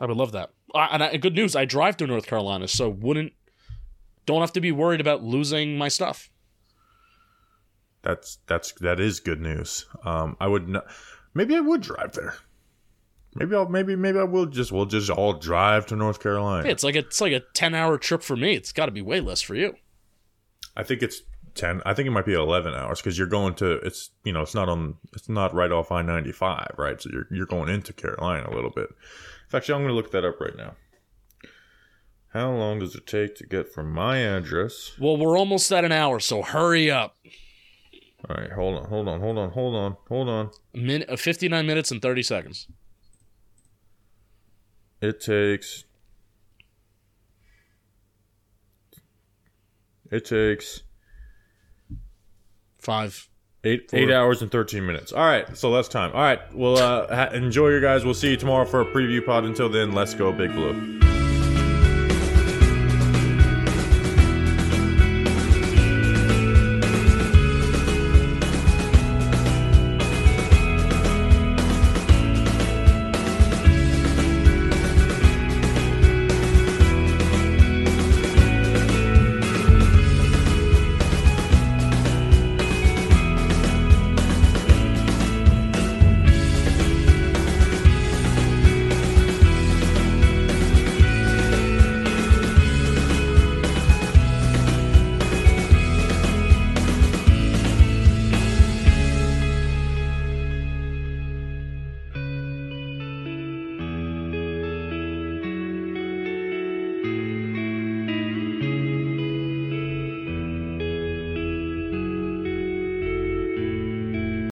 I 0.01 0.07
would 0.07 0.16
love 0.16 0.33
that. 0.33 0.51
And 0.74 1.03
I, 1.03 1.16
good 1.16 1.35
news, 1.35 1.57
I 1.57 1.64
drive 1.64 1.97
to 1.99 2.07
North 2.07 2.26
Carolina, 2.26 2.68
so 2.68 2.89
wouldn't 2.89 3.33
don't 4.26 4.41
have 4.41 4.53
to 4.53 4.61
be 4.61 4.72
worried 4.72 5.01
about 5.01 5.22
losing 5.22 5.76
my 5.76 5.89
stuff. 5.89 6.31
That's 8.03 8.39
that's 8.47 8.72
that 8.74 9.01
is 9.01 9.20
good 9.20 9.41
news. 9.41 9.87
Um, 10.05 10.37
I 10.41 10.47
would 10.47 10.68
not. 10.68 10.87
Maybe 11.35 11.57
I 11.57 11.61
would 11.61 11.81
drive 11.81 12.12
there. 12.12 12.35
Maybe 13.35 13.55
I'll 13.55 13.68
maybe 13.68 13.95
maybe 13.95 14.18
I 14.18 14.24
will 14.24 14.47
just 14.47 14.72
we'll 14.72 14.87
just 14.87 15.09
all 15.09 15.35
drive 15.35 15.87
to 15.87 15.97
North 15.97 16.20
Carolina. 16.20 16.64
Hey, 16.66 16.72
it's 16.72 16.83
like 16.83 16.97
a, 16.97 17.01
it's 17.01 17.20
like 17.20 17.33
a 17.33 17.43
ten 17.55 17.74
hour 17.74 17.97
trip 17.97 18.22
for 18.22 18.37
me. 18.37 18.55
It's 18.55 18.72
got 18.72 18.87
to 18.87 18.93
be 18.93 19.03
way 19.03 19.20
less 19.20 19.41
for 19.41 19.55
you. 19.55 19.74
I 20.76 20.83
think 20.83 21.03
it's 21.03 21.22
ten. 21.55 21.81
I 21.87 21.95
think 21.95 22.09
it 22.09 22.11
might 22.11 22.26
be 22.26 22.35
eleven 22.35 22.74
hours 22.74 23.01
because 23.01 23.16
you're 23.16 23.28
going 23.28 23.55
to. 23.57 23.74
It's 23.78 24.11
you 24.24 24.33
know 24.33 24.43
it's 24.43 24.55
not 24.55 24.68
on. 24.68 24.97
It's 25.14 25.28
not 25.28 25.55
right 25.55 25.70
off 25.70 25.93
I 25.93 26.03
ninety 26.03 26.33
five, 26.33 26.72
right? 26.76 27.01
So 27.01 27.11
you're 27.12 27.26
you're 27.31 27.47
going 27.47 27.68
into 27.68 27.93
Carolina 27.93 28.49
a 28.51 28.55
little 28.55 28.70
bit. 28.70 28.89
In 28.89 29.49
fact, 29.49 29.68
I'm 29.68 29.78
going 29.78 29.89
to 29.89 29.95
look 29.95 30.11
that 30.11 30.24
up 30.24 30.41
right 30.41 30.57
now. 30.57 30.74
How 32.33 32.51
long 32.53 32.78
does 32.78 32.95
it 32.95 33.07
take 33.07 33.35
to 33.37 33.47
get 33.47 33.72
from 33.72 33.93
my 33.93 34.18
address? 34.18 34.93
Well, 35.01 35.16
we're 35.16 35.37
almost 35.37 35.72
at 35.72 35.85
an 35.85 35.91
hour, 35.91 36.20
so 36.20 36.43
hurry 36.43 36.89
up. 36.89 37.16
All 38.28 38.37
right, 38.37 38.53
hold 38.53 38.78
on, 38.78 38.89
hold 38.89 39.09
on, 39.09 39.20
hold 39.20 39.39
on, 39.39 39.51
hold 39.51 39.74
on, 39.74 39.97
hold 40.09 40.28
on. 40.28 40.51
Min- 40.72 41.05
uh, 41.09 41.16
59 41.16 41.66
minutes 41.66 41.91
and 41.91 42.01
30 42.01 42.22
seconds. 42.22 42.68
It 45.01 45.20
takes. 45.20 45.84
It 50.11 50.24
takes 50.24 50.82
Five. 52.78 53.28
eight 53.64 53.88
eight 53.92 54.11
hours 54.11 54.42
and 54.42 54.51
thirteen 54.51 54.84
minutes. 54.86 55.12
All 55.12 55.24
right, 55.24 55.57
so 55.57 55.72
that's 55.72 55.88
time. 55.88 56.11
All 56.12 56.20
right, 56.20 56.40
well, 56.55 56.78
uh, 56.78 57.14
ha- 57.14 57.32
enjoy, 57.32 57.68
you 57.68 57.80
guys. 57.80 58.05
We'll 58.05 58.14
see 58.14 58.30
you 58.30 58.36
tomorrow 58.36 58.64
for 58.64 58.80
a 58.80 58.86
preview 58.86 59.24
pod. 59.24 59.44
Until 59.44 59.68
then, 59.68 59.92
let's 59.92 60.14
go, 60.14 60.32
Big 60.32 60.53
Blue. 60.53 61.01